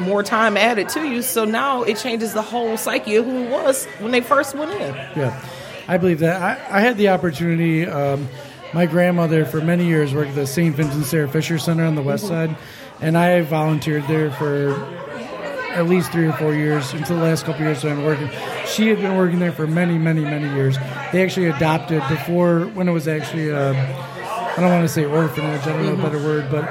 more 0.01 0.23
time 0.23 0.57
added 0.57 0.89
to 0.89 1.07
you. 1.07 1.21
So 1.21 1.45
now 1.45 1.83
it 1.83 1.97
changes 1.97 2.33
the 2.33 2.41
whole 2.41 2.77
psyche 2.77 3.15
of 3.15 3.25
who 3.25 3.43
it 3.43 3.49
was 3.49 3.85
when 3.99 4.11
they 4.11 4.21
first 4.21 4.55
went 4.55 4.71
in. 4.71 4.93
Yeah, 5.15 5.41
I 5.87 5.97
believe 5.97 6.19
that. 6.19 6.41
I, 6.41 6.77
I 6.77 6.81
had 6.81 6.97
the 6.97 7.09
opportunity. 7.09 7.87
Um, 7.87 8.27
my 8.73 8.85
grandmother, 8.85 9.45
for 9.45 9.61
many 9.61 9.85
years, 9.85 10.13
worked 10.13 10.29
at 10.29 10.35
the 10.35 10.47
St. 10.47 10.75
Vincent 10.75 11.05
Sarah 11.05 11.27
Fisher 11.27 11.57
Center 11.57 11.85
on 11.85 11.95
the 11.95 12.01
west 12.01 12.25
mm-hmm. 12.25 12.53
side, 12.53 12.57
and 13.01 13.17
I 13.17 13.41
volunteered 13.41 14.07
there 14.07 14.31
for 14.31 14.73
at 15.73 15.87
least 15.87 16.11
three 16.11 16.25
or 16.25 16.33
four 16.33 16.53
years 16.53 16.93
until 16.93 17.17
the 17.17 17.23
last 17.23 17.45
couple 17.45 17.61
years 17.61 17.81
that 17.81 17.91
I'm 17.91 18.03
working. 18.03 18.29
She 18.65 18.87
had 18.87 18.97
been 18.97 19.17
working 19.17 19.39
there 19.39 19.51
for 19.51 19.67
many, 19.67 19.97
many, 19.97 20.21
many 20.21 20.53
years. 20.53 20.77
They 21.11 21.23
actually 21.23 21.47
adopted 21.47 22.03
before 22.09 22.61
when 22.67 22.87
it 22.87 22.91
was 22.91 23.07
actually. 23.07 23.49
A, 23.49 23.71
I 23.71 24.55
don't 24.57 24.69
want 24.69 24.83
to 24.83 24.93
say 24.93 25.05
orphanage. 25.05 25.61
I 25.61 25.65
don't 25.65 25.83
know 25.83 25.89
a 25.89 25.93
mm-hmm. 25.93 26.01
better 26.01 26.21
word, 26.21 26.51
but 26.51 26.69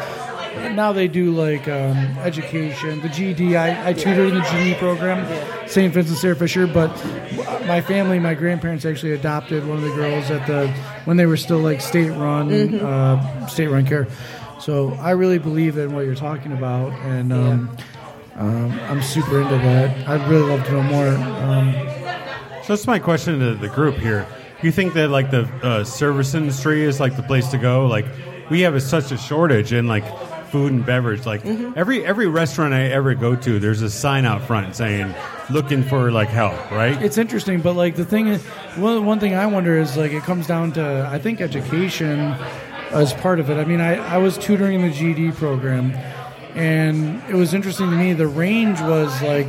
now 0.74 0.92
they 0.92 1.08
do 1.08 1.30
like 1.32 1.68
um, 1.68 1.96
education, 2.18 3.00
the 3.00 3.08
GED. 3.08 3.56
I, 3.56 3.88
I 3.90 3.92
tutored 3.92 4.28
in 4.28 4.34
the 4.34 4.42
GED 4.42 4.74
program, 4.78 5.26
St. 5.68 5.92
Vincent 5.92 6.18
Sarah 6.18 6.36
Fisher. 6.36 6.66
But 6.66 6.88
my 7.66 7.80
family, 7.80 8.18
my 8.18 8.34
grandparents 8.34 8.84
actually 8.84 9.12
adopted 9.12 9.66
one 9.66 9.78
of 9.78 9.84
the 9.84 9.94
girls 9.94 10.30
at 10.30 10.46
the 10.46 10.68
when 11.04 11.16
they 11.16 11.26
were 11.26 11.36
still 11.36 11.58
like 11.58 11.80
state 11.80 12.10
run, 12.10 12.74
uh, 12.80 13.46
state 13.46 13.68
run 13.68 13.86
care. 13.86 14.06
So 14.60 14.92
I 14.94 15.12
really 15.12 15.38
believe 15.38 15.78
in 15.78 15.94
what 15.94 16.04
you're 16.04 16.14
talking 16.14 16.52
about, 16.52 16.92
and 17.02 17.32
um, 17.32 17.76
um, 18.36 18.72
I'm 18.88 19.02
super 19.02 19.40
into 19.40 19.56
that. 19.56 20.08
I'd 20.08 20.28
really 20.28 20.48
love 20.50 20.64
to 20.66 20.72
know 20.72 20.82
more. 20.82 21.08
Um, 21.08 21.72
So 22.64 22.74
that's 22.76 22.86
my 22.86 22.98
question 22.98 23.38
to 23.40 23.54
the 23.54 23.68
group 23.68 23.96
here. 23.96 24.26
You 24.62 24.70
think 24.70 24.92
that 24.92 25.08
like 25.08 25.30
the 25.30 25.48
uh, 25.62 25.84
service 25.84 26.34
industry 26.34 26.84
is 26.84 27.00
like 27.00 27.16
the 27.16 27.22
place 27.22 27.48
to 27.48 27.58
go? 27.58 27.86
Like 27.86 28.04
we 28.50 28.60
have 28.60 28.74
a, 28.74 28.80
such 28.80 29.10
a 29.12 29.16
shortage 29.16 29.72
in 29.72 29.86
like 29.88 30.04
food 30.50 30.72
and 30.72 30.84
beverage. 30.84 31.26
Like 31.26 31.42
mm-hmm. 31.42 31.72
every 31.76 32.04
every 32.04 32.26
restaurant 32.26 32.74
I 32.74 32.84
ever 32.86 33.14
go 33.14 33.36
to, 33.36 33.58
there's 33.58 33.82
a 33.82 33.90
sign 33.90 34.24
out 34.24 34.42
front 34.42 34.76
saying 34.76 35.14
looking 35.50 35.82
for 35.82 36.10
like 36.10 36.28
help. 36.28 36.70
Right? 36.70 37.00
it's 37.02 37.18
interesting, 37.18 37.60
but 37.60 37.74
like 37.74 37.96
the 37.96 38.04
thing 38.04 38.28
is, 38.28 38.44
one 38.76 39.04
one 39.04 39.20
thing 39.20 39.34
I 39.34 39.46
wonder 39.46 39.78
is 39.78 39.96
like 39.96 40.12
it 40.12 40.22
comes 40.22 40.46
down 40.46 40.72
to 40.72 41.08
I 41.10 41.18
think 41.18 41.40
education 41.40 42.34
as 42.90 43.12
part 43.14 43.40
of 43.40 43.50
it. 43.50 43.56
I 43.56 43.64
mean, 43.64 43.80
I, 43.80 43.94
I 44.14 44.18
was 44.18 44.36
tutoring 44.36 44.82
the 44.82 44.90
GD 44.90 45.34
program, 45.36 45.92
and 46.54 47.22
it 47.28 47.34
was 47.34 47.54
interesting 47.54 47.90
to 47.90 47.96
me. 47.96 48.12
The 48.12 48.26
range 48.28 48.80
was 48.80 49.22
like 49.22 49.46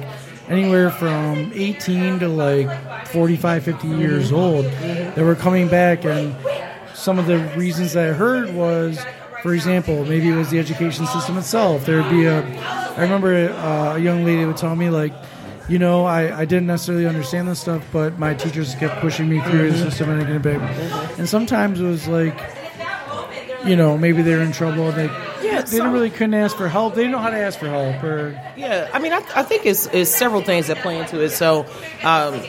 anywhere 0.48 0.92
from 0.92 1.52
18 1.54 2.20
to 2.20 2.28
like 2.28 3.08
45, 3.08 3.64
50 3.64 3.88
mm-hmm. 3.88 4.00
years 4.00 4.32
old 4.32 4.66
mm-hmm. 4.66 5.16
that 5.16 5.26
were 5.26 5.36
coming 5.36 5.68
back, 5.68 6.06
and 6.06 6.36
some 6.94 7.18
of 7.20 7.26
the 7.26 7.40
reasons 7.58 7.94
that 7.94 8.10
I 8.10 8.14
heard 8.14 8.54
was. 8.54 9.04
For 9.42 9.54
example, 9.54 10.06
maybe 10.06 10.30
it 10.30 10.36
was 10.36 10.50
the 10.50 10.60
education 10.60 11.08
system 11.08 11.38
itself. 11.38 11.86
There 11.86 12.02
would 12.02 12.12
be 12.12 12.26
a. 12.26 12.42
I 12.98 13.02
remember 13.02 13.50
uh, 13.50 13.96
a 13.96 14.00
young 14.00 14.24
lady 14.24 14.46
would 14.46 14.58
tell 14.58 14.76
me 14.76 14.90
like, 14.90 15.14
you 15.68 15.80
know, 15.80 16.06
I, 16.06 16.42
I 16.42 16.46
didn't 16.46 16.68
necessarily 16.68 17.08
understand 17.08 17.48
this 17.48 17.60
stuff, 17.60 17.84
but 17.92 18.20
my 18.20 18.34
teachers 18.34 18.76
kept 18.76 19.02
pushing 19.02 19.30
me 19.30 19.40
through 19.42 19.72
the 19.72 19.78
system 19.78 20.10
and 20.10 20.22
I 20.22 20.38
get. 20.38 20.62
And 21.18 21.28
sometimes 21.28 21.80
it 21.80 21.86
was 21.86 22.08
like, 22.08 22.38
you 23.66 23.76
know, 23.76 23.98
maybe 23.98 24.22
they 24.22 24.36
were 24.36 24.42
in 24.42 24.52
trouble. 24.52 24.90
And 24.90 24.98
they 24.98 25.48
Yeah, 25.48 25.62
they 25.62 25.78
didn't 25.78 25.94
really 25.94 26.10
couldn't 26.10 26.34
ask 26.34 26.56
for 26.58 26.68
help. 26.68 26.96
They 26.96 27.02
didn't 27.02 27.14
know 27.14 27.20
how 27.20 27.30
to 27.30 27.38
ask 27.38 27.58
for 27.58 27.70
help. 27.70 28.04
Or 28.04 28.40
Yeah, 28.58 28.90
I 28.94 29.00
mean, 29.00 29.14
I, 29.14 29.24
I 29.36 29.44
think 29.44 29.66
it's, 29.66 29.88
it's 29.88 30.12
several 30.12 30.42
things 30.42 30.68
that 30.68 30.78
play 30.78 31.00
into 31.00 31.22
it. 31.22 31.30
So, 31.30 31.66
um, 32.04 32.42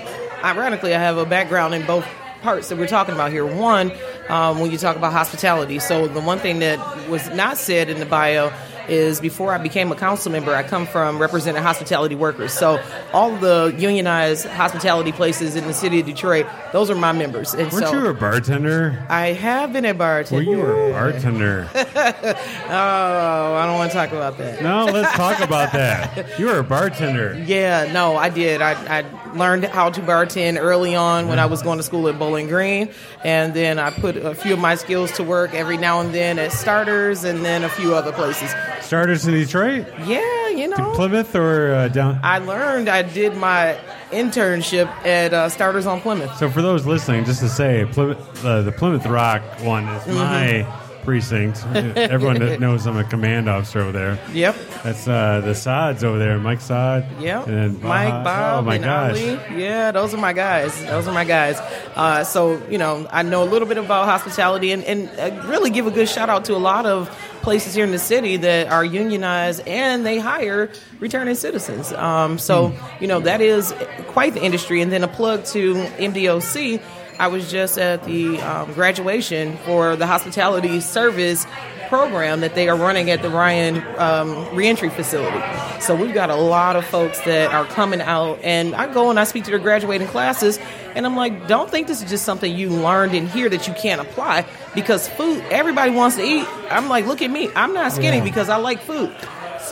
ironically, 0.43 0.95
I 0.95 0.99
have 0.99 1.17
a 1.17 1.25
background 1.25 1.75
in 1.75 1.87
both 1.87 2.07
parts 2.43 2.69
that 2.69 2.79
we're 2.79 2.87
talking 2.89 3.15
about 3.15 3.31
here. 3.31 3.47
One, 3.47 3.93
um, 4.29 4.59
when 4.61 4.71
you 4.71 4.79
talk 4.79 4.97
about 4.97 5.13
hospitality. 5.13 5.79
So, 5.79 6.07
the 6.09 6.21
one 6.21 6.39
thing 6.39 6.59
that 6.61 6.79
was 7.09 7.29
not 7.31 7.57
said 7.59 7.89
in 7.89 7.99
the 7.99 8.07
bio 8.07 8.53
is 8.89 9.21
before 9.21 9.53
I 9.55 9.59
became 9.59 9.93
a 9.93 9.95
council 9.95 10.33
member, 10.33 10.53
I 10.53 10.65
come 10.65 10.87
from 10.87 11.21
representing 11.21 11.63
hospitality 11.63 12.17
workers. 12.17 12.53
So, 12.53 12.83
all 13.13 13.31
the 13.37 13.73
unionized 13.79 14.47
hospitality 14.47 15.13
places 15.13 15.55
in 15.55 15.67
the 15.69 15.73
city 15.75 16.01
of 16.01 16.07
Detroit, 16.07 16.47
those 16.73 16.91
are 16.91 16.97
my 16.97 17.13
members. 17.13 17.55
And 17.55 17.71
Weren't 17.73 17.87
so, 17.87 17.93
you 17.93 18.07
a 18.09 18.15
bartender? 18.15 19.07
I 19.09 19.29
have 19.29 19.73
been 19.73 19.85
a 19.85 19.93
Were 19.93 19.95
bartender. 19.95 20.43
you 20.51 20.59
were 20.59 20.89
a 20.89 20.93
bartender? 20.93 21.69
Oh, 21.75 23.55
I 23.57 23.67
don't 23.67 23.77
want 23.77 23.91
to 23.93 23.97
talk 23.97 24.11
about 24.11 24.39
that. 24.39 24.63
no, 24.63 24.85
let's 24.87 25.13
talk 25.17 25.41
about 25.41 25.73
that. 25.73 26.31
You 26.39 26.47
were 26.47 26.59
a 26.59 26.65
bartender. 26.65 27.35
Yeah, 27.47 27.93
no, 27.93 28.17
I 28.17 28.29
did. 28.31 28.63
I, 28.63 28.73
I 29.01 29.22
learned 29.35 29.65
how 29.65 29.91
to 29.91 30.01
bartend 30.01 30.59
early 30.61 30.95
on 30.95 31.29
when 31.29 31.39
I 31.39 31.47
was 31.47 31.63
going 31.63 31.79
to 31.79 31.83
school 31.83 32.09
at 32.09 32.19
Bowling 32.19 32.49
Green, 32.49 32.91
and 33.25 33.55
then 33.55 33.79
I 33.79 33.91
put 33.91 34.17
a 34.17 34.35
few 34.35 34.53
of 34.55 34.59
my 34.61 34.75
skills 34.75 35.13
to 35.13 35.23
work 35.25 35.55
every 35.55 35.77
now 35.77 36.01
and 36.01 36.15
then 36.15 36.39
at 36.39 36.53
Starters, 36.53 37.25
and 37.25 37.45
then 37.45 37.65
a 37.65 37.69
few 37.69 37.95
other 37.95 38.13
places. 38.13 38.51
Starters 38.81 39.27
in 39.27 39.35
Detroit, 39.35 39.87
Yeah, 40.07 40.49
you 40.51 40.69
know, 40.69 40.93
Plymouth, 40.95 41.35
or 41.35 41.75
uh, 41.75 41.89
down. 41.89 42.21
I 42.23 42.39
learned. 42.39 42.89
I 42.89 43.03
did 43.03 43.37
my 43.37 43.79
internship 44.11 44.87
at 45.07 45.33
uh, 45.33 45.49
Starters 45.49 45.87
on 45.87 46.01
Plymouth. 46.01 46.37
So 46.37 46.51
for 46.51 46.61
those 46.63 46.85
listening, 46.87 47.25
just 47.25 47.41
to 47.41 47.49
say, 47.49 47.87
Plymouth, 47.93 48.45
uh, 48.45 48.63
the 48.63 48.73
Plymouth 48.73 49.07
Rock 49.07 49.43
one 49.61 49.85
is 49.89 50.03
Mm-hmm. 50.03 50.15
my 50.15 50.82
precinct. 51.03 51.65
Everyone 51.67 52.39
that 52.39 52.61
knows 52.61 52.87
I'm 52.87 52.97
a 52.97 53.05
command 53.05 53.49
officer 53.49 53.81
over 53.81 53.93
there. 53.93 54.19
Yep. 54.33 54.57
That's 54.85 55.07
uh, 55.07 55.41
the 55.45 55.55
Sods 55.55 56.03
over 56.05 56.19
there, 56.19 56.39
Mike 56.39 56.61
Sod. 56.61 57.07
Yep. 57.21 57.47
And 57.49 57.81
Mike, 57.83 58.25
Bob, 58.25 58.65
Oh 58.65 58.67
my 58.67 58.77
and 58.77 58.85
gosh. 58.85 59.11
Ali. 59.21 59.61
Yeah, 59.63 59.91
those 59.93 60.15
are 60.15 60.19
my 60.19 60.33
guys. 60.33 60.79
Those 60.85 61.07
are 61.09 61.13
my 61.15 61.25
guys. 61.25 61.59
Uh, 61.95 62.25
so, 62.25 62.61
you 62.69 62.79
know, 62.79 63.07
I 63.11 63.23
know 63.23 63.43
a 63.43 63.49
little 63.51 63.69
bit 63.69 63.79
about 63.79 64.07
hospitality 64.07 64.73
and, 64.73 64.83
and 64.85 65.09
uh, 65.19 65.47
really 65.49 65.71
give 65.71 65.87
a 65.87 65.91
good 65.91 66.09
shout 66.09 66.29
out 66.31 66.45
to 66.47 66.55
a 66.55 66.59
lot 66.59 66.87
of 66.87 67.09
places 67.43 67.75
here 67.75 67.85
in 67.85 67.91
the 67.91 67.99
city 67.99 68.37
that 68.37 68.69
are 68.69 68.85
unionized 68.85 69.67
and 69.67 70.07
they 70.07 70.19
hire 70.19 70.71
returning 71.01 71.35
citizens. 71.35 71.93
Um, 71.93 72.39
so, 72.39 72.69
Hmm. 72.69 73.03
you 73.03 73.09
know, 73.09 73.19
that 73.21 73.41
is 73.41 73.75
quite 74.09 74.35
the 74.35 74.43
industry. 74.43 74.81
And 74.81 74.93
then 74.93 75.03
a 75.03 75.09
plug 75.09 75.45
to 75.47 75.75
MDOC. 75.99 76.81
I 77.19 77.29
was 77.29 77.51
just 77.51 77.79
at 77.79 78.05
the 78.05 78.41
um, 78.41 78.73
graduation 78.73 79.57
for 79.59 79.97
the 79.97 80.07
hospitality 80.07 80.81
service 80.81 81.47
program 81.89 82.41
that 82.41 82.55
they 82.55 82.69
are 82.71 82.77
running 82.77 83.11
at 83.11 83.21
the 83.21 83.29
Ryan 83.29 83.83
um, 83.99 84.55
Reentry 84.57 84.89
Facility. 84.89 85.41
So 85.81 85.95
we've 85.95 86.15
got 86.15 86.31
a 86.31 86.37
lot 86.37 86.75
of 86.75 86.87
folks 86.87 87.21
that 87.23 87.53
are 87.53 87.67
coming 87.67 88.01
out, 88.01 88.39
and 88.43 88.75
I 88.75 88.93
go 88.93 89.11
and 89.11 89.21
I 89.21 89.25
speak 89.25 89.45
to 89.45 89.51
their 89.51 89.59
graduating 89.59 90.07
classes, 90.09 90.59
and 90.95 91.05
I'm 91.05 91.17
like, 91.17 91.49
don't 91.49 91.71
think 91.71 91.89
this 91.89 92.03
is 92.03 92.09
just 92.09 92.25
something 92.25 92.51
you 92.57 92.71
learned 92.71 93.15
in 93.15 93.29
here 93.29 93.49
that 93.51 93.69
you 93.69 93.75
can't 93.75 94.01
apply 94.01 94.47
because 94.75 95.07
food, 95.09 95.43
everybody 95.51 95.91
wants 95.91 96.17
to 96.17 96.23
eat. 96.23 96.47
I'm 96.71 96.89
like, 96.89 97.05
look 97.07 97.21
at 97.21 97.31
me, 97.31 97.51
I'm 97.55 97.75
not 97.75 97.93
skinny 97.93 98.19
Yeah. 98.19 98.25
because 98.25 98.49
I 98.49 98.57
like 98.57 98.81
food. 98.81 99.15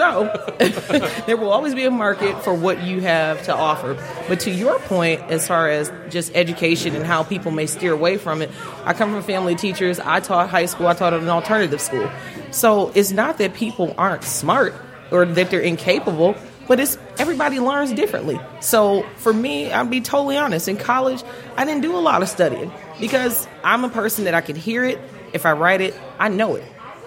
So 0.00 0.32
there 1.26 1.36
will 1.36 1.52
always 1.52 1.74
be 1.74 1.84
a 1.84 1.90
market 1.90 2.42
for 2.42 2.54
what 2.54 2.82
you 2.82 3.02
have 3.02 3.42
to 3.42 3.54
offer. 3.54 4.02
But 4.28 4.40
to 4.40 4.50
your 4.50 4.78
point, 4.78 5.20
as 5.28 5.46
far 5.46 5.68
as 5.68 5.92
just 6.08 6.34
education 6.34 6.96
and 6.96 7.04
how 7.04 7.22
people 7.22 7.50
may 7.52 7.66
steer 7.66 7.92
away 7.92 8.16
from 8.16 8.40
it, 8.40 8.50
I 8.86 8.94
come 8.94 9.12
from 9.12 9.22
family 9.22 9.56
teachers. 9.56 10.00
I 10.00 10.20
taught 10.20 10.48
high 10.48 10.64
school. 10.64 10.86
I 10.86 10.94
taught 10.94 11.12
at 11.12 11.20
an 11.20 11.28
alternative 11.28 11.82
school. 11.82 12.10
So 12.50 12.92
it's 12.94 13.12
not 13.12 13.36
that 13.38 13.52
people 13.52 13.94
aren't 13.98 14.24
smart 14.24 14.74
or 15.10 15.26
that 15.26 15.50
they're 15.50 15.60
incapable, 15.60 16.34
but 16.66 16.80
it's 16.80 16.96
everybody 17.18 17.61
learns 17.61 17.92
differently. 17.92 18.40
So 18.61 19.03
for 19.16 19.34
me, 19.34 19.70
I'll 19.70 19.84
be 19.84 20.01
totally 20.01 20.38
honest. 20.38 20.66
In 20.66 20.78
college, 20.78 21.22
I 21.59 21.66
didn't 21.66 21.82
do 21.82 21.94
a 21.94 22.01
lot 22.01 22.22
of 22.22 22.30
studying 22.30 22.72
because 22.98 23.46
I'm 23.62 23.84
a 23.84 23.90
person 23.90 24.24
that 24.24 24.34
I 24.34 24.40
can 24.40 24.57
hear 24.57 24.82
it. 24.82 24.98
If 25.34 25.44
I 25.44 25.53
write 25.53 25.82
it, 25.82 25.94
I 26.18 26.28
know 26.28 26.55
it. 26.55 26.64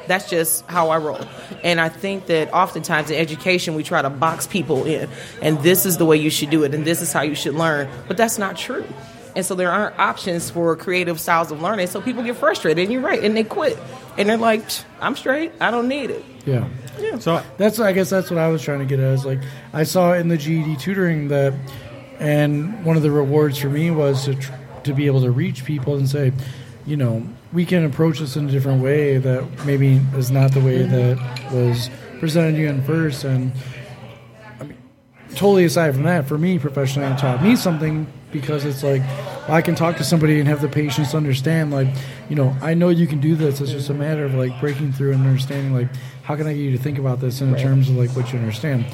That's 0.08 0.30
just 0.30 0.66
how 0.68 0.90
I 0.90 0.98
roll. 0.98 1.20
And 1.64 1.80
I 1.80 1.90
think 1.90 2.28
that 2.28 2.54
oftentimes 2.54 3.10
in 3.10 3.18
education, 3.18 3.76
we 3.76 3.84
try 3.84 4.02
to 4.02 4.10
box 4.10 4.48
people 4.48 4.86
in, 4.86 5.10
and 5.42 5.60
this 5.60 5.86
is 5.86 5.98
the 5.98 6.06
way 6.06 6.18
you 6.18 6.30
should 6.30 6.50
do 6.50 6.64
it, 6.64 6.74
and 6.74 6.86
this 6.86 7.02
is 7.02 7.14
how 7.14 7.22
you 7.22 7.36
should 7.36 7.56
learn. 7.56 7.90
But 8.08 8.18
that's 8.18 8.38
not 8.38 8.58
true. 8.58 8.86
And 9.36 9.46
so 9.46 9.56
there 9.56 9.72
aren't 9.72 9.98
options 9.98 10.50
for 10.50 10.76
creative 10.76 11.20
styles 11.20 11.52
of 11.52 11.62
learning. 11.62 11.88
So 11.88 12.02
people 12.02 12.24
get 12.24 12.38
frustrated, 12.38 12.84
and 12.84 12.92
you're 12.92 13.02
right, 13.02 13.24
and 13.24 13.36
they 13.36 13.44
quit. 13.44 13.78
And 14.18 14.30
they're 14.30 14.38
like, 14.38 14.64
I'm 15.02 15.16
straight. 15.16 15.52
I 15.60 15.72
don't 15.72 15.88
need 15.88 16.12
it. 16.12 16.24
Yeah. 16.46 16.68
yeah. 17.00 17.18
So 17.18 17.42
That's 17.58 17.80
I 17.80 17.94
guess 17.94 18.10
that's 18.10 18.30
what 18.30 18.38
I 18.38 18.50
was 18.50 18.62
trying 18.62 18.80
to 18.80 18.86
get 18.86 19.00
at. 19.00 19.14
Is 19.14 19.26
like 19.26 19.40
I 19.72 19.84
saw 19.84 20.14
in 20.14 20.28
the 20.28 20.38
GED 20.38 20.76
tutoring 20.78 21.30
that, 21.30 21.54
and 22.20 22.86
one 22.86 22.96
of 22.96 23.04
the 23.04 23.12
rewards 23.12 23.58
for 23.58 23.70
me 23.70 23.90
was 23.92 24.26
to 24.26 24.36
tr- 24.36 24.54
to 24.84 24.94
be 24.94 25.08
able 25.08 25.22
to 25.22 25.32
reach 25.32 25.66
people 25.66 25.96
and 25.96 26.08
say, 26.08 26.34
you 26.86 26.98
know, 26.98 27.26
we 27.54 27.66
can 27.66 27.86
approach 27.86 28.20
this 28.20 28.36
in 28.36 28.50
a 28.50 28.52
different 28.52 28.82
way 28.82 29.18
that 29.18 29.66
maybe 29.66 30.02
is 30.16 30.32
not 30.32 30.52
the 30.52 30.60
way 30.60 30.84
that 30.84 31.52
was 31.52 31.90
presented 32.20 32.54
to 32.54 32.62
you 32.62 32.68
in 32.68 32.84
first. 32.84 33.24
And 33.24 33.52
I 34.60 34.64
mean, 34.64 34.78
totally 35.36 35.66
aside 35.66 35.94
from 35.94 36.04
that, 36.04 36.28
for 36.28 36.38
me 36.38 36.58
professionally, 36.58 37.12
it 37.12 37.18
taught 37.20 37.44
me 37.44 37.56
something 37.56 38.08
because 38.32 38.66
it's 38.66 38.84
like 38.84 39.04
I 39.48 39.62
can 39.62 39.76
talk 39.76 39.98
to 39.98 40.04
somebody 40.04 40.40
and 40.40 40.48
have 40.48 40.62
the 40.62 40.68
patience 40.68 41.12
to 41.12 41.18
understand, 41.18 41.72
like, 41.72 41.88
you 42.30 42.36
know, 42.36 42.56
I 42.62 42.74
know 42.74 42.90
you 42.90 43.06
can 43.06 43.20
do 43.20 43.36
this. 43.36 43.62
It's 43.62 43.72
just 43.72 43.90
a 43.90 43.94
matter 43.94 44.26
of 44.26 44.34
like 44.34 44.60
breaking 44.60 44.94
through 44.94 45.14
and 45.14 45.26
understanding, 45.26 45.74
like, 45.74 45.90
how 46.24 46.36
can 46.36 46.48
I 46.48 46.54
get 46.54 46.60
you 46.60 46.72
to 46.72 46.82
think 46.82 46.98
about 46.98 47.20
this 47.20 47.42
in 47.42 47.56
terms 47.56 47.90
of 47.90 47.98
like 47.98 48.10
what 48.12 48.34
you 48.34 48.40
understand. 48.40 48.86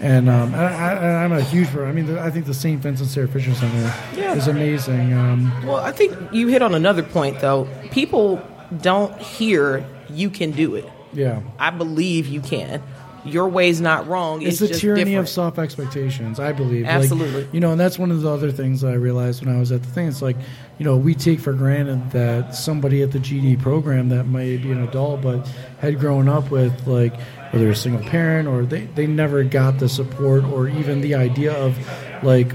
And 0.00 0.28
um, 0.28 0.54
I, 0.54 0.64
I, 0.66 1.24
I'm 1.24 1.32
a 1.32 1.40
huge. 1.40 1.74
I 1.74 1.90
mean, 1.92 2.18
I 2.18 2.30
think 2.30 2.46
the 2.46 2.54
St. 2.54 2.80
Vincent 2.80 3.08
Sarah 3.08 3.28
Fisher 3.28 3.54
Center 3.54 3.94
is 4.36 4.46
amazing. 4.46 5.12
Um, 5.14 5.50
Well, 5.66 5.76
I 5.76 5.92
think 5.92 6.14
you 6.32 6.48
hit 6.48 6.60
on 6.62 6.74
another 6.74 7.02
point, 7.02 7.40
though. 7.40 7.66
People 7.90 8.42
don't 8.82 9.16
hear 9.20 9.86
you 10.10 10.28
can 10.30 10.50
do 10.50 10.74
it. 10.74 10.88
yeah, 11.12 11.40
I 11.58 11.70
believe 11.70 12.26
you 12.26 12.40
can. 12.40 12.82
Your 13.24 13.48
way's 13.48 13.80
not 13.80 14.06
wrong. 14.06 14.40
it's, 14.42 14.50
It's, 14.52 14.60
the 14.60 14.68
just 14.68 14.80
tyranny 14.82 15.02
different. 15.04 15.18
of 15.26 15.28
soft 15.28 15.58
expectations. 15.58 16.38
I 16.38 16.52
believe, 16.52 16.84
Like, 16.84 16.92
Absolutely. 16.94 17.48
you 17.50 17.58
know, 17.58 17.72
and 17.72 17.80
that's 17.80 17.98
one 17.98 18.12
of 18.12 18.22
the 18.22 18.30
other 18.30 18.52
things 18.52 18.84
I 18.84 18.92
realized 18.92 19.44
when 19.44 19.52
I 19.52 19.58
was 19.58 19.72
at 19.72 19.82
the 19.82 19.88
thing. 19.88 20.06
It's 20.06 20.22
like, 20.22 20.36
you 20.78 20.84
know, 20.84 20.96
we 20.96 21.12
take 21.16 21.40
for 21.40 21.52
granted 21.52 22.12
that 22.12 22.54
somebody 22.54 23.02
at 23.02 23.10
the 23.10 23.18
GD 23.18 23.60
program 23.60 24.10
that 24.10 24.28
might 24.28 24.62
be 24.62 24.70
an 24.70 24.84
adult 24.84 25.22
but 25.22 25.44
had 25.80 25.98
grown 25.98 26.28
up 26.28 26.52
with 26.52 26.86
like 26.86 27.14
whether 27.50 27.70
a 27.70 27.76
single 27.76 28.02
parent 28.08 28.48
or 28.48 28.64
they 28.64 28.86
they 28.94 29.06
never 29.06 29.44
got 29.44 29.78
the 29.78 29.88
support 29.88 30.44
or 30.44 30.68
even 30.68 31.00
the 31.00 31.14
idea 31.14 31.52
of 31.54 31.76
like 32.22 32.52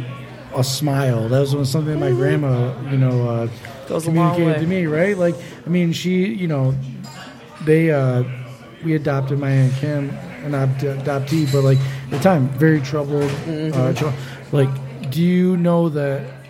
a 0.56 0.64
smile. 0.64 1.30
That 1.30 1.39
was 1.56 1.70
something 1.70 2.00
my 2.00 2.12
grandma, 2.12 2.80
you 2.89 2.98
know, 2.98 3.30
uh, 3.30 3.48
Goes 3.88 4.06
communicated 4.06 4.62
to 4.62 4.68
me. 4.68 4.86
Right? 4.86 5.18
Like, 5.18 5.36
I 5.66 5.70
mean, 5.70 5.94
she, 5.94 6.26
you 6.26 6.48
know, 6.48 6.76
they 7.66 7.92
uh, 7.92 8.24
we 8.84 8.96
adopted 8.96 9.39
my 9.39 9.50
aunt 9.50 9.74
Kim, 9.76 10.10
an 10.44 10.56
adopt- 10.56 11.06
adoptee, 11.06 11.52
but 11.52 11.64
like 11.64 11.78
at 11.78 12.12
the 12.12 12.20
time, 12.20 12.50
very 12.50 12.82
troubled. 12.82 13.30
Mm-hmm. 13.32 14.06
Uh, 14.06 14.12
like, 14.52 15.12
do 15.12 15.22
you 15.22 15.58
know 15.58 15.89
that 15.89 16.42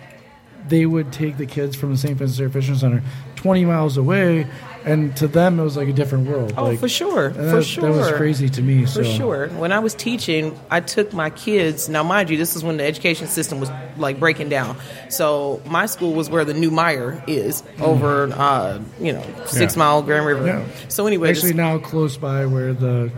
they 0.68 0.86
would 0.86 1.12
take 1.12 1.36
the 1.36 1.46
kids 1.46 1.76
from 1.76 1.92
the 1.92 1.98
St. 1.98 2.16
Vincent 2.16 2.52
Fisher 2.52 2.74
Center 2.74 3.02
20 3.36 3.64
miles 3.64 3.96
away, 3.96 4.46
and 4.84 5.16
to 5.16 5.28
them 5.28 5.58
it 5.58 5.62
was 5.62 5.76
like 5.76 5.88
a 5.88 5.92
different 5.92 6.28
world. 6.28 6.54
Oh, 6.56 6.64
like, 6.64 6.78
for 6.78 6.88
sure. 6.88 7.30
For 7.30 7.42
that, 7.42 7.62
sure. 7.62 7.92
That 7.92 7.98
was 7.98 8.12
crazy 8.12 8.48
to 8.48 8.62
me. 8.62 8.84
For 8.84 9.04
so. 9.04 9.04
sure. 9.04 9.48
When 9.48 9.72
I 9.72 9.78
was 9.78 9.94
teaching, 9.94 10.58
I 10.70 10.80
took 10.80 11.12
my 11.12 11.30
kids. 11.30 11.88
Now, 11.88 12.02
mind 12.02 12.30
you, 12.30 12.36
this 12.36 12.56
is 12.56 12.64
when 12.64 12.76
the 12.76 12.84
education 12.84 13.26
system 13.26 13.60
was 13.60 13.70
like 13.96 14.18
breaking 14.18 14.48
down. 14.48 14.76
So 15.08 15.62
my 15.66 15.86
school 15.86 16.12
was 16.14 16.30
where 16.30 16.44
the 16.44 16.54
new 16.54 16.70
Meijer 16.70 17.26
is 17.28 17.62
over, 17.80 18.32
uh, 18.32 18.80
you 19.00 19.12
know, 19.12 19.24
Six 19.46 19.74
Yeah. 19.74 19.78
Mile 19.78 20.02
Grand 20.02 20.26
River. 20.26 20.46
Yeah. 20.46 20.64
So 20.88 21.06
anyway, 21.06 21.30
Actually, 21.30 21.54
now 21.54 21.78
close 21.78 22.16
by 22.16 22.46
where 22.46 22.72
the 22.72 23.10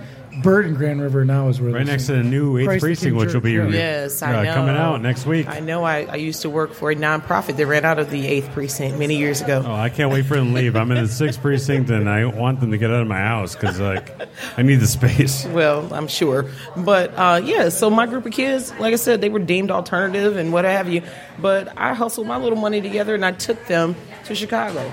Burt 0.43 0.67
and 0.67 0.77
Grand 0.77 1.01
River 1.01 1.25
now 1.25 1.49
is 1.49 1.61
where 1.61 1.73
right 1.73 1.87
next 1.87 2.07
to 2.07 2.13
the 2.13 2.23
new 2.23 2.59
eighth 2.59 2.67
Christ 2.67 2.83
precinct, 2.83 3.13
King 3.13 3.17
which 3.17 3.35
will 3.35 3.41
be 3.41 3.55
Church, 3.55 3.73
yeah. 3.73 3.79
Yes, 3.79 4.23
I 4.23 4.35
uh, 4.35 4.43
know. 4.43 4.55
coming 4.55 4.77
out 4.77 5.01
next 5.01 5.27
week. 5.27 5.49
I 5.49 5.61
know. 5.61 5.85
I, 5.85 6.03
I 6.03 6.17
used 6.17 6.43
to 6.43 6.51
work 6.51 6.73
for 6.73 6.91
a 6.91 6.97
nonprofit 6.97 7.57
that 7.57 7.67
ran 7.67 7.85
out 7.85 7.99
of 7.99 8.11
the 8.11 8.27
eighth 8.27 8.51
precinct 8.51 8.99
many 8.99 9.17
years 9.17 9.41
ago. 9.41 9.63
Oh, 9.65 9.75
I 9.75 9.89
can't 9.89 10.11
wait 10.11 10.27
for 10.27 10.35
them 10.37 10.49
to 10.49 10.55
leave. 10.55 10.77
I'm 10.77 10.91
in 10.91 11.03
the 11.03 11.09
sixth 11.09 11.41
precinct, 11.41 11.91
and 11.91 12.09
I 12.09 12.25
want 12.27 12.61
them 12.61 12.71
to 12.73 12.79
get 12.79 12.91
out 12.91 13.03
of 13.03 13.09
my 13.09 13.19
house 13.19 13.55
because 13.55 13.81
like 13.81 14.11
I 14.57 14.63
need 14.63 14.77
the 14.77 14.87
space. 14.87 15.47
Well, 15.55 15.95
I'm 15.95 16.09
sure. 16.09 16.47
But 16.77 17.13
uh, 17.15 17.41
yeah, 17.45 17.69
so 17.69 17.89
my 17.89 18.07
group 18.07 18.27
of 18.27 18.33
kids, 18.33 18.73
like 18.81 18.93
I 18.93 18.97
said, 18.97 19.21
they 19.21 19.29
were 19.29 19.39
deemed 19.39 19.71
alternative 19.71 20.37
and 20.37 20.53
what 20.53 20.65
have 20.65 20.89
you. 20.89 21.03
But 21.39 21.73
I 21.77 21.95
hustled 21.95 22.27
my 22.27 22.39
little 22.39 22.59
money 22.59 22.81
together 22.81 23.15
and 23.15 23.25
I 23.25 23.33
took 23.33 23.65
them 23.67 23.95
to 24.25 24.35
Chicago. 24.35 24.93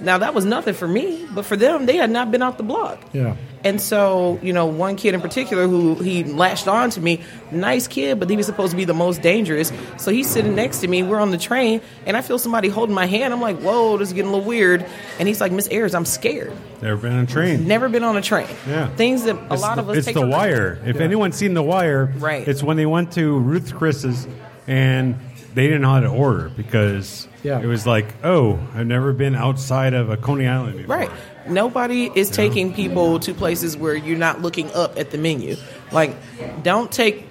Now, 0.00 0.18
that 0.18 0.34
was 0.34 0.44
nothing 0.44 0.74
for 0.74 0.86
me, 0.88 1.26
but 1.34 1.44
for 1.44 1.56
them, 1.56 1.86
they 1.86 1.96
had 1.96 2.10
not 2.10 2.30
been 2.30 2.42
off 2.42 2.56
the 2.56 2.62
block. 2.62 3.00
Yeah. 3.12 3.36
And 3.64 3.80
so, 3.80 4.38
you 4.40 4.52
know, 4.52 4.66
one 4.66 4.94
kid 4.96 5.14
in 5.14 5.20
particular 5.20 5.66
who 5.66 5.96
he 5.96 6.22
latched 6.22 6.68
on 6.68 6.90
to 6.90 7.00
me, 7.00 7.20
nice 7.50 7.88
kid, 7.88 8.20
but 8.20 8.30
he 8.30 8.36
was 8.36 8.46
supposed 8.46 8.70
to 8.70 8.76
be 8.76 8.84
the 8.84 8.94
most 8.94 9.20
dangerous. 9.20 9.72
So 9.96 10.12
he's 10.12 10.28
sitting 10.28 10.54
next 10.54 10.78
to 10.80 10.88
me. 10.88 11.02
We're 11.02 11.18
on 11.18 11.32
the 11.32 11.38
train, 11.38 11.80
and 12.06 12.16
I 12.16 12.20
feel 12.22 12.38
somebody 12.38 12.68
holding 12.68 12.94
my 12.94 13.06
hand. 13.06 13.34
I'm 13.34 13.40
like, 13.40 13.58
whoa, 13.58 13.96
this 13.98 14.08
is 14.08 14.14
getting 14.14 14.30
a 14.30 14.34
little 14.34 14.46
weird. 14.46 14.86
And 15.18 15.26
he's 15.26 15.40
like, 15.40 15.50
Miss 15.50 15.68
Ayers, 15.70 15.94
I'm 15.94 16.04
scared. 16.04 16.52
Never 16.80 16.96
been 16.96 17.12
on 17.12 17.24
a 17.24 17.26
train. 17.26 17.66
Never 17.66 17.88
been 17.88 18.04
on 18.04 18.16
a 18.16 18.22
train. 18.22 18.48
Yeah. 18.68 18.88
Things 18.94 19.24
that 19.24 19.36
a 19.36 19.54
It's 19.54 19.62
lot 19.62 19.74
the, 19.76 19.82
of 19.82 19.88
us 19.90 19.96
It's 19.98 20.06
take 20.06 20.14
the 20.14 20.26
wire. 20.26 20.80
If 20.84 21.00
anyone's 21.00 21.36
seen 21.36 21.54
the 21.54 21.62
wire, 21.62 22.12
Right. 22.16 22.46
It's 22.46 22.62
when 22.62 22.76
they 22.76 22.86
went 22.86 23.12
to 23.12 23.38
Ruth 23.38 23.74
Chris's 23.74 24.26
and 24.66 25.16
they 25.54 25.66
didn't 25.66 25.82
know 25.82 25.90
how 25.90 26.00
to 26.00 26.08
order 26.08 26.48
because 26.50 27.27
Yeah. 27.42 27.60
it 27.60 27.66
was 27.66 27.86
like, 27.86 28.14
oh, 28.24 28.58
I've 28.74 28.86
never 28.86 29.12
been 29.12 29.34
outside 29.34 29.94
of 29.94 30.10
a 30.10 30.16
Coney 30.16 30.46
Island 30.46 30.78
before. 30.78 30.96
Right. 30.96 31.10
Nobody 31.48 32.10
is 32.14 32.30
taking 32.30 32.74
people 32.74 33.20
to 33.20 33.32
places 33.32 33.76
where 33.76 33.94
you're 33.94 34.18
not 34.18 34.42
looking 34.42 34.70
up 34.72 34.98
at 34.98 35.10
the 35.10 35.18
menu. 35.18 35.56
Like, 35.92 36.14
don't 36.62 36.90
take. 36.90 37.26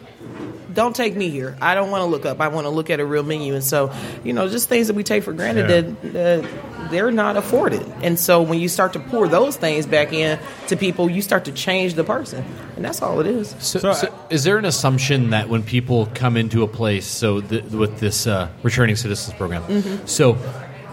Don't 0.78 0.96
take 0.96 1.16
me 1.16 1.30
here. 1.32 1.58
I 1.60 1.74
don't 1.74 1.90
want 1.90 2.04
to 2.04 2.06
look 2.06 2.28
up. 2.28 2.40
I 2.40 2.50
want 2.50 2.66
to 2.66 2.70
look 2.70 2.92
at 2.92 3.00
a 3.00 3.06
real 3.06 3.24
menu. 3.24 3.56
And 3.56 3.64
so, 3.64 3.92
you 4.24 4.32
know, 4.32 4.48
just 4.48 4.70
things 4.70 4.86
that 4.86 4.94
we 4.96 5.04
take 5.04 5.24
for 5.24 5.34
granted 5.34 5.68
Yeah. 5.72 5.82
that, 6.12 6.14
that 6.14 6.92
they're 6.92 7.10
not 7.10 7.36
afforded. 7.36 7.84
And 8.04 8.20
so, 8.20 8.44
when 8.44 8.60
you 8.60 8.70
start 8.70 8.94
to 8.94 9.00
pour 9.00 9.28
those 9.28 9.58
things 9.58 9.88
back 9.88 10.14
in 10.14 10.38
to 10.68 10.78
people, 10.78 11.10
you 11.10 11.24
start 11.24 11.46
to 11.46 11.52
change 11.52 11.96
the 11.96 12.04
person, 12.04 12.46
and 12.76 12.86
that's 12.86 13.02
all 13.02 13.20
it 13.20 13.26
is. 13.26 13.56
So, 13.58 13.80
So 13.80 13.94
so 13.94 14.20
is 14.30 14.44
there 14.44 14.60
an 14.60 14.66
assumption 14.66 15.32
that 15.32 15.50
when 15.50 15.64
people 15.64 16.10
come 16.14 16.38
into 16.38 16.62
a 16.62 16.68
place, 16.68 17.08
so 17.08 17.42
th- 17.42 17.64
with 17.64 18.00
this 18.00 18.28
uh, 18.28 18.48
returning 18.62 18.96
citizens 18.96 19.36
program, 19.36 19.64
Mm-hmm. 19.64 20.06
so 20.06 20.38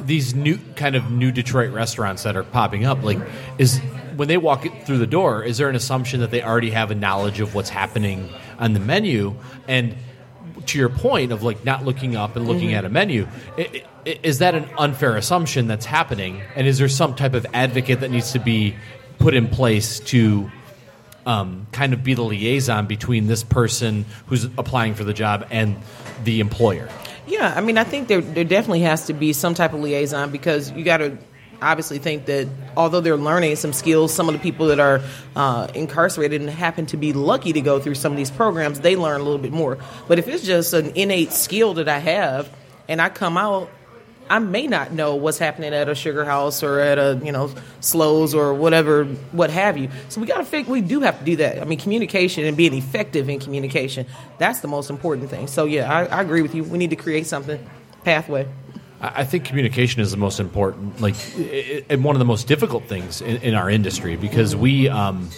these 0.06 0.34
new 0.34 0.58
kind 0.76 0.96
of 0.96 1.10
new 1.10 1.30
Detroit 1.30 1.72
restaurants 1.74 2.22
that 2.22 2.36
are 2.36 2.42
popping 2.42 2.86
up, 2.86 3.02
like 3.04 3.18
is 3.58 3.78
when 4.16 4.28
they 4.28 4.38
walk 4.38 4.64
through 4.86 4.98
the 4.98 5.06
door, 5.06 5.42
is 5.44 5.58
there 5.58 5.68
an 5.68 5.76
assumption 5.76 6.20
that 6.20 6.30
they 6.30 6.42
already 6.42 6.70
have 6.70 6.90
a 6.90 6.94
knowledge 6.94 7.40
of 7.40 7.54
what's 7.54 7.68
happening 7.70 8.30
on 8.58 8.72
the 8.72 8.80
menu? 8.80 9.34
And 9.68 9.96
to 10.66 10.78
your 10.78 10.88
point 10.88 11.32
of 11.32 11.42
like 11.42 11.64
not 11.64 11.84
looking 11.84 12.16
up 12.16 12.36
and 12.36 12.46
looking 12.46 12.68
Mm-hmm. 12.68 12.76
at 12.78 12.84
a 12.84 12.88
menu, 12.88 13.26
i- 13.58 13.82
i- 14.06 14.18
is 14.22 14.38
that 14.38 14.54
an 14.54 14.66
unfair 14.78 15.16
assumption 15.16 15.66
that's 15.66 15.86
happening? 15.86 16.40
And 16.56 16.66
is 16.66 16.78
there 16.78 16.88
some 16.88 17.14
type 17.14 17.34
of 17.34 17.46
advocate 17.52 18.00
that 18.00 18.10
needs 18.10 18.32
to 18.32 18.38
be 18.38 18.76
put 19.18 19.34
in 19.34 19.48
place 19.48 20.00
to 20.00 20.50
um, 21.26 21.66
kind 21.72 21.94
of 21.94 22.04
be 22.04 22.12
the 22.14 22.22
liaison 22.22 22.86
between 22.86 23.26
this 23.28 23.42
person 23.42 24.04
who's 24.26 24.44
applying 24.58 24.94
for 24.94 25.04
the 25.04 25.14
job 25.14 25.46
and 25.50 25.76
the 26.24 26.40
employer. 26.40 26.86
Yeah, 27.26 27.54
I 27.56 27.62
mean, 27.62 27.78
I 27.78 27.84
think 27.84 28.08
there 28.08 28.20
there 28.20 28.44
definitely 28.44 28.80
has 28.82 29.06
to 29.06 29.14
be 29.14 29.32
some 29.32 29.54
type 29.54 29.72
of 29.72 29.80
liaison 29.80 30.30
because 30.30 30.70
you 30.72 30.84
got 30.84 30.98
to 30.98 31.16
obviously 31.62 31.98
think 31.98 32.26
that 32.26 32.48
although 32.76 33.00
they're 33.00 33.16
learning 33.16 33.56
some 33.56 33.72
skills, 33.72 34.12
some 34.12 34.28
of 34.28 34.34
the 34.34 34.40
people 34.40 34.66
that 34.68 34.80
are 34.80 35.00
uh, 35.36 35.68
incarcerated 35.74 36.40
and 36.40 36.50
happen 36.50 36.86
to 36.86 36.96
be 36.96 37.12
lucky 37.12 37.52
to 37.52 37.60
go 37.60 37.80
through 37.80 37.94
some 37.94 38.12
of 38.12 38.16
these 38.16 38.30
programs, 38.30 38.80
they 38.80 38.96
learn 38.96 39.20
a 39.20 39.24
little 39.24 39.38
bit 39.38 39.52
more. 39.52 39.78
But 40.08 40.18
if 40.18 40.28
it's 40.28 40.44
just 40.44 40.72
an 40.72 40.92
innate 40.94 41.32
skill 41.32 41.74
that 41.74 41.88
I 41.88 41.98
have 41.98 42.50
and 42.88 43.00
I 43.00 43.08
come 43.08 43.36
out. 43.36 43.70
I 44.28 44.38
may 44.38 44.66
not 44.66 44.90
know 44.90 45.16
what's 45.16 45.36
happening 45.36 45.74
at 45.74 45.90
a 45.90 45.94
sugar 45.94 46.24
house 46.24 46.62
or 46.62 46.80
at 46.80 46.98
a 46.98 47.20
you 47.22 47.30
know 47.30 47.50
slows 47.80 48.34
or 48.34 48.54
whatever 48.54 49.04
what 49.32 49.50
have 49.50 49.76
you. 49.76 49.90
So 50.08 50.18
we 50.18 50.26
got 50.26 50.38
to 50.38 50.44
figure 50.46 50.72
we 50.72 50.80
do 50.80 51.00
have 51.00 51.18
to 51.18 51.24
do 51.26 51.36
that. 51.36 51.60
I 51.60 51.64
mean, 51.64 51.78
communication 51.78 52.46
and 52.46 52.56
being 52.56 52.72
effective 52.72 53.28
in 53.28 53.38
communication 53.38 54.06
that's 54.38 54.60
the 54.60 54.68
most 54.68 54.88
important 54.88 55.28
thing. 55.28 55.46
So 55.46 55.66
yeah, 55.66 55.92
I, 55.92 56.06
I 56.06 56.22
agree 56.22 56.40
with 56.40 56.54
you. 56.54 56.64
We 56.64 56.78
need 56.78 56.90
to 56.90 56.96
create 56.96 57.26
something 57.26 57.64
pathway. 58.02 58.48
I 59.14 59.24
think 59.24 59.44
communication 59.44 60.00
is 60.00 60.10
the 60.10 60.16
most 60.16 60.40
important, 60.40 61.00
like, 61.00 61.14
and 61.90 62.02
one 62.02 62.14
of 62.14 62.18
the 62.18 62.24
most 62.24 62.46
difficult 62.46 62.84
things 62.84 63.20
in, 63.20 63.36
in 63.38 63.54
our 63.54 63.68
industry 63.68 64.16
because 64.16 64.56
we, 64.56 64.88
um, 64.88 65.28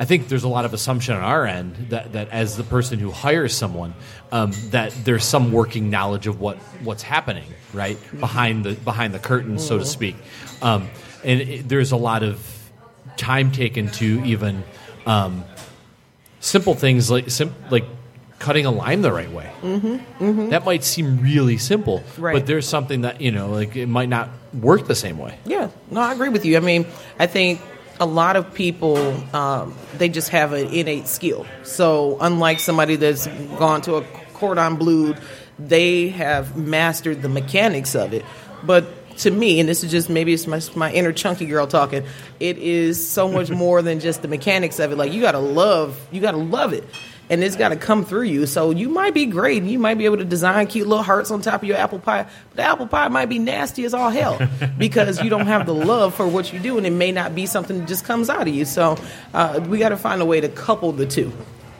I 0.00 0.04
think 0.04 0.28
there's 0.28 0.44
a 0.44 0.48
lot 0.48 0.64
of 0.64 0.74
assumption 0.74 1.14
on 1.14 1.22
our 1.22 1.46
end 1.46 1.74
that, 1.90 2.12
that 2.12 2.28
as 2.28 2.56
the 2.56 2.62
person 2.62 2.98
who 2.98 3.10
hires 3.10 3.54
someone, 3.54 3.94
um, 4.30 4.52
that 4.70 4.92
there's 5.04 5.24
some 5.24 5.52
working 5.52 5.90
knowledge 5.90 6.26
of 6.26 6.40
what 6.40 6.56
what's 6.84 7.02
happening 7.02 7.46
right 7.72 7.98
behind 8.20 8.64
the 8.64 8.74
behind 8.74 9.12
the 9.12 9.18
curtain, 9.18 9.58
so 9.58 9.78
to 9.78 9.84
speak, 9.84 10.14
um, 10.62 10.88
and 11.24 11.40
it, 11.40 11.68
there's 11.68 11.90
a 11.90 11.96
lot 11.96 12.22
of 12.22 12.70
time 13.16 13.50
taken 13.50 13.90
to 13.90 14.22
even 14.24 14.62
um, 15.06 15.44
simple 16.40 16.74
things 16.74 17.10
like 17.10 17.30
sim- 17.30 17.54
like 17.70 17.84
cutting 18.38 18.66
a 18.66 18.70
lime 18.70 19.02
the 19.02 19.12
right 19.12 19.30
way. 19.30 19.50
Mm-hmm, 19.62 20.50
That 20.50 20.64
might 20.64 20.84
seem 20.84 21.20
really 21.20 21.58
simple, 21.58 22.02
Right. 22.16 22.34
but 22.34 22.46
there's 22.46 22.68
something 22.68 23.00
that 23.02 23.20
you 23.20 23.30
know, 23.32 23.48
like 23.50 23.74
it 23.76 23.86
might 23.86 24.08
not 24.08 24.30
work 24.54 24.86
the 24.86 24.94
same 24.94 25.18
way. 25.18 25.36
Yeah, 25.44 25.70
no, 25.90 26.00
I 26.00 26.12
agree 26.12 26.28
with 26.28 26.44
you. 26.44 26.56
I 26.56 26.60
mean, 26.60 26.86
I 27.18 27.26
think 27.26 27.60
a 28.00 28.06
lot 28.06 28.36
of 28.36 28.54
people 28.54 28.96
um, 29.34 29.74
they 29.96 30.08
just 30.08 30.28
have 30.30 30.52
an 30.52 30.68
innate 30.68 31.08
skill. 31.08 31.46
So 31.64 32.16
unlike 32.20 32.60
somebody 32.60 32.96
that's 32.96 33.26
gone 33.58 33.80
to 33.82 33.96
a 33.96 34.02
cordon 34.34 34.76
bleu, 34.76 35.14
they 35.58 36.08
have 36.10 36.56
mastered 36.56 37.22
the 37.22 37.28
mechanics 37.28 37.96
of 37.96 38.12
it. 38.14 38.24
But 38.62 38.86
to 39.18 39.32
me, 39.32 39.58
and 39.58 39.68
this 39.68 39.82
is 39.82 39.90
just 39.90 40.08
maybe 40.08 40.32
it's 40.32 40.46
my, 40.46 40.60
my 40.76 40.92
inner 40.92 41.12
chunky 41.12 41.46
girl 41.46 41.66
talking. 41.66 42.04
It 42.38 42.58
is 42.58 43.04
so 43.10 43.26
much 43.26 43.50
more 43.64 43.82
than 43.82 43.98
just 43.98 44.22
the 44.22 44.28
mechanics 44.28 44.78
of 44.78 44.92
it. 44.92 44.96
Like 44.96 45.12
you 45.12 45.20
gotta 45.20 45.40
love, 45.40 45.98
you 46.12 46.20
gotta 46.20 46.36
love 46.36 46.72
it, 46.72 46.84
and 47.30 47.42
it's 47.44 47.56
gotta 47.56 47.76
come 47.76 48.04
through 48.04 48.22
you. 48.22 48.46
So 48.46 48.70
you 48.70 48.88
might 48.88 49.14
be 49.14 49.26
great, 49.26 49.62
and 49.62 49.70
you 49.70 49.78
might 49.78 49.98
be 49.98 50.04
able 50.06 50.16
to 50.18 50.24
design 50.24 50.66
cute 50.66 50.86
little 50.86 51.02
hearts 51.04 51.30
on 51.30 51.42
top 51.42 51.62
of 51.62 51.68
your 51.68 51.76
apple 51.76 51.98
pie, 51.98 52.24
but 52.50 52.56
the 52.56 52.62
apple 52.62 52.86
pie 52.86 53.08
might 53.08 53.26
be 53.26 53.38
nasty 53.38 53.84
as 53.84 53.94
all 53.94 54.10
hell 54.10 54.38
because 54.78 55.22
you 55.22 55.30
don't 55.30 55.46
have 55.46 55.66
the 55.66 55.74
love 55.74 56.14
for 56.14 56.26
what 56.26 56.52
you 56.52 56.58
do, 56.58 56.76
and 56.78 56.86
it 56.86 56.92
may 56.92 57.12
not 57.12 57.34
be 57.34 57.46
something 57.46 57.78
that 57.80 57.88
just 57.88 58.04
comes 58.04 58.28
out 58.30 58.42
of 58.48 58.54
you. 58.54 58.64
So 58.64 58.96
uh, 59.34 59.60
we 59.68 59.78
got 59.78 59.90
to 59.90 59.96
find 59.96 60.20
a 60.22 60.24
way 60.24 60.40
to 60.40 60.48
couple 60.48 60.92
the 60.92 61.06
two. 61.06 61.32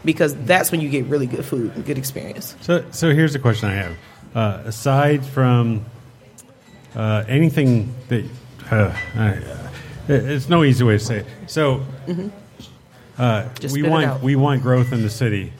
Because 0.04 0.34
that's 0.44 0.70
when 0.70 0.80
you 0.80 0.88
get 0.88 1.06
really 1.06 1.26
good 1.26 1.44
food 1.44 1.74
and 1.74 1.84
good 1.84 1.98
experience. 1.98 2.54
So, 2.60 2.84
so 2.92 3.10
here's 3.12 3.32
the 3.32 3.40
question 3.40 3.68
I 3.68 3.74
have. 3.74 3.96
Uh, 4.32 4.62
aside 4.64 5.26
from 5.26 5.84
uh, 6.94 7.24
anything 7.26 7.92
that, 8.08 8.24
uh, 8.70 8.96
I- 9.16 9.42
it's 10.08 10.48
no 10.48 10.62
easy 10.62 10.84
way 10.84 10.98
to 10.98 11.04
say 11.04 11.16
it. 11.18 11.26
So, 11.48 11.82
uh, 13.18 13.48
Just 13.60 13.72
we 13.74 13.80
spit 13.80 13.86
it 13.86 13.90
want 13.90 14.04
out. 14.06 14.22
we 14.22 14.36
want 14.36 14.62
growth 14.62 14.92
in 14.92 15.02
the 15.02 15.10
city, 15.10 15.52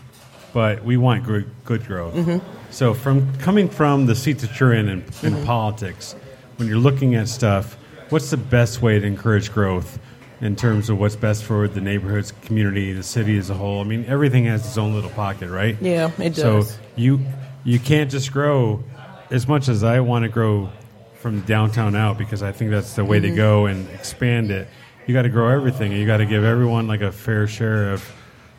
but 0.52 0.84
we 0.84 0.96
want 0.96 1.24
gr- 1.24 1.40
good 1.64 1.84
growth. 1.86 2.14
Mm-hmm. 2.14 2.46
So, 2.70 2.94
from 2.94 3.34
coming 3.38 3.68
from 3.68 4.06
the 4.06 4.14
seat 4.14 4.38
that 4.40 4.58
you're 4.60 4.72
in 4.74 4.88
in, 4.88 4.98
in 4.98 5.02
Mm-hmm. 5.02 5.44
politics, 5.44 6.14
when 6.56 6.68
you're 6.68 6.78
looking 6.78 7.14
at 7.14 7.28
stuff, 7.28 7.74
what's 8.10 8.30
the 8.30 8.36
best 8.36 8.82
way 8.82 8.98
to 8.98 9.06
encourage 9.06 9.52
growth? 9.52 9.98
In 10.40 10.54
terms 10.54 10.88
of 10.88 11.00
what's 11.00 11.16
best 11.16 11.42
for 11.42 11.66
the 11.66 11.80
neighborhoods, 11.80 12.32
community, 12.42 12.92
the 12.92 13.02
city 13.02 13.36
as 13.38 13.50
a 13.50 13.54
whole. 13.54 13.80
I 13.80 13.84
mean, 13.84 14.04
everything 14.06 14.44
has 14.44 14.64
its 14.64 14.78
own 14.78 14.94
little 14.94 15.10
pocket, 15.10 15.50
right? 15.50 15.76
Yeah, 15.80 16.12
it 16.18 16.36
So 16.36 16.58
does. 16.60 16.78
you 16.94 17.20
you 17.64 17.80
can't 17.80 18.08
just 18.08 18.32
grow 18.32 18.84
as 19.32 19.48
much 19.48 19.68
as 19.68 19.82
I 19.82 19.98
want 19.98 20.22
to 20.22 20.28
grow 20.28 20.70
from 21.16 21.40
downtown 21.40 21.96
out 21.96 22.18
because 22.18 22.40
I 22.44 22.52
think 22.52 22.70
that's 22.70 22.94
the 22.94 23.04
way 23.04 23.18
Mm-hmm. 23.18 23.30
to 23.30 23.36
go 23.36 23.66
and 23.66 23.88
expand 23.90 24.52
it. 24.52 24.68
You 25.08 25.14
got 25.14 25.22
to 25.22 25.30
grow 25.30 25.48
everything, 25.48 25.90
and 25.92 25.98
you 25.98 26.06
got 26.06 26.18
to 26.18 26.26
give 26.26 26.44
everyone 26.44 26.86
like 26.86 27.00
a 27.00 27.10
fair 27.10 27.46
share 27.46 27.94
of 27.94 28.12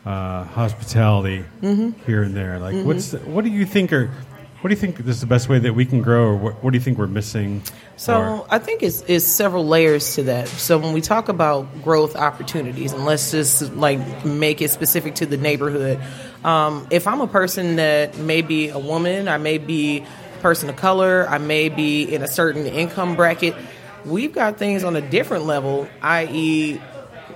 uh, 0.04 0.42
hospitality 0.42 1.44
Mm-hmm. 1.62 1.90
here 2.04 2.24
and 2.24 2.34
there. 2.34 2.58
Like, 2.58 2.84
what's 2.84 3.12
the, 3.12 3.18
what 3.20 3.44
do 3.44 3.50
you 3.50 3.64
think 3.64 3.92
are 3.92 4.10
what 4.60 4.68
do 4.68 4.74
you 4.74 4.80
think 4.80 4.98
is 5.06 5.20
the 5.20 5.26
best 5.28 5.48
way 5.48 5.60
that 5.60 5.72
we 5.74 5.86
can 5.86 6.02
grow, 6.02 6.24
or 6.24 6.36
what, 6.36 6.64
what 6.64 6.72
do 6.72 6.76
you 6.76 6.82
think 6.82 6.98
we're 6.98 7.06
missing? 7.06 7.62
So 7.96 8.20
or- 8.20 8.46
I 8.50 8.58
think 8.58 8.82
it's, 8.82 9.02
it's 9.06 9.24
several 9.24 9.64
layers 9.64 10.16
to 10.16 10.24
that. 10.24 10.48
So 10.48 10.76
when 10.76 10.92
we 10.92 11.00
talk 11.00 11.28
about 11.28 11.84
growth 11.84 12.16
opportunities, 12.16 12.92
and 12.92 13.04
let's 13.06 13.30
just 13.30 13.72
like 13.74 14.24
make 14.24 14.60
it 14.60 14.70
specific 14.70 15.14
to 15.16 15.26
the 15.26 15.36
neighborhood. 15.36 16.00
Um, 16.44 16.88
if 16.90 17.06
I'm 17.06 17.20
a 17.20 17.28
person 17.28 17.76
that 17.76 18.18
may 18.18 18.42
be 18.42 18.70
a 18.70 18.78
woman, 18.78 19.28
I 19.28 19.38
may 19.38 19.58
be 19.58 19.98
a 20.00 20.40
person 20.42 20.68
of 20.68 20.74
color, 20.74 21.26
I 21.28 21.38
may 21.38 21.68
be 21.68 22.12
in 22.12 22.22
a 22.22 22.28
certain 22.28 22.66
income 22.66 23.14
bracket. 23.14 23.54
We've 24.04 24.32
got 24.32 24.58
things 24.58 24.84
on 24.84 24.96
a 24.96 25.00
different 25.00 25.44
level, 25.44 25.88
i.e., 26.02 26.80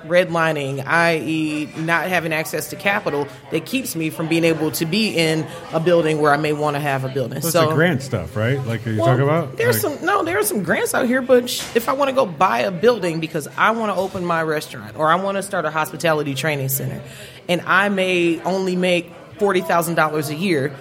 redlining, 0.05 0.85
i.e., 0.87 1.69
not 1.79 2.09
having 2.09 2.33
access 2.33 2.69
to 2.71 2.77
capital, 2.77 3.27
that 3.51 3.65
keeps 3.65 3.97
me 3.97 4.11
from 4.11 4.29
being 4.29 4.45
able 4.45 4.71
to 4.73 4.85
be 4.85 5.17
in 5.17 5.47
a 5.73 5.81
building 5.81 6.21
where 6.21 6.33
I 6.33 6.37
may 6.37 6.53
want 6.53 6.77
to 6.77 6.81
have 6.81 7.05
a 7.05 7.09
building. 7.09 7.41
That's 7.41 7.53
so 7.53 7.71
the 7.71 7.75
grant 7.75 8.03
stuff, 8.03 8.37
right? 8.37 8.59
Like 8.67 8.85
you 8.85 8.99
well, 8.99 9.07
talk 9.07 9.21
about. 9.21 9.57
There's 9.57 9.83
Like- 9.83 9.99
some 9.99 10.07
no, 10.07 10.23
there 10.23 10.39
are 10.39 10.43
some 10.43 10.63
grants 10.63 10.93
out 10.95 11.07
here, 11.07 11.23
but 11.23 11.49
sh- 11.49 11.65
if 11.75 11.89
I 11.89 11.93
want 11.95 12.11
to 12.11 12.15
go 12.15 12.27
buy 12.27 12.61
a 12.61 12.71
building 12.71 13.21
because 13.21 13.49
I 13.57 13.71
want 13.71 13.93
to 13.95 13.99
open 13.99 14.25
my 14.25 14.43
restaurant 14.43 14.97
or 14.97 15.11
I 15.11 15.15
want 15.15 15.37
to 15.37 15.43
start 15.43 15.65
a 15.65 15.71
hospitality 15.71 16.35
training 16.35 16.69
center, 16.69 17.01
and 17.49 17.63
I 17.63 17.89
may 17.89 18.43
only 18.43 18.77
make 18.77 19.11
forty 19.39 19.63
thousand 19.63 19.95
dollars 19.95 20.29
a 20.29 20.35
year, 20.35 20.75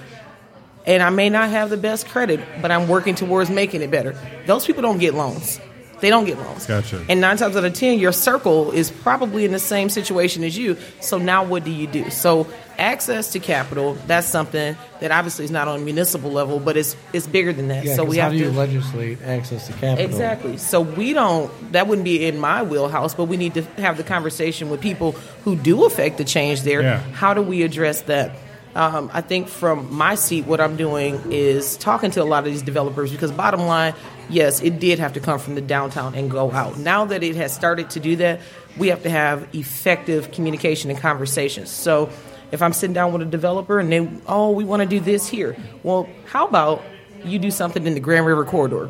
and 0.86 1.02
I 1.02 1.12
may 1.12 1.30
not 1.30 1.50
have 1.50 1.70
the 1.70 1.78
best 1.78 2.08
credit, 2.10 2.42
but 2.62 2.72
I'm 2.72 2.90
working 2.90 3.16
towards 3.16 3.50
making 3.50 3.82
it 3.82 3.90
better. 3.92 4.18
Those 4.48 4.66
people 4.66 4.82
don't 4.82 4.98
get 5.00 5.14
loans. 5.14 5.62
They 6.04 6.10
don't 6.10 6.26
get 6.26 6.38
loans. 6.38 6.66
Gotcha. 6.66 7.06
And 7.08 7.22
nine 7.22 7.38
times 7.38 7.56
out 7.56 7.64
of 7.64 7.72
ten, 7.72 7.98
your 7.98 8.12
circle 8.12 8.72
is 8.72 8.92
probably 8.92 9.46
in 9.46 9.54
the 9.54 9.58
same 9.60 9.88
situation 9.88 10.44
as 10.44 10.58
you. 10.58 10.76
So 11.00 11.18
now 11.18 11.46
what 11.46 11.64
do 11.64 11.72
you 11.72 11.88
do? 11.88 12.10
So 12.10 12.46
access 12.78 13.32
to 13.32 13.40
capital, 13.40 13.94
that's 14.06 14.28
something 14.28 14.76
that 15.00 15.12
obviously 15.12 15.46
is 15.46 15.52
not 15.52 15.70
on 15.70 15.80
a 15.80 15.82
municipal 15.82 16.30
level, 16.30 16.60
but 16.60 16.76
it's 16.76 16.98
it's 17.14 17.26
bigger 17.26 17.54
than 17.54 17.70
that. 17.70 17.86
Yeah, 17.86 17.96
so 17.96 18.04
'cause 18.04 18.10
we 18.12 18.18
how 18.18 18.24
have 18.24 18.34
do 18.34 18.40
you 18.40 18.46
to 18.46 18.52
legislate 18.52 19.20
access 19.24 19.68
to 19.68 19.74
capital? 19.74 20.06
Exactly. 20.06 20.58
So 20.58 20.82
we 20.82 21.14
don't. 21.14 21.50
That 21.72 21.88
wouldn't 21.88 22.04
be 22.04 22.26
in 22.26 22.38
my 22.38 22.64
wheelhouse, 22.64 23.14
but 23.16 23.30
we 23.30 23.38
need 23.38 23.54
to 23.54 23.62
have 23.78 23.96
the 23.96 24.04
conversation 24.04 24.70
with 24.70 24.82
people 24.82 25.14
who 25.46 25.56
do 25.56 25.86
affect 25.86 26.18
the 26.18 26.26
change 26.26 26.64
there. 26.64 26.82
Yeah. 26.82 27.00
How 27.14 27.34
do 27.34 27.42
we 27.42 27.64
address 27.64 28.02
that? 28.02 28.36
Um, 28.76 29.12
I 29.14 29.22
think 29.22 29.48
from 29.48 29.94
my 29.94 30.16
seat, 30.16 30.46
what 30.46 30.60
I'm 30.60 30.76
doing 30.76 31.22
is 31.32 31.78
talking 31.78 32.10
to 32.12 32.24
a 32.24 32.26
lot 32.26 32.40
of 32.40 32.52
these 32.52 32.64
developers 32.64 33.12
because, 33.12 33.32
bottom 33.32 33.62
line, 33.62 33.94
yes, 34.30 34.62
it 34.62 34.80
did 34.80 34.98
have 35.00 35.14
to 35.14 35.20
come 35.20 35.38
from 35.38 35.56
the 35.56 35.62
downtown 35.62 36.16
and 36.16 36.30
go 36.30 36.52
out. 36.52 36.80
Now 36.80 37.06
that 37.06 37.22
it 37.22 37.36
has 37.36 37.54
started 37.54 37.92
to 37.92 38.00
do 38.00 38.16
that, 38.16 38.42
we 38.78 38.88
have 38.88 39.04
to 39.04 39.10
have 39.10 39.48
effective 39.54 40.32
communication 40.32 40.90
and 40.90 41.00
conversations. 41.00 41.70
So, 41.70 42.10
if 42.52 42.62
I'm 42.62 42.74
sitting 42.74 42.94
down 42.94 43.14
with 43.14 43.22
a 43.22 43.26
developer 43.26 43.80
and 43.80 43.92
they, 43.92 44.08
oh, 44.28 44.52
we 44.52 44.64
want 44.64 44.82
to 44.82 44.88
do 44.88 45.00
this 45.00 45.28
here, 45.28 45.56
well, 45.82 46.08
how 46.26 46.48
about 46.48 46.84
you 47.24 47.40
do 47.40 47.52
something 47.52 47.86
in 47.86 47.94
the 47.94 48.00
Grand 48.00 48.26
River 48.26 48.46
corridor? 48.46 48.90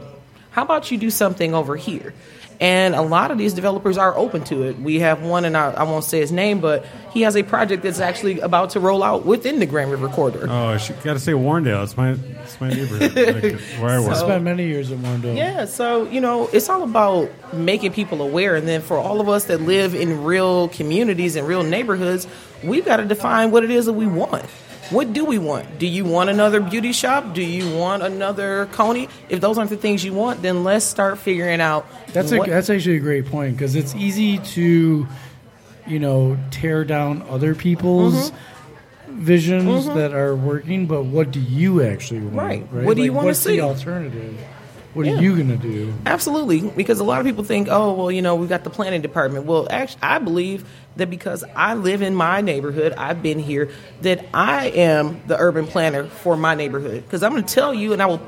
How 0.53 0.61
about 0.61 0.91
you 0.91 0.97
do 0.99 1.09
something 1.09 1.53
over 1.53 1.75
here? 1.75 2.13
And 2.59 2.93
a 2.93 3.01
lot 3.01 3.31
of 3.31 3.39
these 3.39 3.53
developers 3.53 3.97
are 3.97 4.15
open 4.15 4.43
to 4.45 4.63
it. 4.63 4.79
We 4.79 4.99
have 4.99 5.23
one, 5.23 5.43
and 5.45 5.57
I, 5.57 5.71
I 5.71 5.83
won't 5.83 6.05
say 6.05 6.19
his 6.19 6.31
name, 6.31 6.59
but 6.61 6.85
he 7.11 7.23
has 7.23 7.35
a 7.35 7.41
project 7.41 7.81
that's 7.81 7.99
actually 7.99 8.39
about 8.39 8.69
to 8.69 8.79
roll 8.79 9.01
out 9.01 9.25
within 9.25 9.57
the 9.59 9.65
Grand 9.65 9.89
River 9.89 10.07
corridor. 10.07 10.45
Oh, 10.47 10.67
I 10.67 10.77
got 11.03 11.13
to 11.13 11.19
say 11.19 11.31
Warrendale. 11.31 11.83
It's 11.83 11.97
my 11.97 12.11
it's 12.11 12.61
my 12.61 12.69
neighborhood 12.69 13.15
like, 13.15 13.59
where 13.81 13.89
I 13.89 13.99
work. 14.07 14.11
I 14.11 14.19
spent 14.19 14.43
many 14.43 14.67
years 14.67 14.91
in 14.91 14.99
Warrendale. 14.99 15.35
Yeah, 15.35 15.65
so 15.65 16.07
you 16.07 16.21
know, 16.21 16.47
it's 16.53 16.69
all 16.69 16.83
about 16.83 17.29
making 17.53 17.91
people 17.93 18.21
aware, 18.21 18.55
and 18.55 18.67
then 18.67 18.81
for 18.83 18.97
all 18.97 19.19
of 19.19 19.27
us 19.27 19.45
that 19.45 19.61
live 19.61 19.95
in 19.95 20.23
real 20.23 20.69
communities 20.69 21.35
and 21.35 21.47
real 21.47 21.63
neighborhoods, 21.63 22.27
we've 22.63 22.85
got 22.85 22.97
to 22.97 23.05
define 23.05 23.49
what 23.49 23.63
it 23.63 23.71
is 23.71 23.87
that 23.87 23.93
we 23.93 24.05
want. 24.05 24.45
What 24.89 25.13
do 25.13 25.23
we 25.25 25.37
want? 25.37 25.79
Do 25.79 25.87
you 25.87 26.03
want 26.05 26.29
another 26.29 26.59
beauty 26.59 26.91
shop? 26.91 27.33
Do 27.33 27.41
you 27.41 27.75
want 27.77 28.03
another 28.03 28.67
Coney? 28.73 29.07
If 29.29 29.39
those 29.41 29.57
aren't 29.57 29.69
the 29.69 29.77
things 29.77 30.03
you 30.03 30.13
want, 30.13 30.41
then 30.41 30.63
let's 30.63 30.85
start 30.85 31.17
figuring 31.17 31.61
out. 31.61 31.87
That's 32.13 32.31
a, 32.31 32.39
that's 32.39 32.69
actually 32.69 32.97
a 32.97 32.99
great 32.99 33.25
point 33.27 33.55
because 33.55 33.75
it's 33.75 33.95
easy 33.95 34.39
to, 34.39 35.07
you 35.87 35.99
know, 35.99 36.37
tear 36.51 36.83
down 36.85 37.21
other 37.29 37.55
people's 37.55 38.31
Mm-hmm. 38.31 39.19
visions 39.19 39.85
that 39.87 40.13
are 40.13 40.35
working, 40.35 40.87
but 40.87 41.03
what 41.03 41.31
do 41.31 41.39
you 41.39 41.83
actually 41.83 42.21
want? 42.21 42.35
Right. 42.35 42.67
What 42.71 42.97
do 42.97 43.03
you 43.03 43.13
wanna 43.13 43.33
see? 43.35 43.57
the 43.57 43.61
alternative? 43.61 44.35
What 44.93 45.05
Yeah. 45.05 45.17
are 45.17 45.21
you 45.21 45.35
gonna 45.37 45.57
do? 45.57 45.93
Absolutely, 46.05 46.61
because 46.61 46.99
a 46.99 47.03
lot 47.03 47.19
of 47.19 47.25
people 47.25 47.43
think, 47.43 47.67
oh, 47.69 47.93
well, 47.93 48.11
you 48.11 48.21
know, 48.21 48.35
we've 48.35 48.49
got 48.49 48.63
the 48.63 48.69
planning 48.69 49.01
department. 49.01 49.45
Well, 49.45 49.67
actually, 49.69 49.99
I 50.03 50.19
believe 50.19 50.65
that 50.95 51.09
because 51.09 51.43
I 51.55 51.73
live 51.73 52.01
in 52.01 52.15
my 52.15 52.41
neighborhood, 52.41 52.93
I've 52.93 53.23
been 53.23 53.39
here, 53.39 53.71
that 54.01 54.25
I 54.33 54.67
am 54.67 55.21
the 55.27 55.37
urban 55.37 55.65
planner 55.67 56.05
for 56.05 56.37
my 56.37 56.55
neighborhood. 56.55 57.03
Because 57.03 57.23
I'm 57.23 57.31
going 57.31 57.43
to 57.43 57.53
tell 57.53 57.73
you, 57.73 57.93
and 57.93 58.01
I 58.01 58.05
will 58.05 58.21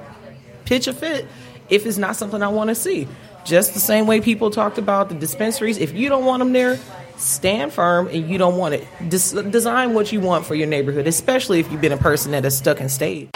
pitch 0.65 0.87
a 0.87 0.93
fit 0.93 1.27
if 1.69 1.85
it's 1.85 1.97
not 1.97 2.15
something 2.15 2.41
I 2.41 2.47
want 2.47 2.69
to 2.69 2.75
see. 2.75 3.07
Just 3.45 3.73
the 3.73 3.79
same 3.79 4.07
way 4.07 4.21
people 4.21 4.49
talked 4.49 4.77
about 4.77 5.09
the 5.09 5.15
dispensaries. 5.15 5.77
If 5.77 5.93
you 5.93 6.09
don't 6.09 6.25
want 6.25 6.39
them 6.39 6.51
there, 6.51 6.79
stand 7.17 7.71
firm 7.71 8.07
and 8.07 8.27
you 8.27 8.37
don't 8.37 8.57
want 8.57 8.73
it. 8.73 8.87
Des- 9.07 9.43
design 9.43 9.93
what 9.93 10.11
you 10.11 10.19
want 10.19 10.45
for 10.45 10.55
your 10.55 10.67
neighborhood, 10.67 11.07
especially 11.07 11.59
if 11.59 11.71
you've 11.71 11.81
been 11.81 11.91
a 11.91 11.97
person 11.97 12.31
that 12.31 12.43
has 12.43 12.57
stuck 12.57 12.79
and 12.79 12.91
stayed. 12.91 13.29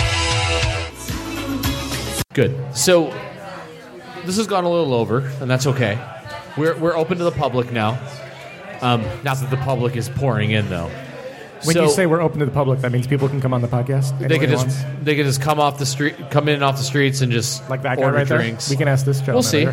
Good. 2.34 2.56
So 2.76 3.14
this 4.26 4.38
has 4.38 4.48
gone 4.48 4.64
a 4.64 4.70
little 4.70 4.94
over, 4.94 5.20
and 5.42 5.50
that's 5.50 5.68
okay. 5.68 6.00
We're, 6.58 6.78
we're 6.78 6.96
open 6.96 7.18
to 7.20 7.24
the 7.24 7.32
public 7.32 7.72
now. 7.72 8.00
Um, 8.82 9.04
not 9.24 9.38
that 9.38 9.50
the 9.50 9.58
public 9.58 9.96
is 9.96 10.10
pouring 10.10 10.52
in, 10.52 10.70
though. 10.70 10.90
When 11.66 11.74
So 11.76 11.84
you 11.84 11.90
say 11.90 12.06
we're 12.06 12.22
open 12.22 12.40
to 12.40 12.46
the 12.46 12.52
public, 12.52 12.80
that 12.82 12.92
means 12.94 13.06
people 13.06 13.28
can 13.28 13.42
come 13.42 13.54
on 13.54 13.62
the 13.62 13.68
podcast. 13.68 14.18
they 14.20 14.40
could 14.40 14.50
just 14.50 14.66
wants. 14.68 14.82
they 15.04 15.16
could 15.18 15.26
just 15.26 15.42
come 15.42 15.60
off 15.60 15.78
the 15.78 15.86
street, 15.86 16.16
come 16.32 16.48
in 16.48 16.64
off 16.64 16.78
the 16.78 16.84
streets, 16.84 17.20
and 17.22 17.32
just 17.34 17.70
like 17.70 17.82
that 17.82 17.98
guy 17.98 18.10
right 18.10 18.26
drinks. 18.26 18.68
there. 18.70 18.76
We 18.76 18.78
can 18.78 18.88
ask 18.88 19.06
this 19.06 19.18
gentleman. 19.20 19.36
We'll 19.36 19.44
see. 19.44 19.68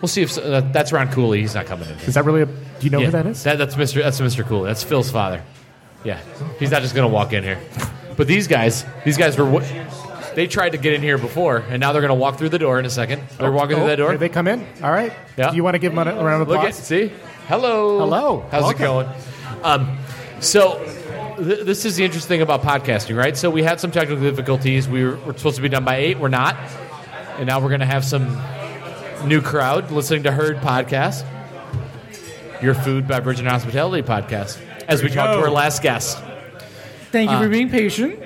We'll 0.00 0.08
see 0.08 0.22
if 0.22 0.38
uh, 0.38 0.60
that's 0.72 0.92
Ron 0.92 1.10
Cooley. 1.10 1.40
He's 1.40 1.54
not 1.54 1.66
coming 1.66 1.88
in. 1.88 1.98
Here. 1.98 2.08
Is 2.08 2.14
that 2.14 2.24
really 2.24 2.42
a? 2.42 2.46
Do 2.46 2.54
you 2.80 2.90
know 2.90 3.00
Yeah, 3.00 3.06
who 3.06 3.12
that 3.12 3.26
is? 3.26 3.42
that's 3.42 3.74
Mr. 3.74 4.02
That's 4.02 4.20
Mr. 4.20 4.46
Cooley. 4.46 4.68
That's 4.68 4.84
Phil's 4.84 5.10
father. 5.10 5.42
Yeah, 6.04 6.20
he's 6.60 6.70
not 6.70 6.82
just 6.82 6.94
gonna 6.94 7.08
walk 7.08 7.32
in 7.32 7.42
here. 7.42 7.58
But 8.16 8.28
these 8.28 8.46
guys, 8.46 8.84
these 9.04 9.16
guys 9.16 9.36
were. 9.36 9.60
They 10.36 10.46
tried 10.48 10.70
to 10.70 10.78
get 10.78 10.92
in 10.94 11.00
here 11.02 11.16
before, 11.18 11.58
and 11.70 11.80
now 11.80 11.92
they're 11.92 12.02
gonna 12.02 12.14
walk 12.14 12.38
through 12.38 12.48
the 12.50 12.58
door 12.58 12.78
in 12.78 12.84
a 12.86 12.90
second. 12.90 13.22
They're 13.38 13.50
walking 13.52 13.76
Oh, 13.76 13.80
through 13.80 13.86
that 13.88 13.96
door. 13.96 14.10
Here 14.10 14.18
they 14.18 14.28
come 14.28 14.46
in. 14.48 14.64
All 14.82 14.90
right. 14.92 15.12
Yeah. 15.36 15.50
Do 15.50 15.56
you 15.56 15.64
want 15.64 15.74
to 15.74 15.78
give 15.78 15.94
them 15.94 16.06
a 16.06 16.10
a 16.10 16.24
round 16.24 16.42
of 16.42 16.48
Look 16.48 16.58
applause? 16.58 16.78
at 16.78 16.84
see. 16.84 17.10
Hello. 17.46 17.98
Hello. 17.98 18.46
How's 18.50 18.62
Welcome. 18.62 18.82
it 18.82 18.86
going? 18.86 19.08
Um, 19.62 19.98
so 20.40 20.78
th- 21.36 21.64
this 21.66 21.84
is 21.84 21.96
the 21.96 22.04
interesting 22.04 22.28
thing 22.28 22.42
about 22.42 22.62
podcasting, 22.62 23.16
right? 23.16 23.36
So 23.36 23.50
we 23.50 23.62
had 23.62 23.80
some 23.80 23.90
technical 23.90 24.22
difficulties. 24.22 24.88
We 24.88 25.04
were, 25.04 25.16
we're 25.18 25.36
supposed 25.36 25.56
to 25.56 25.62
be 25.62 25.68
done 25.68 25.84
by 25.84 25.96
eight. 25.96 26.18
We're 26.18 26.28
not, 26.28 26.56
and 27.36 27.46
now 27.46 27.60
we're 27.60 27.68
going 27.68 27.80
to 27.80 27.86
have 27.86 28.04
some 28.04 28.40
new 29.26 29.40
crowd 29.42 29.90
listening 29.90 30.22
to 30.24 30.32
Herd 30.32 30.58
podcast. 30.58 31.24
your 32.62 32.74
food, 32.74 33.06
beverage, 33.06 33.40
and 33.40 33.48
hospitality 33.48 34.02
podcast. 34.06 34.58
As 34.88 35.02
we, 35.02 35.08
we 35.08 35.14
talk 35.14 35.36
to 35.36 35.42
our 35.42 35.50
last 35.50 35.82
guest, 35.82 36.18
Thank 37.10 37.30
you 37.30 37.36
Uh, 37.36 37.42
for 37.42 37.48
being 37.48 37.68
patient. 37.70 38.18